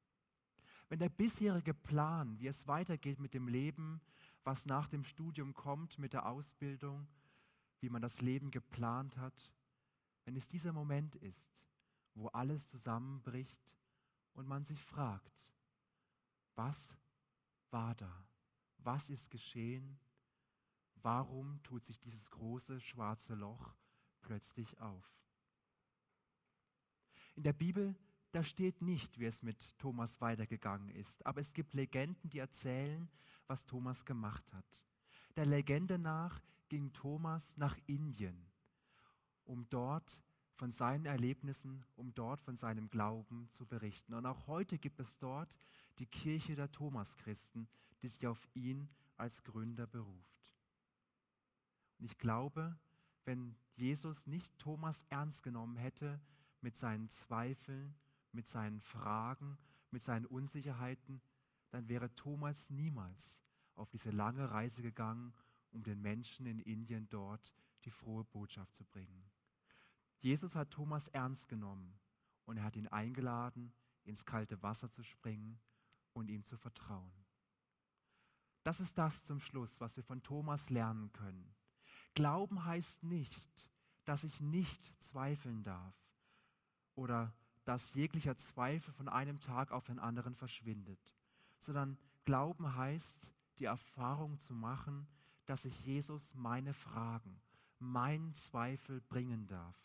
Wenn 0.88 0.98
der 0.98 1.08
bisherige 1.08 1.72
Plan, 1.72 2.38
wie 2.40 2.48
es 2.48 2.66
weitergeht 2.66 3.20
mit 3.20 3.32
dem 3.32 3.46
Leben, 3.46 4.00
was 4.42 4.66
nach 4.66 4.88
dem 4.88 5.04
Studium 5.04 5.54
kommt, 5.54 5.98
mit 5.98 6.12
der 6.12 6.26
Ausbildung, 6.26 7.06
wie 7.78 7.88
man 7.88 8.02
das 8.02 8.20
Leben 8.20 8.50
geplant 8.50 9.16
hat, 9.16 9.52
wenn 10.24 10.34
es 10.34 10.48
dieser 10.48 10.72
Moment 10.72 11.14
ist, 11.16 11.54
wo 12.14 12.26
alles 12.28 12.66
zusammenbricht 12.68 13.58
und 14.34 14.48
man 14.48 14.64
sich 14.64 14.82
fragt, 14.82 15.48
was 16.60 16.94
war 17.70 17.94
da? 17.94 18.12
Was 18.78 19.08
ist 19.08 19.30
geschehen? 19.30 19.98
Warum 20.96 21.62
tut 21.62 21.84
sich 21.84 21.98
dieses 21.98 22.30
große 22.30 22.80
schwarze 22.80 23.34
Loch 23.34 23.74
plötzlich 24.20 24.78
auf? 24.78 25.10
In 27.34 27.44
der 27.44 27.54
Bibel, 27.54 27.96
da 28.32 28.42
steht 28.42 28.82
nicht, 28.82 29.18
wie 29.18 29.24
es 29.24 29.42
mit 29.42 29.78
Thomas 29.78 30.20
weitergegangen 30.20 30.90
ist, 30.90 31.24
aber 31.24 31.40
es 31.40 31.54
gibt 31.54 31.72
Legenden, 31.72 32.28
die 32.28 32.40
erzählen, 32.40 33.08
was 33.46 33.64
Thomas 33.64 34.04
gemacht 34.04 34.52
hat. 34.52 34.84
Der 35.36 35.46
Legende 35.46 35.98
nach 35.98 36.42
ging 36.68 36.92
Thomas 36.92 37.56
nach 37.56 37.78
Indien, 37.86 38.50
um 39.44 39.66
dort 39.70 40.20
von 40.56 40.72
seinen 40.72 41.06
Erlebnissen, 41.06 41.86
um 41.96 42.14
dort 42.14 42.42
von 42.42 42.58
seinem 42.58 42.90
Glauben 42.90 43.48
zu 43.52 43.64
berichten. 43.64 44.12
Und 44.12 44.26
auch 44.26 44.46
heute 44.46 44.76
gibt 44.76 45.00
es 45.00 45.16
dort 45.16 45.58
die 45.98 46.06
Kirche 46.06 46.54
der 46.54 46.70
Thomaschristen, 46.72 47.68
die 48.02 48.08
sich 48.08 48.26
auf 48.26 48.48
ihn 48.54 48.88
als 49.16 49.42
Gründer 49.44 49.86
beruft. 49.86 50.56
Und 51.98 52.06
ich 52.06 52.16
glaube, 52.18 52.78
wenn 53.24 53.54
Jesus 53.74 54.26
nicht 54.26 54.58
Thomas 54.58 55.04
ernst 55.10 55.42
genommen 55.42 55.76
hätte 55.76 56.20
mit 56.62 56.76
seinen 56.76 57.10
Zweifeln, 57.10 57.94
mit 58.32 58.48
seinen 58.48 58.80
Fragen, 58.80 59.58
mit 59.90 60.02
seinen 60.02 60.26
Unsicherheiten, 60.26 61.20
dann 61.70 61.88
wäre 61.88 62.14
Thomas 62.16 62.70
niemals 62.70 63.40
auf 63.74 63.90
diese 63.90 64.10
lange 64.10 64.50
Reise 64.50 64.82
gegangen, 64.82 65.34
um 65.70 65.82
den 65.82 66.00
Menschen 66.00 66.46
in 66.46 66.58
Indien 66.58 67.08
dort 67.08 67.54
die 67.84 67.90
frohe 67.90 68.24
Botschaft 68.24 68.74
zu 68.76 68.84
bringen. 68.84 69.30
Jesus 70.18 70.54
hat 70.54 70.70
Thomas 70.70 71.08
ernst 71.08 71.48
genommen 71.48 71.98
und 72.44 72.58
er 72.58 72.64
hat 72.64 72.76
ihn 72.76 72.88
eingeladen, 72.88 73.72
ins 74.04 74.24
kalte 74.24 74.62
Wasser 74.62 74.90
zu 74.90 75.02
springen 75.02 75.60
und 76.12 76.28
ihm 76.28 76.44
zu 76.44 76.56
vertrauen. 76.56 77.12
Das 78.62 78.80
ist 78.80 78.98
das 78.98 79.24
zum 79.24 79.40
Schluss, 79.40 79.80
was 79.80 79.96
wir 79.96 80.04
von 80.04 80.22
Thomas 80.22 80.68
lernen 80.70 81.12
können. 81.12 81.54
Glauben 82.14 82.64
heißt 82.64 83.02
nicht, 83.02 83.68
dass 84.04 84.24
ich 84.24 84.40
nicht 84.40 84.92
zweifeln 85.02 85.62
darf 85.62 85.94
oder 86.94 87.32
dass 87.64 87.94
jeglicher 87.94 88.36
Zweifel 88.36 88.92
von 88.92 89.08
einem 89.08 89.40
Tag 89.40 89.70
auf 89.70 89.84
den 89.84 89.98
anderen 89.98 90.34
verschwindet, 90.34 91.00
sondern 91.58 91.98
Glauben 92.24 92.76
heißt, 92.76 93.32
die 93.58 93.64
Erfahrung 93.64 94.38
zu 94.38 94.54
machen, 94.54 95.06
dass 95.46 95.64
ich 95.64 95.84
Jesus 95.84 96.34
meine 96.34 96.74
Fragen, 96.74 97.40
meinen 97.78 98.34
Zweifel 98.34 99.00
bringen 99.00 99.46
darf 99.46 99.76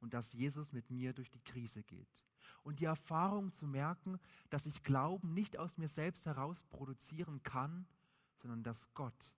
und 0.00 0.14
dass 0.14 0.32
Jesus 0.32 0.72
mit 0.72 0.90
mir 0.90 1.12
durch 1.12 1.30
die 1.30 1.42
Krise 1.42 1.82
geht. 1.82 2.24
Und 2.62 2.80
die 2.80 2.84
Erfahrung 2.84 3.52
zu 3.52 3.66
merken, 3.66 4.18
dass 4.50 4.66
ich 4.66 4.82
Glauben 4.82 5.32
nicht 5.34 5.58
aus 5.58 5.78
mir 5.78 5.88
selbst 5.88 6.26
heraus 6.26 6.62
produzieren 6.64 7.42
kann, 7.42 7.86
sondern 8.36 8.62
dass 8.62 8.92
Gott 8.94 9.32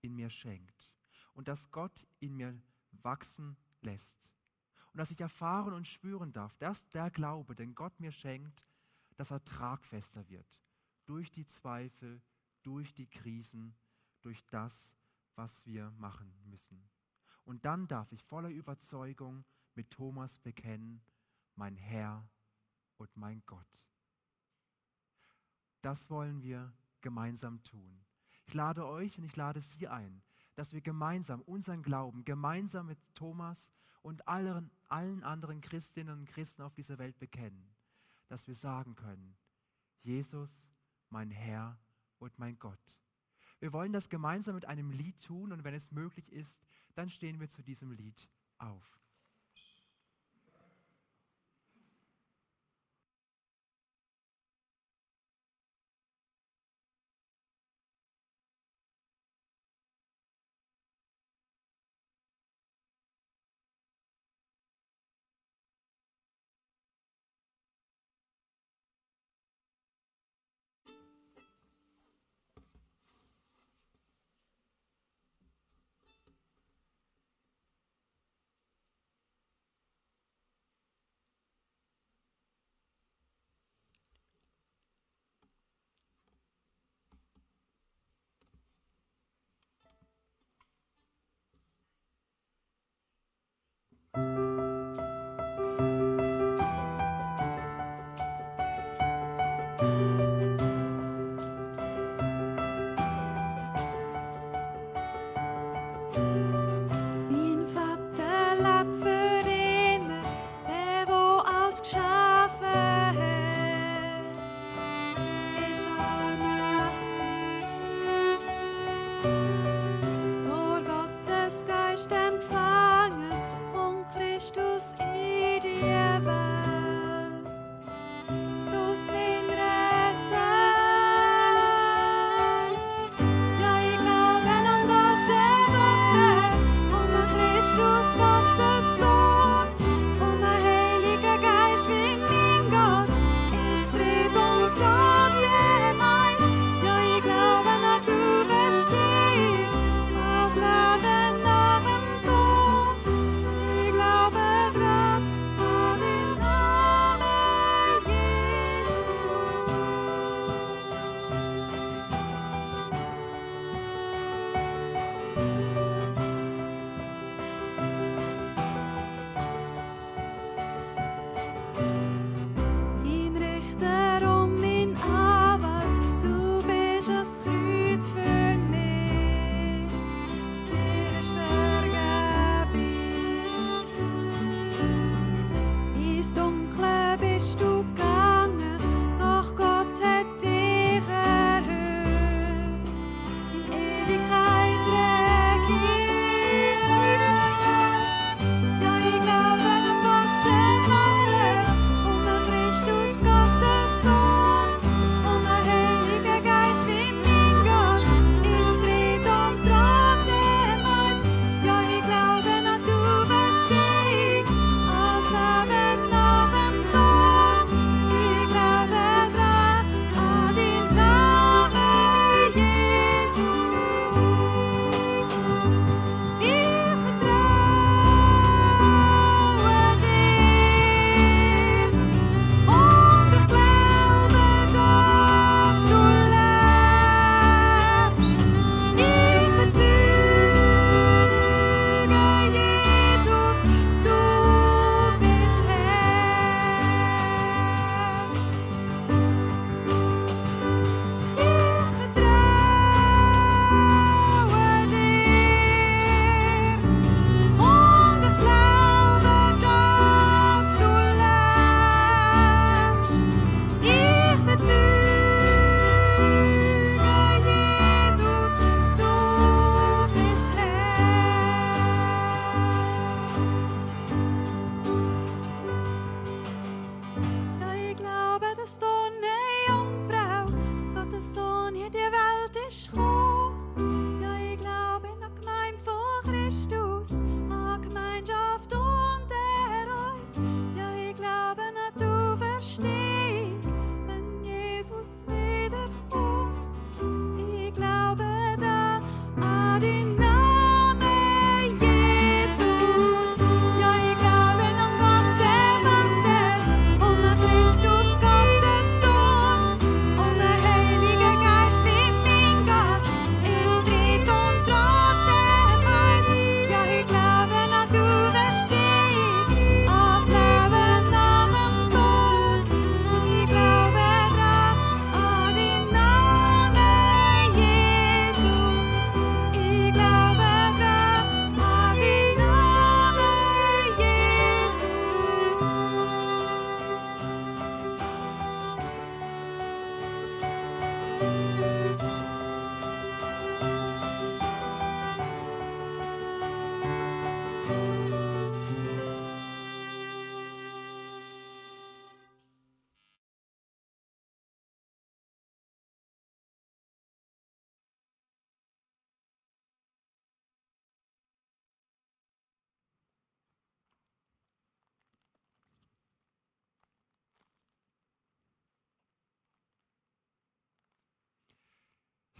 in 0.00 0.14
mir 0.14 0.30
schenkt 0.30 0.90
und 1.34 1.48
dass 1.48 1.70
Gott 1.70 2.06
in 2.20 2.36
mir 2.36 2.60
wachsen 2.90 3.56
lässt. 3.80 4.18
Und 4.92 4.98
dass 4.98 5.10
ich 5.10 5.20
erfahren 5.20 5.72
und 5.72 5.88
spüren 5.88 6.32
darf, 6.32 6.54
dass 6.58 6.88
der 6.90 7.10
Glaube, 7.10 7.54
den 7.54 7.74
Gott 7.74 7.98
mir 7.98 8.12
schenkt, 8.12 8.66
dass 9.16 9.30
er 9.30 9.44
tragfester 9.44 10.28
wird. 10.28 10.46
Durch 11.06 11.30
die 11.30 11.46
Zweifel, 11.46 12.22
durch 12.62 12.94
die 12.94 13.08
Krisen, 13.08 13.74
durch 14.22 14.44
das, 14.46 14.96
was 15.34 15.66
wir 15.66 15.90
machen 15.98 16.32
müssen. 16.44 16.88
Und 17.44 17.64
dann 17.64 17.88
darf 17.88 18.10
ich 18.12 18.22
voller 18.22 18.48
Überzeugung 18.48 19.44
mit 19.74 19.90
Thomas 19.90 20.38
bekennen, 20.38 21.02
mein 21.56 21.76
Herr 21.76 22.28
und 22.96 23.16
mein 23.16 23.42
Gott. 23.46 23.66
Das 25.82 26.08
wollen 26.10 26.42
wir 26.42 26.72
gemeinsam 27.00 27.62
tun. 27.62 28.04
Ich 28.46 28.54
lade 28.54 28.86
euch 28.86 29.18
und 29.18 29.24
ich 29.24 29.36
lade 29.36 29.60
Sie 29.60 29.88
ein, 29.88 30.22
dass 30.54 30.72
wir 30.72 30.80
gemeinsam 30.80 31.42
unseren 31.42 31.82
Glauben, 31.82 32.24
gemeinsam 32.24 32.86
mit 32.86 32.98
Thomas 33.14 33.70
und 34.02 34.26
allen, 34.28 34.70
allen 34.88 35.22
anderen 35.22 35.60
Christinnen 35.60 36.20
und 36.20 36.26
Christen 36.26 36.62
auf 36.62 36.74
dieser 36.74 36.98
Welt 36.98 37.18
bekennen. 37.18 37.74
Dass 38.28 38.46
wir 38.46 38.54
sagen 38.54 38.94
können, 38.94 39.36
Jesus, 40.02 40.70
mein 41.10 41.30
Herr 41.30 41.78
und 42.18 42.38
mein 42.38 42.58
Gott. 42.58 42.98
Wir 43.60 43.72
wollen 43.72 43.92
das 43.92 44.08
gemeinsam 44.08 44.54
mit 44.54 44.66
einem 44.66 44.90
Lied 44.90 45.22
tun 45.22 45.52
und 45.52 45.64
wenn 45.64 45.74
es 45.74 45.90
möglich 45.90 46.30
ist, 46.32 46.62
dann 46.94 47.08
stehen 47.08 47.40
wir 47.40 47.48
zu 47.48 47.62
diesem 47.62 47.92
Lied 47.92 48.28
auf. 48.58 49.03
Mein 94.16 94.43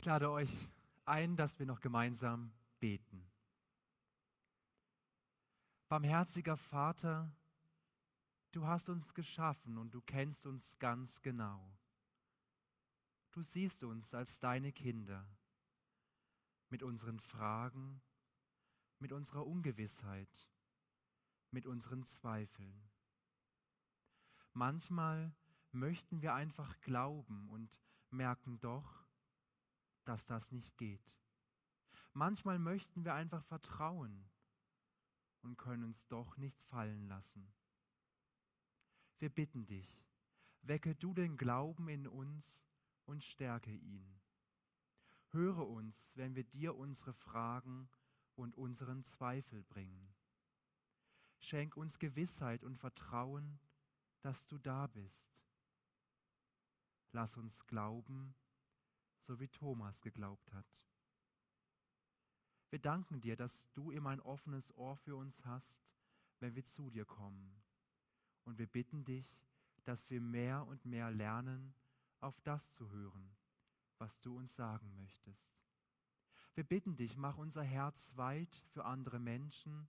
Ich 0.05 0.07
lade 0.07 0.31
euch 0.31 0.51
ein, 1.07 1.35
dass 1.35 1.59
wir 1.59 1.65
noch 1.65 1.81
gemeinsam 1.81 2.53
beten. 2.79 3.27
Barmherziger 5.89 6.59
Vater, 6.59 7.33
du 8.53 8.67
hast 8.67 8.91
uns 8.91 9.15
geschaffen 9.15 9.79
und 9.79 9.95
du 9.95 10.03
kennst 10.03 10.45
uns 10.45 10.79
ganz 10.79 11.23
genau. 11.23 11.75
Du 13.33 13.41
siehst 13.41 13.83
uns 13.83 14.13
als 14.13 14.39
deine 14.39 14.73
Kinder 14.73 15.27
mit 16.69 16.83
unseren 16.83 17.19
Fragen, 17.19 18.03
mit 18.99 19.11
unserer 19.11 19.47
Ungewissheit, 19.47 20.51
mit 21.51 21.65
unseren 21.65 22.05
Zweifeln. 22.05 22.91
Manchmal 24.53 25.33
möchten 25.73 26.21
wir 26.21 26.35
einfach 26.35 26.79
glauben 26.83 27.49
und 27.49 27.81
merken 28.11 28.61
doch, 28.61 29.04
dass 30.05 30.27
das 30.27 30.53
nicht 30.53 30.77
geht. 30.77 31.19
Manchmal 32.13 32.59
möchten 32.59 33.05
wir 33.05 33.15
einfach 33.15 33.45
vertrauen 33.45 34.29
und 35.43 35.57
können 35.57 35.85
uns 35.85 36.07
doch 36.09 36.37
nicht 36.37 36.63
fallen 36.63 37.09
lassen. 37.09 37.53
Wir 39.19 39.31
bitten 39.31 39.67
dich, 39.67 40.05
wecke 40.63 40.95
du 40.95 41.15
den 41.15 41.37
Glauben 41.37 41.89
in 41.89 42.07
uns 42.07 42.63
und 43.05 43.23
stärke 43.23 43.73
ihn. 43.73 44.21
Höre 45.31 45.67
uns, 45.67 46.13
wenn 46.15 46.35
wir 46.35 46.45
dir 46.45 46.77
unsere 46.77 47.13
Fragen 47.13 47.89
und 48.37 48.57
unseren 48.57 49.03
Zweifel 49.03 49.63
bringen. 49.65 50.15
Schenk 51.41 51.77
uns 51.77 51.99
Gewissheit 51.99 52.63
und 52.65 52.79
Vertrauen, 52.79 53.59
dass 54.23 54.47
du 54.47 54.59
da 54.59 54.87
bist. 54.87 55.37
Lass 57.13 57.37
uns 57.37 57.67
glauben, 57.67 58.35
so 59.25 59.41
wie 59.41 59.49
Thomas 59.49 60.03
geglaubt 60.03 60.53
hat. 60.53 60.67
Wir 62.71 62.79
danken 62.79 63.21
dir, 63.21 63.37
dass 63.37 63.71
du 63.73 63.91
immer 63.91 64.11
ein 64.11 64.21
offenes 64.21 64.77
Ohr 64.77 64.97
für 64.97 65.17
uns 65.17 65.45
hast, 65.45 65.89
wenn 66.41 66.55
wir 66.55 66.65
zu 66.65 66.91
dir 66.91 67.05
kommen. 67.05 67.57
Und 68.45 68.59
wir 68.59 68.67
bitten 68.67 69.05
dich, 69.05 69.27
dass 69.85 70.11
wir 70.11 70.21
mehr 70.21 70.67
und 70.67 70.85
mehr 70.85 71.11
lernen, 71.11 71.75
auf 72.21 72.41
das 72.41 72.73
zu 72.73 72.91
hören, 72.91 73.37
was 73.99 74.21
du 74.21 74.37
uns 74.37 74.55
sagen 74.55 74.95
möchtest. 74.97 75.55
Wir 76.55 76.65
bitten 76.65 76.97
dich, 76.97 77.17
mach 77.17 77.37
unser 77.37 77.63
Herz 77.63 78.13
weit 78.17 78.55
für 78.73 78.85
andere 78.85 79.19
Menschen 79.19 79.89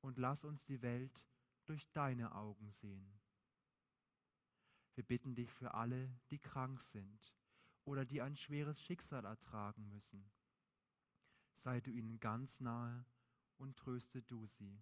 und 0.00 0.18
lass 0.18 0.44
uns 0.44 0.64
die 0.64 0.82
Welt 0.82 1.26
durch 1.66 1.90
deine 1.92 2.34
Augen 2.34 2.70
sehen. 2.72 3.20
Wir 4.94 5.04
bitten 5.04 5.34
dich 5.34 5.50
für 5.52 5.74
alle, 5.74 6.10
die 6.30 6.38
krank 6.38 6.80
sind 6.80 7.39
oder 7.90 8.04
die 8.04 8.22
ein 8.22 8.36
schweres 8.36 8.80
Schicksal 8.80 9.24
ertragen 9.24 9.88
müssen. 9.88 10.24
Sei 11.56 11.80
du 11.80 11.90
ihnen 11.90 12.20
ganz 12.20 12.60
nahe 12.60 13.04
und 13.58 13.76
tröste 13.76 14.22
du 14.22 14.46
sie. 14.46 14.80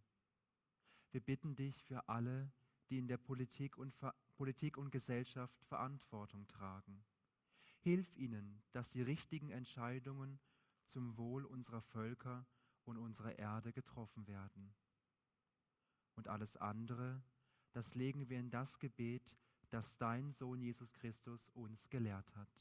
Wir 1.10 1.22
bitten 1.22 1.56
dich 1.56 1.82
für 1.84 2.06
alle, 2.10 2.52
die 2.90 2.98
in 2.98 3.08
der 3.08 3.16
Politik 3.16 3.78
und, 3.78 3.94
Ver 3.94 4.14
Politik 4.34 4.76
und 4.76 4.90
Gesellschaft 4.90 5.58
Verantwortung 5.64 6.46
tragen. 6.48 7.02
Hilf 7.80 8.14
ihnen, 8.14 8.62
dass 8.72 8.92
die 8.92 9.00
richtigen 9.00 9.50
Entscheidungen 9.50 10.38
zum 10.86 11.16
Wohl 11.16 11.46
unserer 11.46 11.80
Völker 11.80 12.46
und 12.84 12.98
unserer 12.98 13.38
Erde 13.38 13.72
getroffen 13.72 14.26
werden. 14.26 14.74
Und 16.14 16.28
alles 16.28 16.58
andere, 16.58 17.22
das 17.72 17.94
legen 17.94 18.28
wir 18.28 18.38
in 18.38 18.50
das 18.50 18.78
Gebet, 18.78 19.34
das 19.70 19.96
dein 19.96 20.34
Sohn 20.34 20.60
Jesus 20.60 20.92
Christus 20.92 21.48
uns 21.50 21.88
gelehrt 21.88 22.36
hat. 22.36 22.60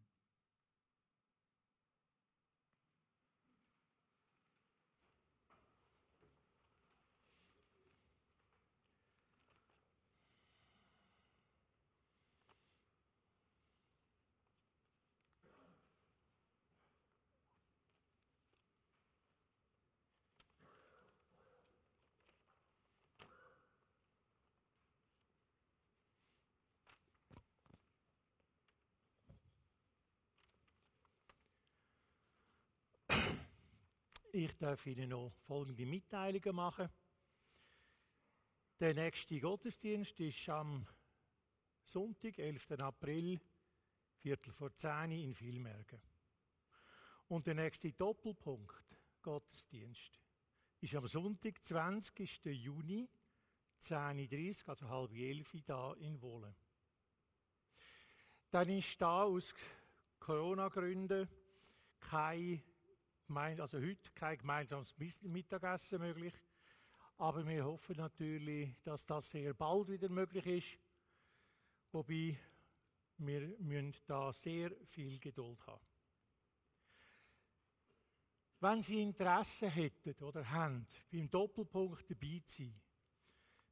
Ich 34.33 34.57
darf 34.57 34.85
Ihnen 34.87 35.09
noch 35.09 35.33
folgende 35.45 35.85
Mitteilungen 35.85 36.55
machen. 36.55 36.89
Der 38.79 38.93
nächste 38.93 39.37
Gottesdienst 39.41 40.17
ist 40.21 40.47
am 40.47 40.87
Sonntag, 41.83 42.39
11. 42.39 42.79
April, 42.79 43.41
Viertel 44.15 44.53
vor 44.53 44.73
10 44.73 44.89
Uhr 44.89 45.17
in 45.17 45.37
Vilmergen. 45.37 46.01
Und 47.27 47.45
der 47.45 47.55
nächste 47.55 47.91
Doppelpunkt, 47.91 48.95
Gottesdienst, 49.21 50.17
ist 50.79 50.95
am 50.95 51.07
Sonntag, 51.07 51.61
20. 51.61 52.45
Juni, 52.45 53.09
10.30 53.81 54.63
Uhr, 54.63 54.69
also 54.69 54.87
halb 54.87 55.11
elf 55.11 55.53
Uhr, 55.53 55.61
da 55.65 55.93
in 55.95 56.21
Wohlen. 56.21 56.55
Dann 58.49 58.69
ist 58.69 59.01
da 59.01 59.23
aus 59.23 59.53
Corona-Gründen 60.21 61.27
kein 61.99 62.63
gemein- 63.31 63.61
also 63.61 63.79
heute 63.79 64.11
kein 64.13 64.37
gemeinsames 64.37 64.93
Mittagessen 65.21 66.01
möglich. 66.01 66.33
Aber 67.17 67.47
wir 67.47 67.63
hoffen 67.63 67.95
natürlich, 67.95 68.75
dass 68.83 69.05
das 69.05 69.29
sehr 69.29 69.53
bald 69.53 69.87
wieder 69.87 70.09
möglich 70.09 70.45
ist. 70.45 70.79
Wobei 71.93 72.37
wir 73.17 73.55
müssen 73.59 73.95
da 74.05 74.33
sehr 74.33 74.71
viel 74.87 75.17
Geduld 75.19 75.65
haben. 75.65 75.85
Wenn 78.59 78.81
Sie 78.81 79.01
Interesse 79.01 79.69
hätten 79.69 80.23
oder 80.23 80.47
haben, 80.49 80.85
beim 81.09 81.29
Doppelpunkt 81.29 82.09
dabei 82.11 82.41
zu 82.45 82.63
sein, 82.63 82.81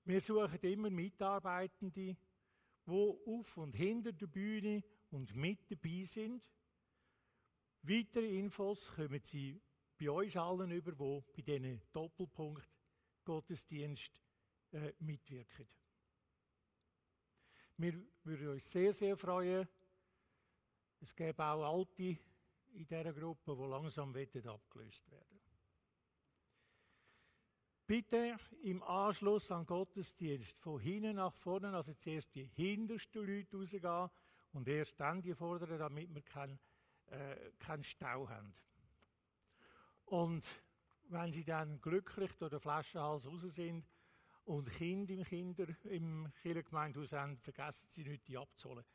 wir 0.06 0.22
suchen 0.22 0.60
immer 0.62 0.90
Mitarbeitende, 0.90 2.16
die 2.86 2.92
auf 2.92 3.58
und 3.58 3.74
hinter 3.76 4.14
der 4.14 4.28
Bühne 4.28 4.84
und 5.12 5.36
mit 5.36 5.70
dabei 5.70 6.06
sind. 6.06 6.44
Weitere 7.82 8.38
Infos 8.38 8.92
kommen 8.94 9.22
Sie 9.24 9.62
bei 9.98 10.12
uns 10.12 10.36
allen 10.36 10.72
über, 10.72 10.92
die 10.92 11.42
bei 11.42 11.58
diesen 11.58 11.82
Doppelpunkt 11.92 12.68
Gottesdienst 13.24 14.22
äh, 14.72 14.94
mitwirken. 15.00 15.68
Wir 17.78 17.94
würden 18.24 18.50
uns 18.50 18.70
sehr, 18.70 18.94
sehr 18.94 19.16
freuen. 19.16 19.68
Es 21.00 21.16
gäbe 21.16 21.44
auch 21.44 21.78
Alte 21.78 22.18
in 22.74 22.86
dieser 22.86 23.14
Gruppe, 23.14 23.56
die 23.56 23.70
langsam 23.70 24.16
abgelöst 24.16 25.10
werden 25.10 25.40
Bitte 27.90 28.38
im 28.62 28.84
Anschluss 28.84 29.50
an 29.50 29.66
Gottesdienst 29.66 30.60
von 30.60 30.80
hinten 30.80 31.16
nach 31.16 31.34
vorne, 31.34 31.74
also 31.74 31.92
zuerst 31.94 32.36
die 32.36 32.46
hintersten 32.46 33.26
Leute 33.26 33.58
rausgehen 33.58 34.10
und 34.52 34.68
erst 34.68 35.00
dann 35.00 35.24
die 35.24 35.34
vorderen, 35.34 35.80
damit 35.80 36.14
wir 36.14 36.22
keinen 36.22 36.60
äh, 37.12 37.52
keinen 37.60 37.84
Stau 37.84 38.28
haben. 38.30 38.54
Und 40.06 40.44
wenn 41.10 41.32
sie 41.32 41.44
dann 41.44 41.80
glücklich 41.82 42.32
durch 42.38 42.52
den 42.52 42.60
Flaschenhals 42.60 43.26
raus 43.26 43.42
sind 43.54 43.86
und 44.46 44.70
Kinder 44.70 45.14
im 45.14 45.24
Kinder 45.24 45.68
im 45.86 46.32
Kirchengemeindehaus 46.42 47.12
haben, 47.14 47.38
vergessen 47.38 47.88
sie 47.90 48.04
nicht, 48.04 48.28
die 48.28 48.38
abzuholen. 48.38 48.86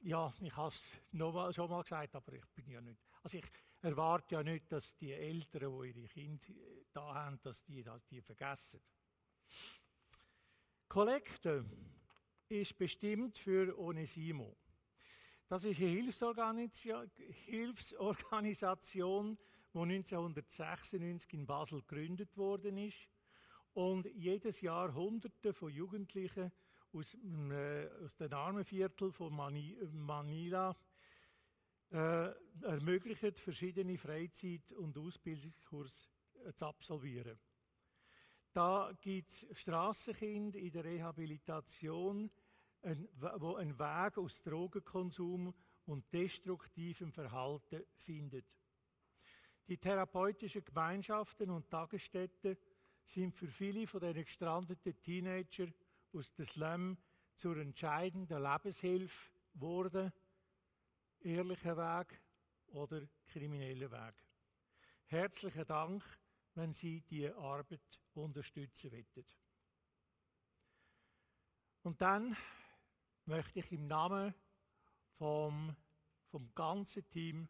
Ja, 0.00 0.32
ich 0.40 0.56
habe 0.56 0.68
es 0.68 0.86
mal, 1.10 1.52
schon 1.52 1.68
mal 1.68 1.82
gesagt, 1.82 2.14
aber 2.14 2.32
ich 2.32 2.46
bin 2.54 2.68
ja 2.70 2.80
nicht. 2.80 3.00
Also 3.22 3.38
ich, 3.38 3.44
erwarte 3.82 4.36
ja 4.36 4.42
nicht, 4.42 4.70
dass 4.72 4.96
die 4.96 5.12
Eltern, 5.12 5.80
die 5.80 5.88
ihre 5.88 6.08
Kinder 6.08 6.48
äh, 6.48 6.84
da 6.92 7.14
haben, 7.14 7.40
dass 7.42 7.64
die, 7.64 7.82
dass 7.82 8.04
die 8.06 8.20
vergessen. 8.20 8.80
Kollekte 10.88 11.64
ist 12.48 12.76
bestimmt 12.78 13.38
für 13.38 13.78
Onesimo. 13.78 14.56
Das 15.48 15.64
ist 15.64 15.80
eine 15.80 15.88
Hilfsorganisa- 15.88 17.08
Hilfsorganisation, 17.46 19.38
die 19.72 19.78
1996 19.78 21.32
in 21.32 21.46
Basel 21.46 21.80
gegründet 21.80 22.36
worden 22.36 22.76
ist 22.76 23.08
und 23.72 24.04
jedes 24.14 24.60
Jahr 24.60 24.92
Hunderte 24.94 25.54
von 25.54 25.72
Jugendlichen 25.72 26.52
aus, 26.92 27.14
äh, 27.14 27.88
aus 28.04 28.14
den 28.16 28.34
Armenviertel 28.34 29.10
von 29.10 29.34
Mani 29.34 29.74
Manila 29.90 30.76
äh, 31.92 32.28
ermöglicht, 32.60 33.40
verschiedene 33.40 33.96
Freizeit- 33.96 34.72
und 34.72 34.98
Ausbildungskurse 34.98 36.08
äh, 36.44 36.52
zu 36.52 36.66
absolvieren. 36.66 37.38
Da 38.52 38.92
gibt 39.00 39.30
es 39.30 39.46
Strassenkinder 39.52 40.58
in 40.58 40.72
der 40.72 40.84
Rehabilitation, 40.84 42.30
ein, 42.82 43.08
wo 43.36 43.56
einen 43.56 43.78
Weg 43.78 44.18
aus 44.18 44.42
Drogenkonsum 44.42 45.54
und 45.86 46.12
destruktivem 46.12 47.12
Verhalten 47.12 47.82
findet. 47.96 48.46
Die 49.66 49.78
therapeutischen 49.78 50.64
Gemeinschaften 50.64 51.50
und 51.50 51.70
Tagesstätten 51.70 52.56
sind 53.04 53.34
für 53.34 53.48
viele 53.48 53.86
von 53.86 54.00
den 54.00 54.24
gestrandeten 54.24 55.00
Teenager 55.00 55.68
aus 56.12 56.32
dem 56.32 56.46
Slum 56.46 56.98
zur 57.34 57.56
entscheidenden 57.58 58.42
Lebenshilfe 58.42 59.30
geworden. 59.52 60.12
Ehrlicher 61.20 61.76
Weg 61.76 62.20
oder 62.68 63.02
krimineller 63.26 63.90
Weg. 63.90 64.14
Herzlichen 65.06 65.66
Dank, 65.66 66.04
wenn 66.54 66.72
Sie 66.72 67.00
diese 67.02 67.34
Arbeit 67.36 68.00
unterstützen 68.14 68.92
wollen. 68.92 69.26
Und 71.82 72.00
dann 72.00 72.36
möchte 73.28 73.58
ich 73.58 73.70
im 73.72 73.86
Namen 73.86 74.34
vom, 75.18 75.76
vom 76.30 76.52
ganzen 76.54 77.08
Team 77.10 77.48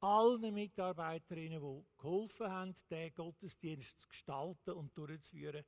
allen 0.00 0.52
Mitarbeiterinnen, 0.54 1.60
die 1.60 1.86
geholfen 1.98 2.50
haben, 2.50 2.74
den 2.90 3.14
Gottesdienst 3.14 4.00
zu 4.00 4.08
gestalten 4.08 4.70
und 4.72 4.96
durchzuführen, 4.96 5.64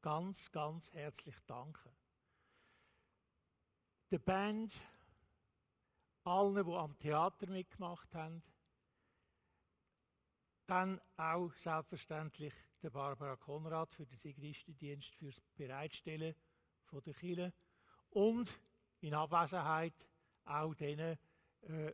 ganz, 0.00 0.50
ganz 0.50 0.92
herzlich 0.92 1.36
danken. 1.46 1.90
Der 4.10 4.18
Band, 4.18 4.78
allen, 6.24 6.64
die 6.66 6.72
am 6.72 6.98
Theater 6.98 7.46
mitgemacht 7.48 8.14
haben, 8.14 8.42
dann 10.66 11.00
auch 11.16 11.52
selbstverständlich 11.54 12.54
der 12.82 12.90
Barbara 12.90 13.36
Konrad 13.36 13.94
für 13.94 14.06
den 14.06 14.16
Sigristendienst, 14.16 15.14
fürs 15.16 15.40
Bereitstellen 15.56 16.34
von 16.84 17.02
der 17.02 17.14
Kirche 17.14 17.52
und 18.10 18.58
in 19.04 19.12
Abwesenheit 19.12 20.08
auch 20.46 20.74
den 20.74 20.98
äh, 20.98 21.16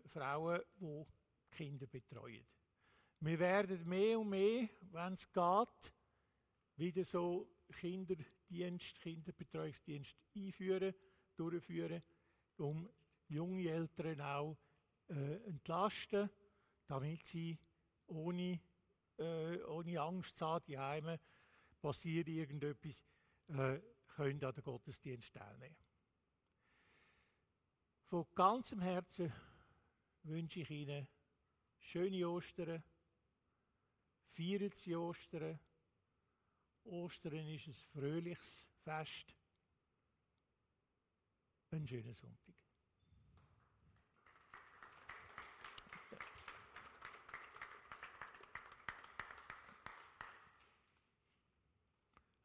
Frauen, 0.07 0.61
die 0.81 1.07
Kinder 1.51 1.87
betreuen. 1.87 2.47
Wir 3.21 3.39
werden 3.39 3.89
mehr 3.89 4.19
und 4.19 4.31
mehr, 4.31 4.69
wenn 4.93 5.13
es 5.13 5.31
geht, 5.31 5.93
wieder 6.77 7.05
so 7.05 7.49
Kinderdienst, 7.73 9.01
Kinderbetreuungsdienst 9.01 10.17
einführen, 10.37 10.95
durchführen, 11.37 12.03
um 12.59 12.89
junge 13.29 13.69
Eltern 13.69 14.21
auch 14.21 14.57
äh, 15.09 15.49
entlasten, 15.49 16.31
damit 16.87 17.25
sie 17.25 17.59
ohne, 18.07 18.61
äh, 19.19 19.63
ohne 19.65 20.01
Angst 20.01 20.39
zu 20.39 20.47
haben, 20.47 20.65
die 20.65 20.79
Heime 20.79 21.19
passiert 21.81 22.29
irgendetwas, 22.29 23.05
äh, 23.49 23.81
können 24.07 24.45
an 24.45 24.55
den 24.55 24.63
Gottesdienst 24.63 25.35
teilnehmen. 25.35 25.90
Von 28.11 28.27
ganzem 28.35 28.81
Herzen 28.81 29.33
wünsche 30.25 30.63
ich 30.63 30.71
Ihnen 30.71 31.07
schöne 31.79 32.29
Ostern, 32.29 32.83
feiern 34.33 34.73
Sie 34.75 34.97
Ostern. 34.97 35.61
Ostern 36.83 37.47
ist 37.47 37.69
ein 37.69 37.73
fröhliches 37.73 38.67
Fest. 38.83 39.33
Einen 41.71 41.87
schönen 41.87 42.13
Sonntag. 42.13 42.57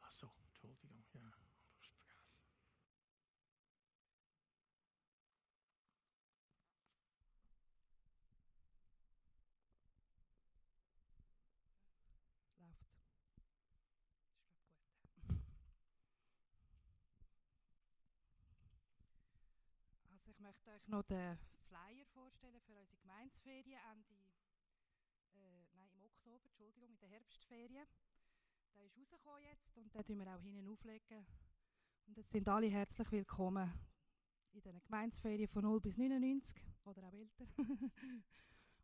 Ach 0.01 0.11
so, 0.11 0.31
Entschuldigung, 0.43 1.03
ja, 1.13 1.31
fast 1.31 1.95
vergessen. 1.95 2.45
läuft 12.65 12.81
Ist 12.85 13.01
glaub 15.15 15.25
gut. 15.27 15.45
Also 20.09 20.31
ich 20.31 20.34
möchte 20.45 20.69
euch 20.69 20.87
noch 20.87 21.01
den 21.01 21.39
Flyer 21.67 22.05
vorstellen 22.13 22.61
für 22.61 22.77
unsere 22.77 22.99
Gemeinsferien 23.01 23.79
Ende, 23.91 24.13
äh, 25.33 25.65
nein 25.73 25.89
im 25.95 26.03
Oktober, 26.03 26.45
Entschuldigung, 26.45 26.91
in 26.91 26.99
der 26.99 27.09
Herbstferien. 27.09 27.87
Der 28.75 28.85
ist 28.85 28.95
rausgekommen 28.95 29.41
jetzt 29.41 29.75
und 29.75 29.91
den 29.91 30.05
tun 30.05 30.19
wir 30.19 30.35
auch 30.35 30.41
hinten 30.41 30.69
auflegen. 30.69 31.25
Und 32.05 32.17
jetzt 32.17 32.31
sind 32.31 32.47
alle 32.47 32.67
herzlich 32.67 33.11
willkommen 33.11 33.73
in 34.51 34.61
den 34.61 34.79
Gemeinsferien 34.83 35.47
von 35.47 35.63
0 35.63 35.81
bis 35.81 35.97
99 35.97 36.55
oder 36.83 37.07
auch 37.07 37.13
älter. 37.13 37.45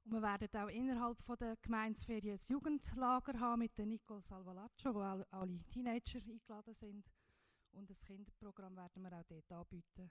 Und 0.04 0.14
wir 0.14 0.22
werden 0.24 0.50
auch 0.56 0.68
innerhalb 0.68 1.22
von 1.22 1.38
der 1.38 1.58
Gemeinsferien 1.58 2.40
ein 2.40 2.46
Jugendlager 2.48 3.40
haben 3.40 3.60
mit 3.60 3.78
der 3.78 3.86
Nicole 3.86 4.24
Salvalaccio, 4.24 4.96
wo 4.96 5.02
alle 5.02 5.64
Teenager 5.70 6.18
eingeladen 6.18 6.74
sind. 6.74 7.06
Und 7.74 7.88
das 7.88 8.04
Kinderprogramm 8.04 8.76
werden 8.76 9.04
wir 9.04 9.14
auch 9.14 9.24
dort 9.26 9.52
anbieten. 9.52 10.10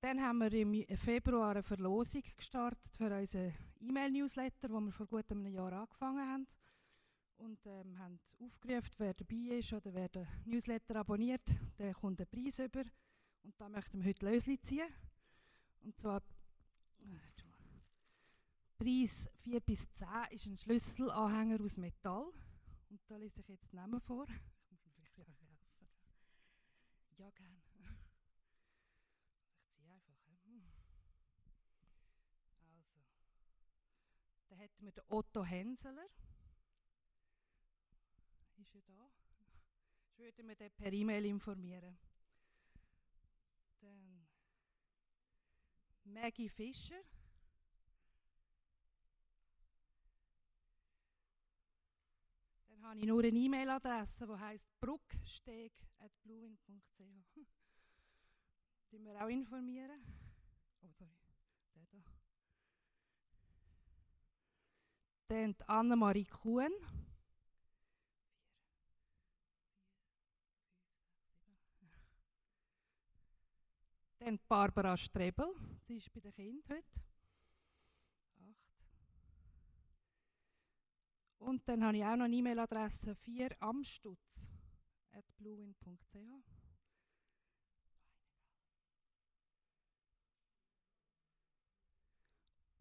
Dann 0.00 0.20
haben 0.20 0.38
wir 0.38 0.52
im 0.52 0.96
Februar 0.96 1.52
eine 1.52 1.62
Verlosung 1.62 2.22
gestartet 2.36 2.96
für 2.96 3.14
unseren 3.14 3.54
E-Mail-Newsletter, 3.80 4.68
wo 4.70 4.80
wir 4.80 4.92
vor 4.92 5.06
gut 5.06 5.30
einem 5.30 5.46
Jahr 5.46 5.72
angefangen 5.72 6.28
haben. 6.28 6.46
Und 7.36 7.58
ähm, 7.66 7.98
haben 7.98 8.20
aufgerufen, 8.38 8.92
wer 8.98 9.14
dabei 9.14 9.56
ist 9.58 9.72
oder 9.72 9.92
wer 9.92 10.08
den 10.08 10.26
Newsletter 10.44 10.96
abonniert, 10.96 11.42
der 11.78 11.92
kommt 11.94 12.20
einen 12.20 12.28
Preis 12.30 12.58
über. 12.58 12.82
Und 13.42 13.58
da 13.60 13.68
möchten 13.68 13.98
wir 13.98 14.04
heute 14.08 14.24
Lösli 14.26 14.60
ziehen. 14.60 14.88
Und 15.82 15.98
zwar 15.98 16.22
äh, 17.00 17.18
Preis 18.78 19.28
4 19.42 19.60
bis 19.60 19.90
10 19.92 20.08
ist 20.30 20.46
ein 20.46 20.56
Schlüsselanhänger 20.58 21.60
aus 21.62 21.76
Metall. 21.76 22.26
Und 22.90 23.00
da 23.06 23.16
lese 23.16 23.40
ich 23.40 23.48
jetzt 23.48 23.72
den 23.72 23.76
Namen 23.76 24.00
vor. 24.00 24.26
Ja, 27.16 27.30
gern. 27.30 27.54
Ich 27.56 27.64
ziehe 27.70 27.80
einfach. 27.80 27.94
hä? 29.78 30.00
Also. 34.62 34.73
Wir 34.84 34.92
den 34.92 35.04
Otto 35.08 35.42
Henseler. 35.42 36.06
Ist 38.56 38.74
er 38.74 38.82
da? 38.82 39.10
Ich 40.10 40.18
würde 40.18 40.42
mir 40.42 40.56
den 40.56 40.70
per 40.72 40.92
E-Mail 40.92 41.24
informieren. 41.24 41.98
Dann 43.80 44.28
Maggie 46.04 46.50
Fischer. 46.50 47.00
Dann 52.66 52.84
habe 52.84 52.98
ich 52.98 53.06
nur 53.06 53.24
eine 53.24 53.38
E-Mail-Adresse, 53.38 54.26
die 54.26 54.38
heisst 54.38 54.68
brucksteg.bluewin.ch. 54.80 57.38
Die 58.92 58.98
wir 58.98 59.24
auch 59.24 59.30
informieren. 59.30 60.04
Oh, 60.82 60.90
sorry, 60.90 61.16
der 61.74 61.86
da. 61.86 62.23
Dann 65.28 65.54
Annemarie 65.66 66.26
Kuhn. 66.26 66.70
Dann 74.18 74.38
Barbara 74.48 74.96
Strebel, 74.96 75.54
sie 75.82 75.98
ist 75.98 76.10
bei 76.12 76.20
den 76.20 76.32
Kindern 76.32 76.62
heute. 76.68 77.02
Acht. 78.38 78.88
Und 81.38 81.68
dann 81.68 81.84
habe 81.84 81.98
ich 81.98 82.04
auch 82.04 82.16
noch 82.16 82.24
eine 82.24 82.34
E-Mail-Adresse 82.34 83.14
4 83.16 83.62
amstutz 83.62 84.48
at 85.12 85.24
bluewin.ch. 85.36 86.16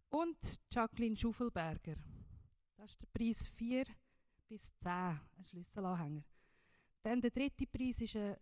Und 0.10 0.62
Jacqueline 0.72 1.18
Schuffelberger. 1.18 1.96
Das 2.84 2.92
ist 2.92 3.02
der 3.02 3.08
Preis 3.08 3.48
4 3.48 3.86
bis 4.50 4.78
10, 4.80 4.92
ein 4.92 5.22
Schlüsselanhänger. 5.46 6.22
Dann 7.02 7.22
der 7.22 7.32
dritte 7.32 7.66
Preis 7.66 8.02
ist 8.02 8.18
ein 8.18 8.36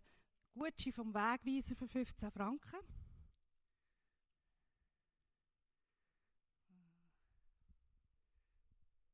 Gutschein 0.52 0.92
vom 0.92 1.14
Wegweiser 1.14 1.76
für 1.76 1.86
15 1.86 2.28
Franken. 2.32 2.80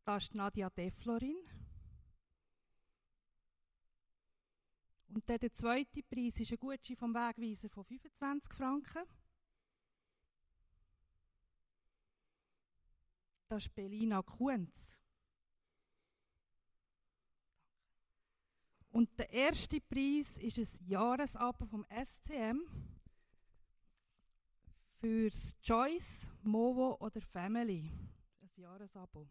Das 0.07 0.22
ist 0.22 0.35
Nadia 0.35 0.70
Deflorin. 0.70 1.37
Und 5.09 5.29
dann 5.29 5.41
der 5.41 5.53
zweite 5.53 6.03
Preis 6.05 6.41
ist 6.41 6.53
ein 6.53 6.59
Gutschein 6.59 6.97
vom 6.97 7.12
Wegweiser 7.12 7.68
von 7.68 7.85
25 7.85 8.55
Franken. 8.55 9.05
Das 13.51 13.66
ist 13.66 13.74
Belina 13.74 14.22
Kunz. 14.22 14.99
Und 18.99 19.16
der 19.16 19.30
erste 19.30 19.80
Preis 19.80 20.38
ist 20.38 20.59
ein 20.59 20.88
Jahresabo 20.88 21.64
vom 21.66 21.86
SCM 21.88 22.66
fürs 24.99 25.55
Choice, 25.62 26.28
Movo 26.42 26.96
oder 26.99 27.20
Family. 27.20 27.92
Ein 28.40 28.51
Jahresabo. 28.57 29.28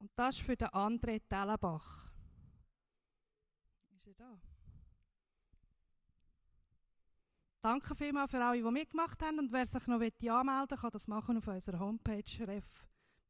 Und 0.00 0.10
das 0.14 0.36
ist 0.36 0.44
für 0.44 0.58
den 0.58 0.68
André 0.68 1.22
Tellenbach. 1.26 2.12
Ist 3.96 4.08
er 4.08 4.14
da? 4.16 4.38
Danke 7.62 7.94
vielmals 7.94 8.30
für 8.30 8.44
alle, 8.44 8.62
die 8.62 8.70
mitgemacht 8.70 9.22
haben. 9.22 9.38
Und 9.38 9.50
wer 9.52 9.64
sich 9.64 9.86
noch 9.86 10.02
anmelden 10.02 10.20
will, 10.70 10.76
kann 10.76 10.90
das 10.90 11.08
machen 11.08 11.38
auf 11.38 11.48
unserer 11.48 11.78
Homepage 11.78 12.24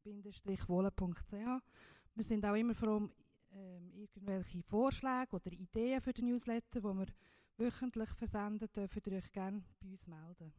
ref-wohle.ch. 0.03 1.61
Wir 2.13 2.23
sind 2.23 2.45
auch 2.45 2.55
immer 2.55 2.75
froh 2.75 2.97
um 2.97 3.11
ähm, 3.53 3.91
irgendwelche 3.93 4.63
Vorschläge 4.63 5.35
oder 5.35 5.51
Ideen 5.51 6.01
für 6.01 6.13
den 6.13 6.25
Newsletter, 6.25 6.79
die 6.79 6.83
wir 6.83 7.07
wöchentlich 7.57 8.09
versenden, 8.11 8.71
dürft 8.71 9.07
ihr 9.07 9.17
euch 9.17 9.31
gerne 9.31 9.63
bei 9.79 9.87
uns 9.87 10.07
melden. 10.07 10.53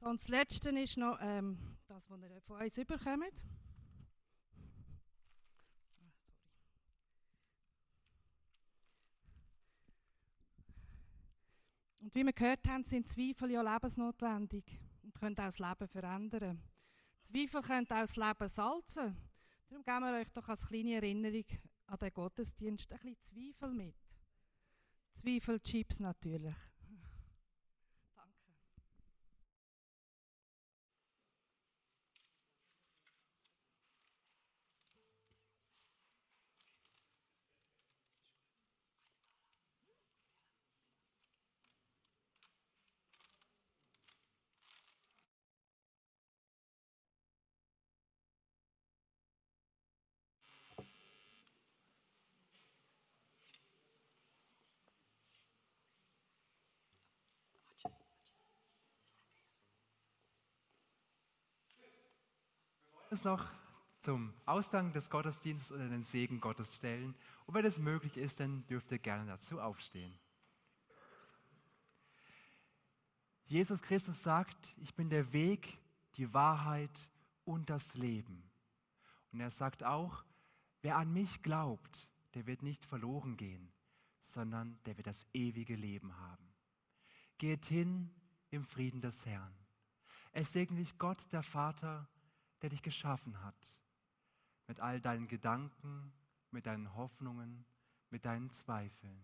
So, 0.00 0.06
und 0.06 0.20
das 0.20 0.28
Letzte 0.28 0.70
ist 0.70 0.96
noch 0.96 1.18
ähm, 1.20 1.58
das, 1.86 2.10
was 2.10 2.20
ihr 2.20 2.40
von 2.42 2.60
uns 2.60 2.78
überkommt. 2.78 3.44
Und 12.00 12.14
wie 12.14 12.22
wir 12.22 12.32
gehört 12.34 12.68
haben, 12.68 12.84
sind 12.84 13.08
Zweifel 13.08 13.50
ja 13.50 13.62
lebensnotwendig 13.62 14.78
und 15.02 15.14
können 15.14 15.38
auch 15.38 15.44
das 15.44 15.58
Leben 15.58 15.88
verändern. 15.88 16.62
Zweifel 17.22 17.62
können 17.62 17.86
auch 17.86 18.00
das 18.00 18.16
Leben 18.16 18.48
salzen. 18.48 19.16
Darum 19.74 19.84
geben 19.84 20.14
wir 20.14 20.20
euch 20.20 20.30
doch 20.30 20.48
als 20.48 20.68
kleine 20.68 20.94
Erinnerung 20.94 21.44
an 21.86 21.98
den 21.98 22.14
Gottesdienst 22.14 22.92
ein 22.92 22.98
bisschen 23.00 23.20
Zweifel 23.20 23.74
mit. 23.74 23.96
Zweifelchips 25.14 25.98
natürlich. 25.98 26.54
Uns 63.14 63.22
noch 63.22 63.48
zum 64.00 64.34
Ausgang 64.44 64.92
des 64.92 65.08
Gottesdienstes 65.08 65.70
unter 65.70 65.88
den 65.88 66.02
Segen 66.02 66.40
Gottes 66.40 66.74
stellen. 66.74 67.14
Und 67.46 67.54
wenn 67.54 67.64
es 67.64 67.78
möglich 67.78 68.16
ist, 68.16 68.40
dann 68.40 68.66
dürft 68.66 68.90
ihr 68.90 68.98
gerne 68.98 69.24
dazu 69.24 69.60
aufstehen. 69.60 70.12
Jesus 73.44 73.82
Christus 73.82 74.20
sagt, 74.20 74.74
ich 74.78 74.96
bin 74.96 75.10
der 75.10 75.32
Weg, 75.32 75.78
die 76.16 76.34
Wahrheit 76.34 77.08
und 77.44 77.70
das 77.70 77.94
Leben. 77.94 78.50
Und 79.30 79.38
er 79.38 79.50
sagt 79.50 79.84
auch, 79.84 80.24
wer 80.82 80.96
an 80.96 81.12
mich 81.12 81.40
glaubt, 81.44 82.08
der 82.34 82.48
wird 82.48 82.64
nicht 82.64 82.84
verloren 82.84 83.36
gehen, 83.36 83.72
sondern 84.22 84.76
der 84.86 84.96
wird 84.96 85.06
das 85.06 85.24
ewige 85.32 85.76
Leben 85.76 86.18
haben. 86.18 86.52
Geht 87.38 87.66
hin 87.66 88.10
im 88.50 88.64
Frieden 88.64 89.00
des 89.00 89.24
Herrn. 89.24 89.54
Es 90.32 90.52
segne 90.52 90.80
dich 90.80 90.98
Gott, 90.98 91.30
der 91.30 91.44
Vater, 91.44 92.08
der 92.64 92.70
dich 92.70 92.80
geschaffen 92.80 93.42
hat. 93.42 93.78
Mit 94.68 94.80
all 94.80 94.98
deinen 94.98 95.28
Gedanken, 95.28 96.14
mit 96.50 96.64
deinen 96.64 96.94
Hoffnungen, 96.94 97.66
mit 98.08 98.24
deinen 98.24 98.50
Zweifeln. 98.52 99.22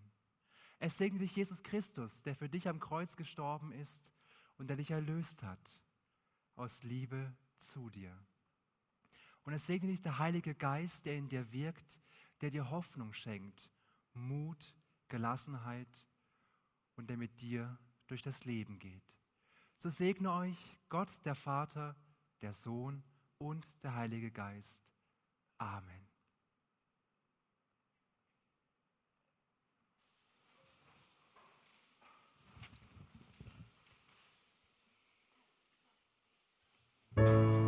Es 0.79 0.99
segne 0.99 1.21
dich 1.21 1.35
Jesus 1.35 1.63
Christus, 1.63 2.21
der 2.21 2.35
für 2.35 2.51
dich 2.51 2.69
am 2.69 2.79
Kreuz 2.81 3.17
gestorben 3.17 3.73
ist 3.73 4.05
und 4.59 4.67
der 4.67 4.77
dich 4.77 4.91
erlöst 4.91 5.43
hat 5.43 5.81
aus 6.55 6.83
Liebe 6.83 7.35
zu 7.57 7.89
dir. 7.89 8.15
Und 9.45 9.55
es 9.55 9.67
segne 9.67 9.89
dich 9.89 10.03
der 10.03 10.19
Heilige 10.19 10.55
Geist, 10.55 11.07
der 11.07 11.17
in 11.17 11.31
dir 11.31 11.51
wirkt, 11.51 11.99
der 12.43 12.51
dir 12.51 12.69
Hoffnung 12.69 13.15
schenkt, 13.15 13.71
Mut, 14.13 14.75
Gelassenheit 15.09 16.05
und 16.95 17.09
der 17.09 17.17
mit 17.17 17.41
dir 17.41 17.79
durch 18.07 18.21
das 18.21 18.45
Leben 18.45 18.79
geht. 18.79 19.17
So 19.79 19.89
segne 19.89 20.31
euch 20.31 20.79
Gott, 20.91 21.25
der 21.25 21.35
Vater, 21.35 21.97
der 22.43 22.53
Sohn 22.53 23.03
und 23.41 23.67
der 23.83 23.95
Heilige 23.95 24.31
Geist. 24.31 24.85
Amen. 25.59 26.07
The 37.17 37.60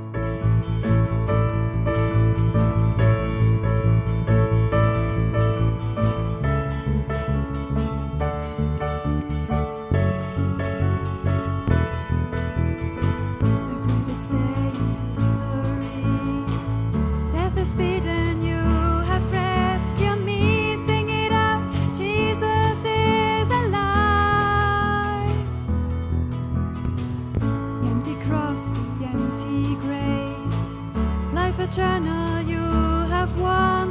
channel 31.75 32.43
you 32.43 32.61
have 33.09 33.33
won. 33.41 33.82